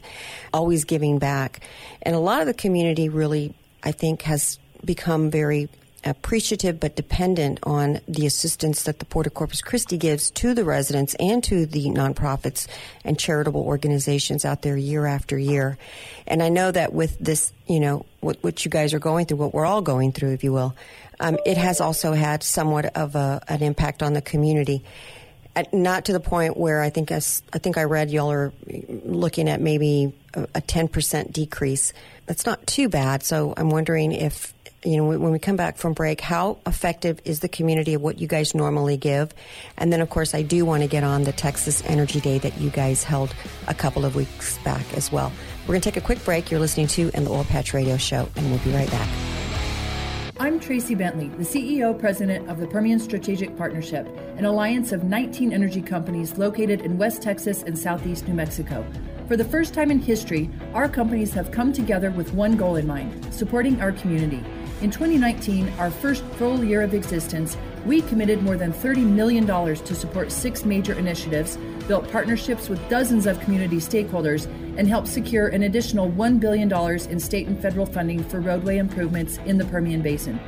always 0.54 0.84
giving 0.84 1.18
back. 1.18 1.62
And 2.04 2.16
a 2.16 2.20
lot 2.20 2.42
of 2.42 2.48
the 2.48 2.54
community 2.54 3.10
really, 3.10 3.56
I 3.84 3.92
think, 3.92 4.24
has 4.24 4.60
become 4.86 5.32
very 5.32 5.70
appreciative 6.04 6.80
but 6.80 6.96
dependent 6.96 7.60
on 7.64 8.00
the 8.08 8.26
assistance 8.26 8.84
that 8.84 9.00
the 9.00 9.06
Port 9.06 9.28
of 9.28 9.34
Corpus 9.34 9.62
Christi 9.62 9.98
gives 9.98 10.32
to 10.32 10.54
the 10.54 10.64
residents 10.64 11.16
and 11.20 11.44
to 11.44 11.66
the 11.66 11.86
nonprofits 11.90 12.68
and 13.06 13.20
charitable 13.20 13.62
organizations 13.62 14.44
out 14.44 14.64
there 14.64 14.76
year 14.76 15.06
after 15.06 15.38
year. 15.38 15.78
And 16.26 16.42
I 16.42 16.50
know 16.50 16.72
that 16.72 16.94
with 16.94 17.18
this, 17.20 17.54
you 17.68 17.80
know, 17.80 18.06
what, 18.20 18.38
what 18.42 18.66
you 18.66 18.72
guys 18.72 18.94
are 18.94 19.00
going 19.00 19.26
through, 19.26 19.38
what 19.38 19.54
we're 19.54 19.66
all 19.66 19.82
going 19.82 20.12
through, 20.12 20.34
if 20.34 20.44
you 20.44 20.54
will, 20.54 20.76
um, 21.22 21.38
it 21.46 21.58
has 21.58 21.80
also 21.80 22.14
had 22.14 22.44
somewhat 22.44 22.98
of 22.98 23.16
a, 23.16 23.42
an 23.48 23.62
impact 23.62 24.04
on 24.04 24.14
the 24.14 24.22
community. 24.22 24.84
At, 25.56 25.74
not 25.74 26.06
to 26.06 26.14
the 26.14 26.20
point 26.20 26.58
where 26.58 26.82
I 26.82 26.90
think 26.90 27.12
I, 27.12 27.18
I 27.54 27.60
think 27.60 27.78
I 27.78 27.84
read 27.84 28.10
y'all 28.10 28.32
are 28.32 28.54
looking 29.04 29.50
at 29.50 29.62
maybe 29.62 30.14
a, 30.34 30.44
a 30.56 30.62
10% 30.62 31.32
decrease. 31.32 31.94
That's 32.26 32.46
not 32.46 32.66
too 32.66 32.90
bad. 32.90 33.24
So 33.24 33.54
I'm 33.56 33.70
wondering 33.70 34.14
if 34.14 34.54
you 34.84 34.98
know, 34.98 35.06
when 35.06 35.32
we 35.32 35.38
come 35.38 35.58
back 35.58 35.78
from 35.78 35.94
break, 35.94 36.22
how 36.22 36.58
effective 36.66 37.22
is 37.24 37.42
the 37.42 37.50
community 37.50 37.94
of 37.94 38.02
what 38.02 38.20
you 38.20 38.28
guys 38.28 38.56
normally 38.56 38.98
give? 38.98 39.32
And 39.78 39.94
then, 39.94 40.02
of 40.02 40.10
course, 40.10 40.34
I 40.34 40.42
do 40.42 40.66
want 40.66 40.82
to 40.82 40.90
get 40.90 41.04
on 41.04 41.24
the 41.24 41.32
Texas 41.32 41.84
Energy 41.86 42.20
Day 42.20 42.40
that 42.40 42.60
you 42.60 42.72
guys 42.72 43.04
held 43.04 43.36
a 43.68 43.76
couple 43.76 44.06
of 44.06 44.16
weeks 44.16 44.58
back 44.60 44.92
as 44.96 45.12
well. 45.12 45.32
We're 45.64 45.74
going 45.74 45.82
to 45.82 45.92
take 45.92 46.02
a 46.02 46.06
quick 46.06 46.24
break. 46.26 46.50
You're 46.50 46.60
listening 46.60 46.88
to 46.88 47.12
in 47.14 47.26
the 47.26 47.30
Oil 47.30 47.44
Patch 47.44 47.76
Radio 47.76 47.98
Show, 47.98 48.28
and 48.36 48.50
we'll 48.50 48.64
be 48.64 48.72
right 48.72 48.90
back. 48.90 49.51
I'm 50.40 50.60
Tracee 50.60 50.96
Bentley, 50.96 51.28
the 51.28 51.44
CEO 51.44 51.98
president 51.98 52.50
of 52.50 52.60
the 52.60 52.66
Permian 52.66 53.00
Strategic 53.00 53.56
Partnership, 53.58 54.08
an 54.38 54.46
alliance 54.46 54.92
of 54.92 55.04
19 55.04 55.54
energy 55.54 55.82
companies 55.82 56.38
located 56.38 56.82
in 56.82 56.98
West 56.98 57.22
Texas 57.22 57.64
and 57.64 57.78
Southeast 57.78 58.28
New 58.28 58.34
Mexico. 58.34 58.86
For 59.28 59.38
the 59.38 59.44
first 59.44 59.74
time 59.74 59.92
in 59.92 60.00
history, 60.00 60.50
our 60.74 60.90
companies 60.90 61.34
have 61.34 61.52
come 61.52 61.74
together 61.74 62.12
with 62.12 62.34
one 62.34 62.56
goal 62.56 62.78
in 62.78 62.88
mind 62.88 63.34
supporting 63.34 63.80
our 63.82 63.92
community. 63.92 64.44
In 64.82 64.90
2019, 64.90 65.72
our 65.78 65.92
first 65.92 66.24
full 66.38 66.64
year 66.64 66.82
of 66.82 66.94
existence, 66.94 67.56
we 67.86 68.02
committed 68.02 68.44
more 68.44 68.58
than 68.58 68.72
$30 68.72 69.06
million 69.06 69.46
to 69.48 69.96
support 69.96 70.32
six 70.32 70.66
major 70.66 70.94
initiatives, 70.94 71.58
built 71.88 72.10
partnerships 72.12 72.70
with 72.70 72.88
dozens 72.90 73.26
of 73.26 73.40
community 73.42 73.78
stakeholders, 73.78 74.46
and 74.78 74.88
helped 74.88 75.08
secure 75.08 75.48
an 75.48 75.64
additional 75.64 76.10
$1 76.12 76.40
billion 76.40 76.72
in 77.10 77.20
state 77.20 77.48
and 77.48 77.60
federal 77.62 77.86
funding 77.86 78.24
for 78.24 78.40
roadway 78.40 78.78
improvements 78.78 79.38
in 79.46 79.58
the 79.58 79.66
Permian 79.66 80.02
Basin. 80.02 80.40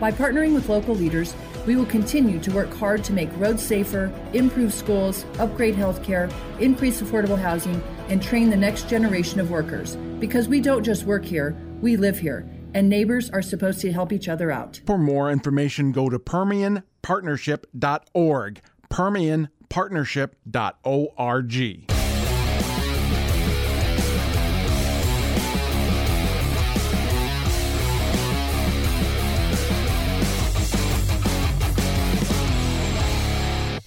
By 0.00 0.12
partnering 0.12 0.54
with 0.54 0.68
local 0.68 0.94
leaders, 0.94 1.34
we 1.66 1.76
will 1.76 1.86
continue 1.86 2.38
to 2.40 2.52
work 2.52 2.72
hard 2.72 3.02
to 3.04 3.12
make 3.12 3.28
roads 3.36 3.62
safer, 3.62 4.12
improve 4.32 4.72
schools, 4.72 5.26
upgrade 5.38 5.74
healthcare, 5.74 6.32
increase 6.60 7.02
affordable 7.02 7.38
housing, 7.38 7.82
and 8.08 8.22
train 8.22 8.48
the 8.48 8.56
next 8.56 8.88
generation 8.88 9.40
of 9.40 9.50
workers. 9.50 9.96
Because 10.18 10.48
we 10.48 10.60
don't 10.60 10.84
just 10.84 11.04
work 11.04 11.24
here, 11.24 11.56
we 11.80 11.96
live 11.96 12.18
here 12.18 12.48
and 12.74 12.88
neighbors 12.88 13.30
are 13.30 13.42
supposed 13.42 13.80
to 13.80 13.92
help 13.92 14.12
each 14.12 14.28
other 14.28 14.50
out. 14.50 14.80
For 14.86 14.98
more 14.98 15.30
information, 15.30 15.92
go 15.92 16.08
to 16.08 16.18
PermianPartnership.org. 16.18 18.60
PermianPartnership.org. 18.90 21.88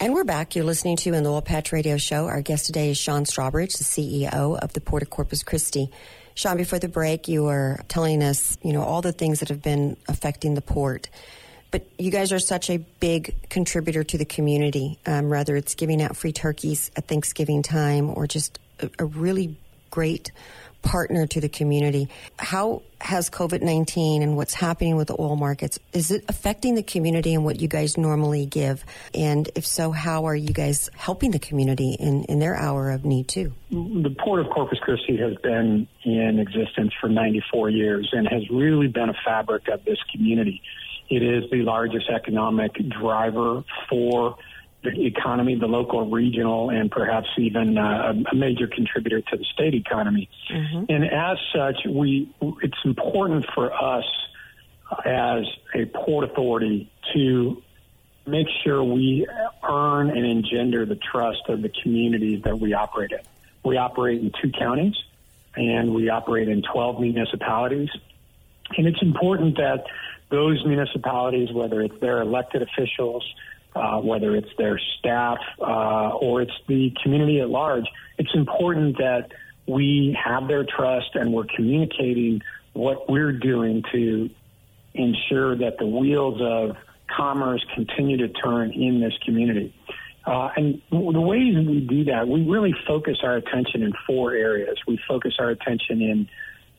And 0.02 0.16
we're 0.16 0.24
back. 0.24 0.56
You're 0.56 0.66
listening 0.66 0.98
to 0.98 1.14
in 1.14 1.24
the 1.24 1.32
Oil 1.32 1.44
Patch 1.44 1.72
Radio 1.72 1.96
Show. 1.96 2.26
Our 2.26 2.42
guest 2.42 2.66
today 2.66 2.90
is 2.90 2.98
Sean 2.98 3.24
Strawbridge, 3.24 3.78
the 3.78 3.84
CEO 3.84 4.58
of 4.58 4.74
the 4.74 4.82
Port 4.82 5.04
of 5.04 5.12
Corpus 5.12 5.44
Christi. 5.44 5.92
Sean, 6.36 6.58
before 6.58 6.80
the 6.80 6.88
break, 6.88 7.28
you 7.28 7.44
were 7.44 7.80
telling 7.88 8.24
us, 8.24 8.58
you 8.62 8.74
know, 8.74 8.82
all 8.82 9.02
the 9.02 9.12
things 9.12 9.40
that 9.40 9.50
have 9.50 9.62
been 9.62 9.98
affecting 10.08 10.56
the 10.56 10.62
port. 10.62 11.10
But 11.72 11.88
you 11.98 12.12
guys 12.12 12.34
are 12.34 12.40
such 12.40 12.70
a 12.70 12.78
big 12.78 13.34
contributor 13.50 14.04
to 14.04 14.18
the 14.18 14.26
community, 14.26 15.00
um, 15.06 15.30
whether 15.30 15.56
it's 15.56 15.76
giving 15.76 16.02
out 16.02 16.18
free 16.18 16.34
turkeys 16.34 16.92
at 16.98 17.08
Thanksgiving 17.08 17.64
time 17.64 18.10
or 18.10 18.28
just 18.28 18.60
a, 18.80 18.90
a 19.00 19.06
really 19.06 19.58
great 19.92 20.32
partner 20.82 21.28
to 21.28 21.40
the 21.42 21.50
community. 21.50 22.10
How 22.38 22.82
has 23.00 23.30
COVID 23.30 23.62
19 23.62 24.22
and 24.22 24.36
what's 24.36 24.54
happening 24.54 24.96
with 24.96 25.08
the 25.08 25.16
oil 25.20 25.36
markets, 25.36 25.80
is 25.94 26.12
it 26.12 26.24
affecting 26.28 26.76
the 26.76 26.84
community 26.84 27.34
and 27.34 27.44
what 27.44 27.60
you 27.60 27.68
guys 27.68 27.98
normally 27.98 28.46
give? 28.46 28.84
And 29.14 29.50
if 29.56 29.66
so, 29.66 29.92
how 29.92 30.26
are 30.26 30.36
you 30.36 30.54
guys 30.54 30.90
helping 30.96 31.32
the 31.32 31.40
community 31.40 31.96
in, 32.00 32.24
in 32.26 32.40
their 32.40 32.56
hour 32.56 32.92
of 32.92 33.06
need 33.06 33.28
too? 33.28 33.54
The 33.70 34.16
Port 34.24 34.40
of 34.40 34.52
Corpus 34.52 34.80
Christi 34.80 35.18
has 35.18 35.36
been 35.38 35.88
in 36.04 36.40
existence 36.40 36.94
for 37.00 37.10
94 37.10 37.70
years 37.70 38.10
and 38.12 38.28
has 38.28 38.50
really 38.50 38.88
been 38.88 39.10
a 39.10 39.16
fabric 39.26 39.68
of 39.68 39.84
this 39.86 40.00
community. 40.12 40.62
It 41.10 41.24
is 41.24 41.50
the 41.52 41.64
largest 41.64 42.10
economic 42.10 42.74
driver 42.90 43.64
for 43.90 44.38
the 44.84 45.06
economy, 45.06 45.56
the 45.56 45.68
local, 45.68 46.10
regional, 46.10 46.70
and 46.70 46.90
perhaps 46.90 47.28
even 47.38 47.78
uh, 47.78 48.14
a 48.32 48.36
major 48.36 48.68
contributor 48.68 49.22
to 49.22 49.38
the 49.38 49.44
state 49.54 49.76
economy. 49.76 50.30
Mm-hmm. 50.50 50.86
And 50.90 51.06
as 51.06 51.38
such, 51.54 51.86
we 51.88 52.34
it's 52.62 52.78
important 52.84 53.46
for 53.54 53.72
us 53.72 54.06
as 55.06 55.46
a 55.76 55.86
port 55.86 56.30
authority 56.30 56.92
to 57.14 57.62
make 58.26 58.48
sure 58.64 58.84
we 58.84 59.28
earn 59.68 60.10
and 60.10 60.26
engender 60.26 60.86
the 60.86 60.96
trust 60.96 61.42
of 61.48 61.62
the 61.62 61.70
communities 61.70 62.44
that 62.44 62.60
we 62.60 62.74
operate 62.74 63.12
in. 63.12 63.20
We 63.64 63.78
operate 63.78 64.22
in 64.22 64.32
two 64.42 64.52
counties 64.52 64.96
and 65.56 65.94
we 65.94 66.10
operate 66.10 66.48
in 66.48 66.62
12 66.62 67.02
municipalities. 67.02 67.90
And 68.78 68.88
it's 68.88 69.02
important 69.02 69.58
that 69.58 69.86
those 70.30 70.66
municipalities, 70.66 71.52
whether 71.52 71.82
it's 71.82 72.00
their 72.00 72.22
elected 72.22 72.62
officials, 72.62 73.24
uh, 73.76 74.00
whether 74.00 74.36
it's 74.36 74.50
their 74.58 74.80
staff 75.00 75.38
uh, 75.60 76.10
or 76.10 76.42
it's 76.42 76.54
the 76.68 76.94
community 77.02 77.40
at 77.40 77.50
large, 77.50 77.86
it's 78.18 78.34
important 78.34 78.98
that 78.98 79.32
we 79.68 80.18
have 80.22 80.48
their 80.48 80.66
trust 80.66 81.16
and 81.16 81.34
we're 81.34 81.46
communicating 81.56 82.42
what 82.74 83.10
we're 83.10 83.32
doing 83.32 83.84
to 83.92 84.30
ensure 84.94 85.56
that 85.56 85.78
the 85.78 85.86
wheels 85.86 86.42
of 86.42 86.76
commerce 87.16 87.66
continue 87.76 88.18
to 88.18 88.30
turn 88.30 88.72
in 88.72 89.00
this 89.00 89.14
community. 89.26 89.74
Uh, 90.26 90.50
and 90.56 90.82
the 90.92 91.22
ways 91.22 91.56
we 91.56 91.80
do 91.80 92.04
that, 92.06 92.28
we 92.28 92.48
really 92.48 92.76
focus 92.88 93.18
our 93.24 93.38
attention 93.38 93.82
in 93.82 93.92
four 94.06 94.34
areas. 94.34 94.78
We 94.86 95.00
focus 95.08 95.34
our 95.40 95.50
attention 95.50 96.02
in 96.02 96.30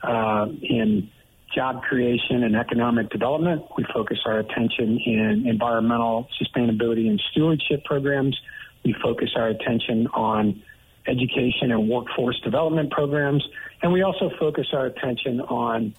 uh, 0.03 0.47
in 0.62 1.11
job 1.55 1.82
creation 1.82 2.42
and 2.42 2.57
economic 2.57 3.11
development. 3.11 3.62
We 3.76 3.84
focus 3.92 4.18
our 4.26 4.38
attention 4.38 4.98
in 4.98 5.46
environmental 5.46 6.28
sustainability 6.40 7.09
and 7.09 7.20
stewardship 7.30 7.84
programs. 7.84 8.38
We 8.84 8.94
focus 9.03 9.30
our 9.36 9.48
attention 9.48 10.07
on 10.09 10.62
education 11.07 11.72
and 11.72 11.88
workforce 11.88 12.40
development 12.40 12.90
programs. 12.90 13.46
And 13.82 13.92
we 13.92 14.03
also 14.03 14.30
focus 14.38 14.68
our 14.72 14.86
attention 14.86 15.40
on 15.40 15.94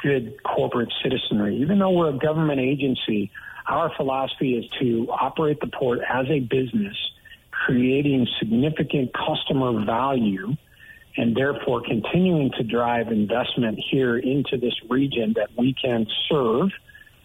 good 0.00 0.42
corporate 0.42 0.92
citizenry. 1.02 1.56
Even 1.56 1.78
though 1.78 1.90
we're 1.90 2.10
a 2.10 2.18
government 2.18 2.60
agency, 2.60 3.30
our 3.66 3.92
philosophy 3.96 4.56
is 4.56 4.64
to 4.80 5.08
operate 5.10 5.60
the 5.60 5.66
port 5.66 6.00
as 6.08 6.26
a 6.28 6.40
business, 6.40 6.96
creating 7.50 8.26
significant 8.38 9.12
customer 9.12 9.84
value 9.84 10.56
and 11.16 11.34
therefore 11.36 11.82
continuing 11.82 12.50
to 12.52 12.62
drive 12.62 13.08
investment 13.08 13.78
here 13.90 14.16
into 14.16 14.58
this 14.58 14.74
region 14.88 15.34
that 15.36 15.48
we 15.56 15.74
can 15.74 16.06
serve. 16.28 16.70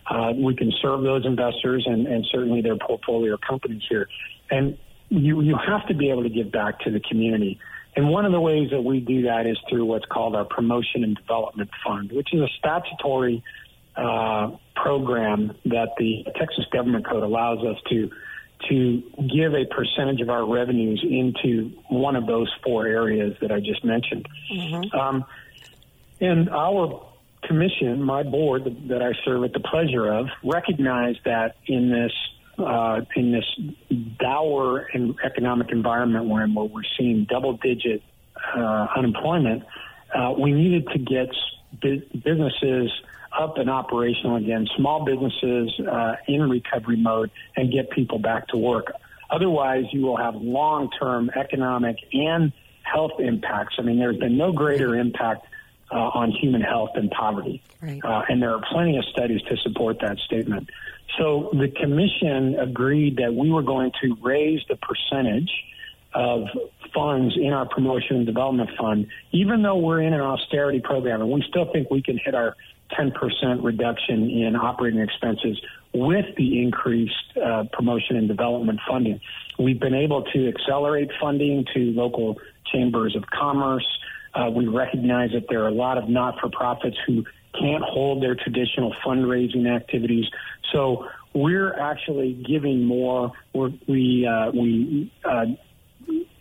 Uh, 0.10 0.34
we 0.36 0.56
can 0.56 0.72
serve 0.82 1.04
those 1.04 1.26
investors 1.26 1.84
and, 1.86 2.08
and 2.08 2.26
certainly 2.32 2.62
their 2.62 2.78
portfolio 2.78 3.38
companies 3.38 3.84
here. 3.89 4.08
And 4.50 4.78
you, 5.10 5.42
you 5.42 5.58
have 5.58 5.88
to 5.88 5.94
be 5.94 6.10
able 6.10 6.24
to 6.24 6.30
give 6.30 6.52
back 6.52 6.80
to 6.82 6.92
the 6.92 7.00
community. 7.00 7.60
And 7.96 8.10
one 8.10 8.26
of 8.26 8.32
the 8.32 8.39
ways 8.39 8.70
that 8.72 8.82
we 8.82 9.02
do 9.02 9.24
that 9.24 9.46
is 9.46 9.58
through 9.70 9.86
what's 9.86 10.06
called 10.06 10.36
our 10.36 10.46
Promotion 10.46 11.04
and 11.04 11.16
Development 11.16 11.70
Fund, 11.86 12.12
which 12.12 12.34
is 12.34 12.39
a 12.39 12.48
statutory 12.58 13.44
uh, 13.96 14.52
program 14.76 15.54
that 15.66 15.89
the 15.98 16.26
Texas 16.38 16.66
Government 16.72 17.06
Code 17.06 17.24
allows 17.24 17.60
us 17.60 17.76
to 17.89 18.10
to 18.70 19.03
give 19.18 19.53
a 19.53 19.66
percentage 19.66 20.22
of 20.22 20.30
our 20.30 20.45
revenues 20.45 21.03
into 21.03 21.72
one 21.89 22.16
of 22.16 22.28
those 22.28 22.51
four 22.64 22.88
areas 22.88 23.36
that 23.41 23.51
I 23.51 23.59
just 23.59 23.84
mentioned. 23.84 24.28
Mm-hmm. 24.51 24.97
Um, 24.97 25.26
and 26.20 26.49
our 26.49 27.05
commission, 27.43 28.01
my 28.03 28.24
board 28.24 28.64
that 28.89 29.01
I 29.01 29.12
serve 29.26 29.43
at 29.43 29.53
the 29.53 29.59
pleasure 29.59 30.12
of, 30.12 30.28
recognized 30.43 31.20
that 31.26 31.55
in 31.66 31.91
this 31.91 32.12
uh, 32.57 33.01
in 33.16 33.32
this 33.32 33.45
dour 34.20 34.88
and 34.93 35.16
economic 35.24 35.72
environment 35.72 36.26
where, 36.26 36.45
where 36.47 36.66
we're 36.66 36.84
seeing 36.97 37.26
double 37.28 37.57
digit 37.57 38.03
uh, 38.55 38.88
unemployment, 38.95 39.64
uh, 40.14 40.34
we 40.38 40.51
needed 40.51 40.88
to 40.89 40.99
get 40.99 41.30
businesses 41.80 42.91
up 43.38 43.57
and 43.57 43.69
operational 43.69 44.36
again, 44.36 44.67
small 44.75 45.05
businesses 45.05 45.71
uh, 45.79 46.15
in 46.27 46.49
recovery 46.49 46.97
mode, 46.97 47.32
and 47.55 47.71
get 47.71 47.89
people 47.91 48.19
back 48.19 48.47
to 48.49 48.57
work. 48.57 48.93
Otherwise, 49.29 49.86
you 49.91 50.01
will 50.01 50.17
have 50.17 50.36
long 50.36 50.89
term 50.99 51.32
economic 51.36 51.97
and 52.13 52.51
health 52.84 53.19
impacts. 53.19 53.75
I 53.79 53.84
mean, 53.84 53.99
there's 53.99 54.17
been 54.17 54.38
no 54.38 54.51
greater 54.51 54.95
impact 54.95 55.45
uh, 55.91 55.95
on 55.95 56.32
human 56.32 56.61
health 56.61 56.91
and 56.95 57.09
poverty. 57.11 57.61
Right. 57.82 58.03
Uh, 58.03 58.23
and 58.27 58.41
there 58.41 58.53
are 58.53 58.61
plenty 58.71 58.97
of 58.97 59.05
studies 59.05 59.41
to 59.43 59.57
support 59.57 59.99
that 60.01 60.17
statement. 60.19 60.69
So 61.17 61.49
the 61.53 61.67
commission 61.67 62.57
agreed 62.59 63.17
that 63.17 63.34
we 63.34 63.51
were 63.51 63.63
going 63.63 63.91
to 64.01 64.15
raise 64.21 64.61
the 64.69 64.77
percentage 64.77 65.51
of 66.13 66.45
funds 66.93 67.36
in 67.38 67.53
our 67.53 67.65
promotion 67.65 68.17
and 68.17 68.25
development 68.25 68.69
fund, 68.77 69.07
even 69.32 69.61
though 69.61 69.77
we're 69.77 70.01
in 70.01 70.13
an 70.13 70.21
austerity 70.21 70.82
program, 70.82 71.21
and 71.21 71.29
we 71.29 71.43
still 71.47 71.71
think 71.71 71.89
we 71.89 72.01
can 72.01 72.17
hit 72.17 72.36
our 72.36 72.55
10% 72.98 73.64
reduction 73.64 74.30
in 74.30 74.56
operating 74.56 75.00
expenses 75.00 75.60
with 75.94 76.26
the 76.38 76.62
increased 76.62 77.38
uh, 77.38 77.66
promotion 77.72 78.16
and 78.16 78.28
development 78.28 78.80
funding. 78.88 79.20
We've 79.60 79.80
been 79.80 79.94
able 79.96 80.24
to 80.24 80.48
accelerate 80.48 81.10
funding 81.20 81.66
to 81.74 81.80
local 81.92 82.38
chambers 82.72 83.16
of 83.16 83.24
commerce. 83.28 83.86
Uh, 84.34 84.50
we 84.50 84.68
recognize 84.68 85.32
that 85.34 85.46
there 85.50 85.64
are 85.64 85.68
a 85.68 85.74
lot 85.74 85.98
of 85.98 86.08
not-for-profits 86.08 86.98
who 87.06 87.26
can't 87.60 87.84
hold 87.84 88.24
their 88.24 88.36
traditional 88.36 88.96
fundraising 89.06 89.68
activities. 89.68 90.26
So 90.72 91.08
we're 91.34 91.78
actually 91.78 92.34
giving 92.34 92.86
more. 92.86 93.32
We're, 93.54 93.72
we 93.88 94.26
uh, 94.26 94.52
we 94.52 95.12
uh, 95.26 95.46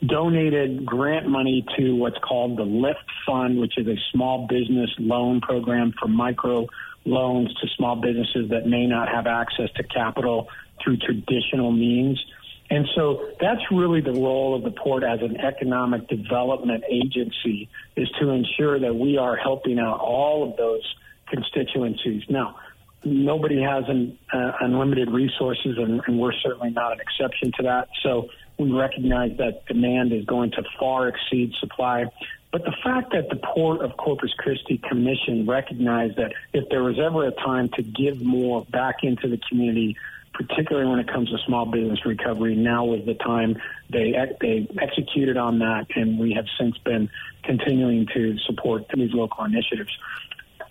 donated 0.07 0.87
grant 0.87 1.29
money 1.29 1.65
to 1.77 1.95
what's 1.95 2.19
called 2.19 2.57
the 2.57 2.65
LIFT 2.65 3.05
Fund, 3.27 3.61
which 3.61 3.77
is 3.77 3.87
a 3.87 3.97
small 4.13 4.47
business 4.47 4.91
loan 4.99 5.41
program 5.41 5.93
for 6.01 6.09
micro 6.09 6.67
loans 7.05 7.53
to 7.55 7.69
small 7.77 7.97
businesses 7.97 8.51
that 8.51 8.67
may 8.67 8.87
not 8.87 9.09
have 9.09 9.27
access 9.27 9.71
to 9.77 9.83
capital 9.83 10.49
through 10.83 10.97
traditional 10.99 11.71
means. 11.71 12.23
And 12.71 12.87
so 12.95 13.31
that's 13.41 13.61
really 13.73 14.01
the 14.01 14.13
role 14.13 14.55
of 14.55 14.63
the 14.63 14.71
port 14.71 15.03
as 15.03 15.21
an 15.23 15.39
economic 15.39 16.09
development 16.09 16.85
agency 16.89 17.69
is 17.97 18.09
to 18.21 18.31
ensure 18.31 18.79
that 18.79 18.95
we 18.95 19.19
are 19.19 19.37
helping 19.37 19.79
out 19.79 19.99
all 19.99 20.49
of 20.49 20.57
those 20.57 20.83
constituencies. 21.29 22.23
Now, 22.29 22.57
nobody 23.05 23.61
has 23.61 23.85
an, 23.89 24.19
uh, 24.33 24.53
unlimited 24.61 25.11
resources, 25.11 25.79
and, 25.79 26.01
and 26.07 26.19
we're 26.19 26.33
certainly 26.33 26.71
not 26.71 26.93
an 26.93 27.01
exception 27.01 27.51
to 27.57 27.63
that. 27.65 27.89
So 28.03 28.29
we 28.61 28.71
recognize 28.71 29.37
that 29.39 29.65
demand 29.67 30.13
is 30.13 30.27
going 30.27 30.51
to 30.51 30.63
far 30.79 31.09
exceed 31.09 31.53
supply. 31.61 32.05
But 32.53 32.65
the 32.65 32.75
fact 32.85 33.13
that 33.13 33.31
the 33.31 33.37
Port 33.37 33.81
of 33.81 33.97
Corpus 33.97 34.33
Christi 34.37 34.77
Commission 34.77 35.47
recognized 35.47 36.17
that 36.17 36.35
if 36.53 36.69
there 36.69 36.83
was 36.83 36.99
ever 36.99 37.27
a 37.27 37.31
time 37.31 37.71
to 37.77 37.83
give 37.83 38.21
more 38.21 38.67
back 38.67 38.97
into 39.03 39.29
the 39.29 39.41
community, 39.49 39.97
particularly 40.35 40.91
when 40.91 40.99
it 40.99 41.09
comes 41.09 41.31
to 41.31 41.39
small 41.47 41.65
business 41.65 42.05
recovery, 42.05 42.55
now 42.55 42.85
was 42.85 43.05
the 43.07 43.15
time 43.15 43.57
they 43.89 44.13
they 44.43 44.69
executed 44.79 45.39
on 45.39 45.61
that, 45.61 45.87
and 45.97 46.19
we 46.19 46.35
have 46.35 46.47
since 46.59 46.77
been 46.79 47.09
continuing 47.45 48.07
to 48.15 48.37
support 48.47 48.85
these 48.93 49.15
local 49.15 49.45
initiatives. 49.45 49.97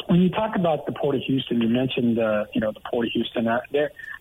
When 0.05 0.21
you 0.21 0.29
talk 0.29 0.55
about 0.55 0.85
the 0.85 0.91
Port 0.91 1.15
of 1.15 1.21
Houston, 1.21 1.61
you 1.61 1.69
mentioned 1.69 2.19
uh, 2.19 2.45
you 2.53 2.61
know 2.61 2.71
the 2.71 2.81
Port 2.81 3.07
of 3.07 3.13
Houston. 3.13 3.47
Uh, 3.47 3.61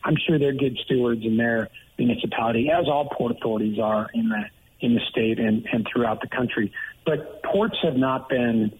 I'm 0.03 0.15
sure 0.25 0.39
they're 0.39 0.53
good 0.53 0.77
stewards 0.85 1.23
in 1.23 1.37
their 1.37 1.69
municipality, 1.99 2.69
as 2.71 2.87
all 2.87 3.09
port 3.15 3.31
authorities 3.31 3.77
are 3.79 4.09
in 4.13 4.29
the 4.29 4.43
in 4.81 4.93
the 4.93 5.01
state 5.09 5.39
and, 5.39 5.67
and 5.71 5.85
throughout 5.91 6.21
the 6.21 6.27
country. 6.27 6.71
But 7.05 7.43
ports 7.43 7.75
have 7.83 7.95
not 7.95 8.29
been, 8.29 8.71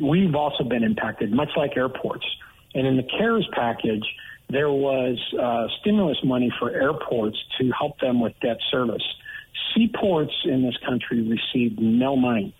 we've 0.00 0.34
also 0.34 0.64
been 0.64 0.82
impacted, 0.82 1.32
much 1.32 1.50
like 1.56 1.76
airports. 1.76 2.24
And 2.74 2.86
in 2.86 2.96
the 2.96 3.02
CARES 3.02 3.46
package, 3.52 4.04
there 4.48 4.70
was 4.70 5.18
uh, 5.38 5.66
stimulus 5.80 6.18
money 6.24 6.50
for 6.58 6.70
airports 6.70 7.36
to 7.60 7.70
help 7.78 7.98
them 8.00 8.20
with 8.20 8.32
debt 8.40 8.58
service. 8.70 9.02
Seaports 9.74 10.32
in 10.44 10.62
this 10.62 10.76
country 10.86 11.22
received 11.22 11.80
no 11.80 12.16
money. 12.16 12.54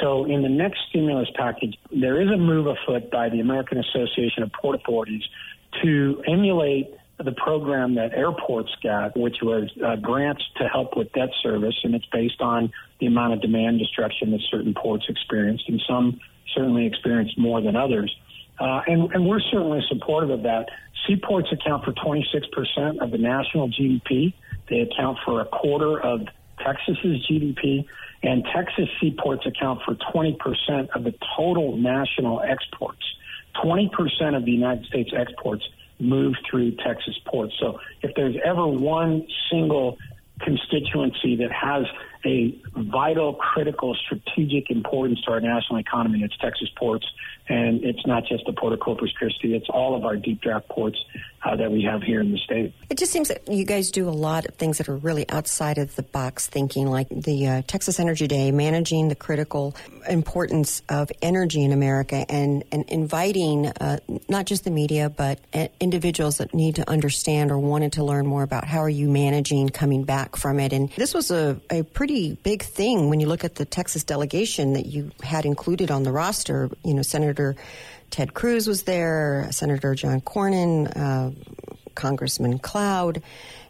So 0.00 0.24
in 0.24 0.42
the 0.42 0.48
next 0.48 0.80
stimulus 0.90 1.28
package, 1.34 1.76
there 1.90 2.20
is 2.20 2.30
a 2.30 2.36
move 2.36 2.66
afoot 2.66 3.10
by 3.10 3.28
the 3.28 3.40
American 3.40 3.78
Association 3.78 4.42
of 4.42 4.52
Port 4.52 4.76
Authorities 4.76 5.22
to 5.82 6.22
emulate 6.26 6.90
the 7.18 7.32
program 7.32 7.94
that 7.94 8.12
airports 8.12 8.70
got, 8.82 9.16
which 9.16 9.36
was 9.40 9.70
uh, 9.84 9.96
grants 9.96 10.42
to 10.56 10.68
help 10.68 10.96
with 10.96 11.12
debt 11.12 11.30
service, 11.42 11.78
and 11.84 11.94
it's 11.94 12.06
based 12.06 12.40
on 12.40 12.72
the 13.00 13.06
amount 13.06 13.34
of 13.34 13.40
demand 13.40 13.78
destruction 13.78 14.32
that 14.32 14.40
certain 14.50 14.74
ports 14.74 15.04
experienced, 15.08 15.68
and 15.68 15.80
some 15.88 16.20
certainly 16.54 16.86
experienced 16.86 17.38
more 17.38 17.60
than 17.60 17.76
others. 17.76 18.14
Uh, 18.58 18.82
and, 18.86 19.12
and 19.12 19.26
we're 19.26 19.40
certainly 19.40 19.80
supportive 19.88 20.30
of 20.30 20.42
that. 20.42 20.66
Seaports 21.06 21.48
account 21.52 21.84
for 21.84 21.92
26% 21.92 22.98
of 23.00 23.10
the 23.10 23.18
national 23.18 23.68
GDP. 23.68 24.32
They 24.68 24.80
account 24.80 25.18
for 25.24 25.40
a 25.40 25.44
quarter 25.44 26.00
of 26.00 26.22
Texas's 26.58 27.26
GDP, 27.28 27.84
and 28.22 28.44
Texas 28.54 28.88
seaports 29.00 29.44
account 29.46 29.80
for 29.84 29.94
20% 29.94 30.36
of 30.94 31.04
the 31.04 31.14
total 31.36 31.76
national 31.76 32.40
exports. 32.40 33.02
20% 33.62 33.90
of 34.36 34.44
the 34.44 34.50
United 34.50 34.86
States 34.86 35.10
exports 35.16 35.64
move 35.98 36.34
through 36.48 36.72
Texas 36.76 37.18
ports. 37.26 37.54
So 37.60 37.78
if 38.02 38.12
there's 38.16 38.36
ever 38.44 38.66
one 38.66 39.26
single 39.50 39.96
constituency 40.40 41.36
that 41.36 41.50
has 41.52 41.84
a 42.24 42.58
vital, 42.76 43.34
critical, 43.34 43.94
strategic 43.94 44.70
importance 44.70 45.20
to 45.22 45.32
our 45.32 45.40
national 45.40 45.78
economy. 45.78 46.22
It's 46.22 46.36
Texas 46.38 46.68
ports, 46.76 47.06
and 47.48 47.84
it's 47.84 48.06
not 48.06 48.24
just 48.26 48.44
the 48.46 48.52
Port 48.52 48.72
of 48.72 48.80
Corpus 48.80 49.12
Christi. 49.12 49.54
It's 49.54 49.68
all 49.68 49.94
of 49.94 50.04
our 50.04 50.16
deep 50.16 50.40
draft 50.40 50.68
ports 50.68 50.98
uh, 51.44 51.56
that 51.56 51.70
we 51.70 51.82
have 51.82 52.02
here 52.02 52.20
in 52.20 52.32
the 52.32 52.38
state. 52.38 52.72
It 52.88 52.98
just 52.98 53.12
seems 53.12 53.28
that 53.28 53.46
you 53.48 53.64
guys 53.64 53.90
do 53.90 54.08
a 54.08 54.10
lot 54.10 54.46
of 54.46 54.54
things 54.54 54.78
that 54.78 54.88
are 54.88 54.96
really 54.96 55.28
outside 55.28 55.78
of 55.78 55.94
the 55.96 56.02
box 56.02 56.46
thinking, 56.46 56.86
like 56.86 57.08
the 57.10 57.46
uh, 57.46 57.62
Texas 57.66 58.00
Energy 58.00 58.26
Day, 58.26 58.50
managing 58.50 59.08
the 59.08 59.14
critical 59.14 59.76
importance 60.08 60.82
of 60.88 61.10
energy 61.20 61.62
in 61.62 61.72
America, 61.72 62.24
and, 62.30 62.64
and 62.72 62.88
inviting 62.88 63.66
uh, 63.66 63.98
not 64.28 64.46
just 64.46 64.64
the 64.64 64.70
media, 64.70 65.10
but 65.10 65.38
uh, 65.52 65.68
individuals 65.80 66.38
that 66.38 66.54
need 66.54 66.76
to 66.76 66.88
understand 66.88 67.50
or 67.50 67.58
wanted 67.58 67.92
to 67.92 68.04
learn 68.04 68.26
more 68.26 68.42
about 68.42 68.64
how 68.64 68.78
are 68.78 68.88
you 68.88 69.08
managing 69.08 69.68
coming 69.68 70.04
back 70.04 70.36
from 70.36 70.58
it. 70.60 70.72
And 70.72 70.90
this 70.90 71.12
was 71.12 71.30
a, 71.30 71.60
a 71.70 71.82
pretty 71.82 72.13
pretty 72.14 72.38
big 72.44 72.62
thing 72.62 73.10
when 73.10 73.18
you 73.18 73.26
look 73.26 73.42
at 73.42 73.56
the 73.56 73.64
Texas 73.64 74.04
delegation 74.04 74.74
that 74.74 74.86
you 74.86 75.10
had 75.20 75.44
included 75.44 75.90
on 75.90 76.04
the 76.04 76.12
roster. 76.12 76.70
You 76.84 76.94
know, 76.94 77.02
Senator 77.02 77.56
Ted 78.10 78.34
Cruz 78.34 78.68
was 78.68 78.84
there, 78.84 79.48
Senator 79.50 79.96
John 79.96 80.20
Cornyn, 80.20 80.96
uh, 80.96 81.32
Congressman 81.96 82.60
Cloud, 82.60 83.20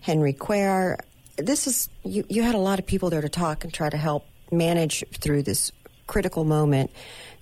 Henry 0.03 0.35
Cuellar. 0.35 0.99
This 1.37 1.67
is 1.67 1.89
you, 2.05 2.27
you 2.29 2.43
had 2.43 2.55
a 2.55 2.59
lot 2.59 2.79
of 2.79 2.85
people 2.85 3.09
there 3.09 3.23
to 3.23 3.31
talk 3.31 3.65
and 3.65 3.73
try 3.73 3.89
to 3.89 3.97
help 3.97 4.27
manage 4.53 5.03
through 5.15 5.45
this 5.45 5.73
critical 6.07 6.45
moment. 6.45 6.91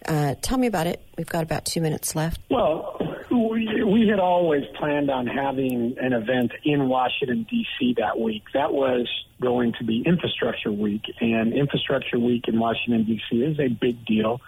Uh, 0.06 0.36
tell 0.40 0.56
me 0.56 0.68
about 0.68 0.86
it. 0.86 1.04
We've 1.18 1.26
got 1.26 1.42
about 1.42 1.64
two 1.64 1.80
minutes 1.80 2.14
left. 2.14 2.40
Well, 2.48 2.96
we, 3.32 3.82
we 3.82 4.08
had 4.08 4.18
always 4.18 4.64
planned 4.78 5.10
on 5.10 5.26
having 5.26 5.96
an 6.00 6.12
event 6.12 6.52
in 6.64 6.88
Washington, 6.88 7.46
D.C. 7.48 7.94
that 7.98 8.18
week. 8.18 8.44
That 8.54 8.72
was 8.72 9.08
going 9.40 9.72
to 9.78 9.84
be 9.84 10.02
Infrastructure 10.04 10.70
Week, 10.70 11.02
and 11.20 11.52
Infrastructure 11.52 12.18
Week 12.18 12.48
in 12.48 12.58
Washington, 12.58 13.04
D.C. 13.04 13.36
is 13.36 13.58
a 13.58 13.68
big 13.68 14.04
deal, 14.06 14.40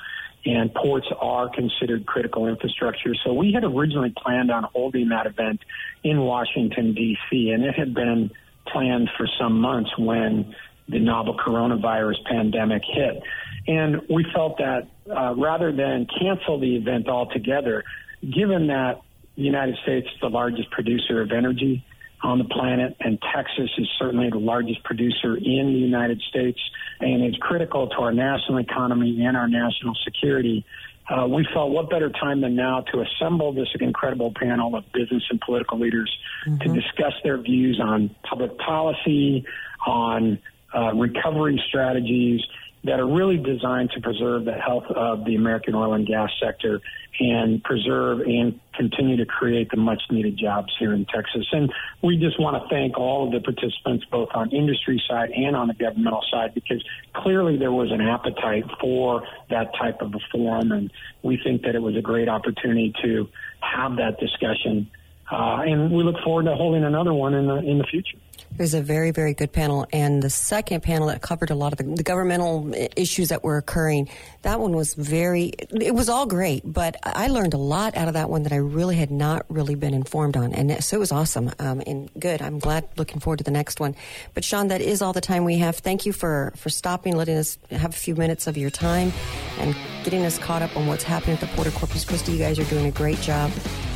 and 0.44 0.72
ports 0.74 1.06
are 1.20 1.48
considered 1.48 2.06
critical 2.06 2.46
infrastructure. 2.46 3.14
So 3.24 3.32
we 3.32 3.52
had 3.52 3.64
originally 3.64 4.14
planned 4.16 4.50
on 4.50 4.64
holding 4.64 5.08
that 5.08 5.26
event 5.26 5.60
in 6.02 6.20
Washington, 6.20 6.94
D.C., 6.94 7.50
and 7.50 7.64
it 7.64 7.74
had 7.74 7.94
been 7.94 8.30
planned 8.66 9.10
for 9.16 9.26
some 9.38 9.60
months 9.60 9.90
when 9.98 10.54
the 10.88 10.98
novel 10.98 11.36
coronavirus 11.36 12.24
pandemic 12.26 12.82
hit. 12.86 13.22
And 13.66 14.02
we 14.10 14.26
felt 14.34 14.58
that 14.58 14.88
uh, 15.10 15.34
rather 15.34 15.72
than 15.72 16.06
cancel 16.06 16.60
the 16.60 16.76
event 16.76 17.08
altogether, 17.08 17.84
given 18.32 18.68
that 18.68 19.02
the 19.36 19.42
United 19.42 19.76
States 19.82 20.06
is 20.06 20.20
the 20.20 20.28
largest 20.28 20.70
producer 20.70 21.20
of 21.22 21.32
energy 21.32 21.84
on 22.22 22.38
the 22.38 22.44
planet, 22.44 22.96
and 23.00 23.18
Texas 23.34 23.70
is 23.76 23.88
certainly 23.98 24.30
the 24.30 24.38
largest 24.38 24.82
producer 24.84 25.36
in 25.36 25.72
the 25.72 25.78
United 25.78 26.20
States, 26.22 26.58
and 27.00 27.24
is 27.24 27.36
critical 27.40 27.88
to 27.88 27.96
our 27.96 28.12
national 28.12 28.58
economy 28.58 29.24
and 29.24 29.36
our 29.36 29.48
national 29.48 29.94
security. 30.04 30.64
Uh, 31.08 31.26
we 31.26 31.46
felt 31.52 31.70
what 31.70 31.90
better 31.90 32.08
time 32.08 32.40
than 32.40 32.56
now 32.56 32.80
to 32.80 33.02
assemble 33.02 33.52
this 33.52 33.68
incredible 33.78 34.32
panel 34.34 34.74
of 34.74 34.84
business 34.92 35.22
and 35.28 35.38
political 35.40 35.78
leaders 35.78 36.10
mm-hmm. 36.46 36.56
to 36.58 36.80
discuss 36.80 37.12
their 37.22 37.36
views 37.36 37.78
on 37.82 38.14
public 38.22 38.56
policy, 38.58 39.44
on 39.86 40.38
uh, 40.74 40.94
recovery 40.94 41.62
strategies, 41.68 42.40
that 42.84 43.00
are 43.00 43.06
really 43.06 43.38
designed 43.38 43.90
to 43.92 44.00
preserve 44.00 44.44
the 44.44 44.52
health 44.52 44.84
of 44.88 45.24
the 45.24 45.36
American 45.36 45.74
oil 45.74 45.94
and 45.94 46.06
gas 46.06 46.30
sector 46.40 46.80
and 47.18 47.62
preserve 47.62 48.20
and 48.20 48.60
continue 48.74 49.16
to 49.16 49.24
create 49.24 49.70
the 49.70 49.76
much 49.76 50.02
needed 50.10 50.36
jobs 50.36 50.72
here 50.78 50.92
in 50.92 51.06
Texas. 51.06 51.46
And 51.52 51.72
we 52.02 52.18
just 52.18 52.38
want 52.38 52.62
to 52.62 52.68
thank 52.68 52.98
all 52.98 53.26
of 53.26 53.32
the 53.32 53.40
participants, 53.40 54.04
both 54.10 54.28
on 54.34 54.50
industry 54.50 55.02
side 55.08 55.30
and 55.30 55.56
on 55.56 55.68
the 55.68 55.74
governmental 55.74 56.22
side, 56.30 56.54
because 56.54 56.84
clearly 57.14 57.56
there 57.56 57.72
was 57.72 57.90
an 57.90 58.00
appetite 58.00 58.64
for 58.80 59.26
that 59.48 59.74
type 59.78 60.02
of 60.02 60.14
a 60.14 60.20
forum. 60.30 60.72
And 60.72 60.92
we 61.22 61.40
think 61.42 61.62
that 61.62 61.74
it 61.74 61.82
was 61.82 61.96
a 61.96 62.02
great 62.02 62.28
opportunity 62.28 62.92
to 63.02 63.28
have 63.60 63.96
that 63.96 64.18
discussion 64.18 64.90
uh, 65.30 65.62
and 65.66 65.90
we 65.90 66.02
look 66.02 66.16
forward 66.22 66.44
to 66.44 66.54
holding 66.54 66.84
another 66.84 67.12
one 67.12 67.34
in 67.34 67.46
the 67.46 67.56
in 67.56 67.78
the 67.78 67.84
future. 67.84 68.18
It 68.54 68.60
was 68.60 68.72
a 68.72 68.80
very, 68.80 69.10
very 69.10 69.34
good 69.34 69.52
panel. 69.52 69.84
And 69.92 70.22
the 70.22 70.30
second 70.30 70.84
panel 70.84 71.08
that 71.08 71.22
covered 71.22 71.50
a 71.50 71.56
lot 71.56 71.72
of 71.72 71.78
the, 71.78 71.84
the, 71.96 72.04
governmental 72.04 72.72
issues 72.96 73.30
that 73.30 73.42
were 73.42 73.56
occurring, 73.56 74.08
that 74.42 74.60
one 74.60 74.76
was 74.76 74.94
very, 74.94 75.52
it 75.72 75.92
was 75.92 76.08
all 76.08 76.24
great, 76.26 76.62
but 76.64 76.94
I 77.02 77.26
learned 77.26 77.54
a 77.54 77.58
lot 77.58 77.96
out 77.96 78.06
of 78.06 78.14
that 78.14 78.30
one 78.30 78.44
that 78.44 78.52
I 78.52 78.56
really 78.56 78.94
had 78.94 79.10
not 79.10 79.44
really 79.48 79.74
been 79.74 79.92
informed 79.92 80.36
on. 80.36 80.52
And 80.52 80.84
so 80.84 80.98
it 80.98 81.00
was 81.00 81.10
awesome 81.10 81.50
um, 81.58 81.82
and 81.84 82.08
good. 82.16 82.40
I'm 82.42 82.60
glad, 82.60 82.86
looking 82.96 83.18
forward 83.18 83.38
to 83.38 83.44
the 83.44 83.50
next 83.50 83.80
one. 83.80 83.96
But 84.34 84.44
Sean, 84.44 84.68
that 84.68 84.80
is 84.80 85.02
all 85.02 85.12
the 85.12 85.20
time 85.20 85.44
we 85.44 85.58
have. 85.58 85.78
Thank 85.78 86.06
you 86.06 86.12
for, 86.12 86.52
for 86.56 86.70
stopping, 86.70 87.16
letting 87.16 87.36
us 87.36 87.58
have 87.72 87.90
a 87.90 87.96
few 87.96 88.14
minutes 88.14 88.46
of 88.46 88.56
your 88.56 88.70
time 88.70 89.12
and 89.58 89.74
getting 90.04 90.24
us 90.24 90.38
caught 90.38 90.62
up 90.62 90.76
on 90.76 90.86
what's 90.86 91.02
happening 91.02 91.34
at 91.34 91.40
the 91.40 91.48
Port 91.48 91.66
of 91.66 91.74
Corpus 91.74 92.04
Christi. 92.04 92.30
You 92.30 92.38
guys 92.38 92.60
are 92.60 92.64
doing 92.64 92.86
a 92.86 92.92
great 92.92 93.18
job. 93.20 93.50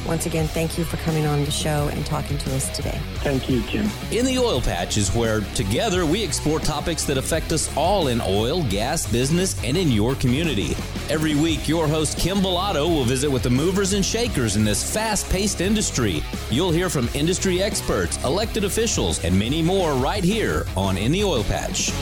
Once 0.08 0.24
again, 0.24 0.48
thank 0.48 0.78
you 0.78 0.84
for 0.84 0.96
coming 0.98 1.26
on 1.26 1.44
the 1.44 1.50
show 1.50 1.90
and 1.92 2.06
talking 2.06 2.38
to 2.38 2.56
us 2.56 2.74
today. 2.74 2.98
Thank 3.16 3.50
you, 3.50 3.60
Kim. 3.64 3.90
In 4.10 4.24
the 4.24 4.38
Oil 4.38 4.58
Patch 4.58 4.96
is 4.96 5.14
where 5.14 5.42
together 5.54 6.06
we 6.06 6.24
explore 6.24 6.60
topics 6.60 7.04
that 7.04 7.18
affect 7.18 7.52
us 7.52 7.70
all 7.76 8.08
in 8.08 8.22
oil, 8.22 8.62
gas, 8.64 9.06
business, 9.12 9.62
and 9.62 9.76
in 9.76 9.92
your 9.92 10.14
community. 10.14 10.74
Every 11.10 11.34
week, 11.34 11.68
your 11.68 11.86
host 11.86 12.18
Kim 12.18 12.38
Bellotto 12.38 12.88
will 12.88 13.04
visit 13.04 13.30
with 13.30 13.42
the 13.42 13.50
movers 13.50 13.92
and 13.92 14.02
shakers 14.04 14.56
in 14.56 14.64
this 14.64 14.82
fast 14.94 15.28
paced 15.28 15.60
industry. 15.60 16.22
You'll 16.48 16.72
hear 16.72 16.88
from 16.88 17.10
industry 17.12 17.62
experts, 17.62 18.22
elected 18.24 18.64
officials, 18.64 19.22
and 19.24 19.38
many 19.38 19.60
more 19.60 19.92
right 19.92 20.24
here 20.24 20.64
on 20.74 20.96
In 20.96 21.12
the 21.12 21.22
Oil 21.22 21.44
Patch. 21.44 21.92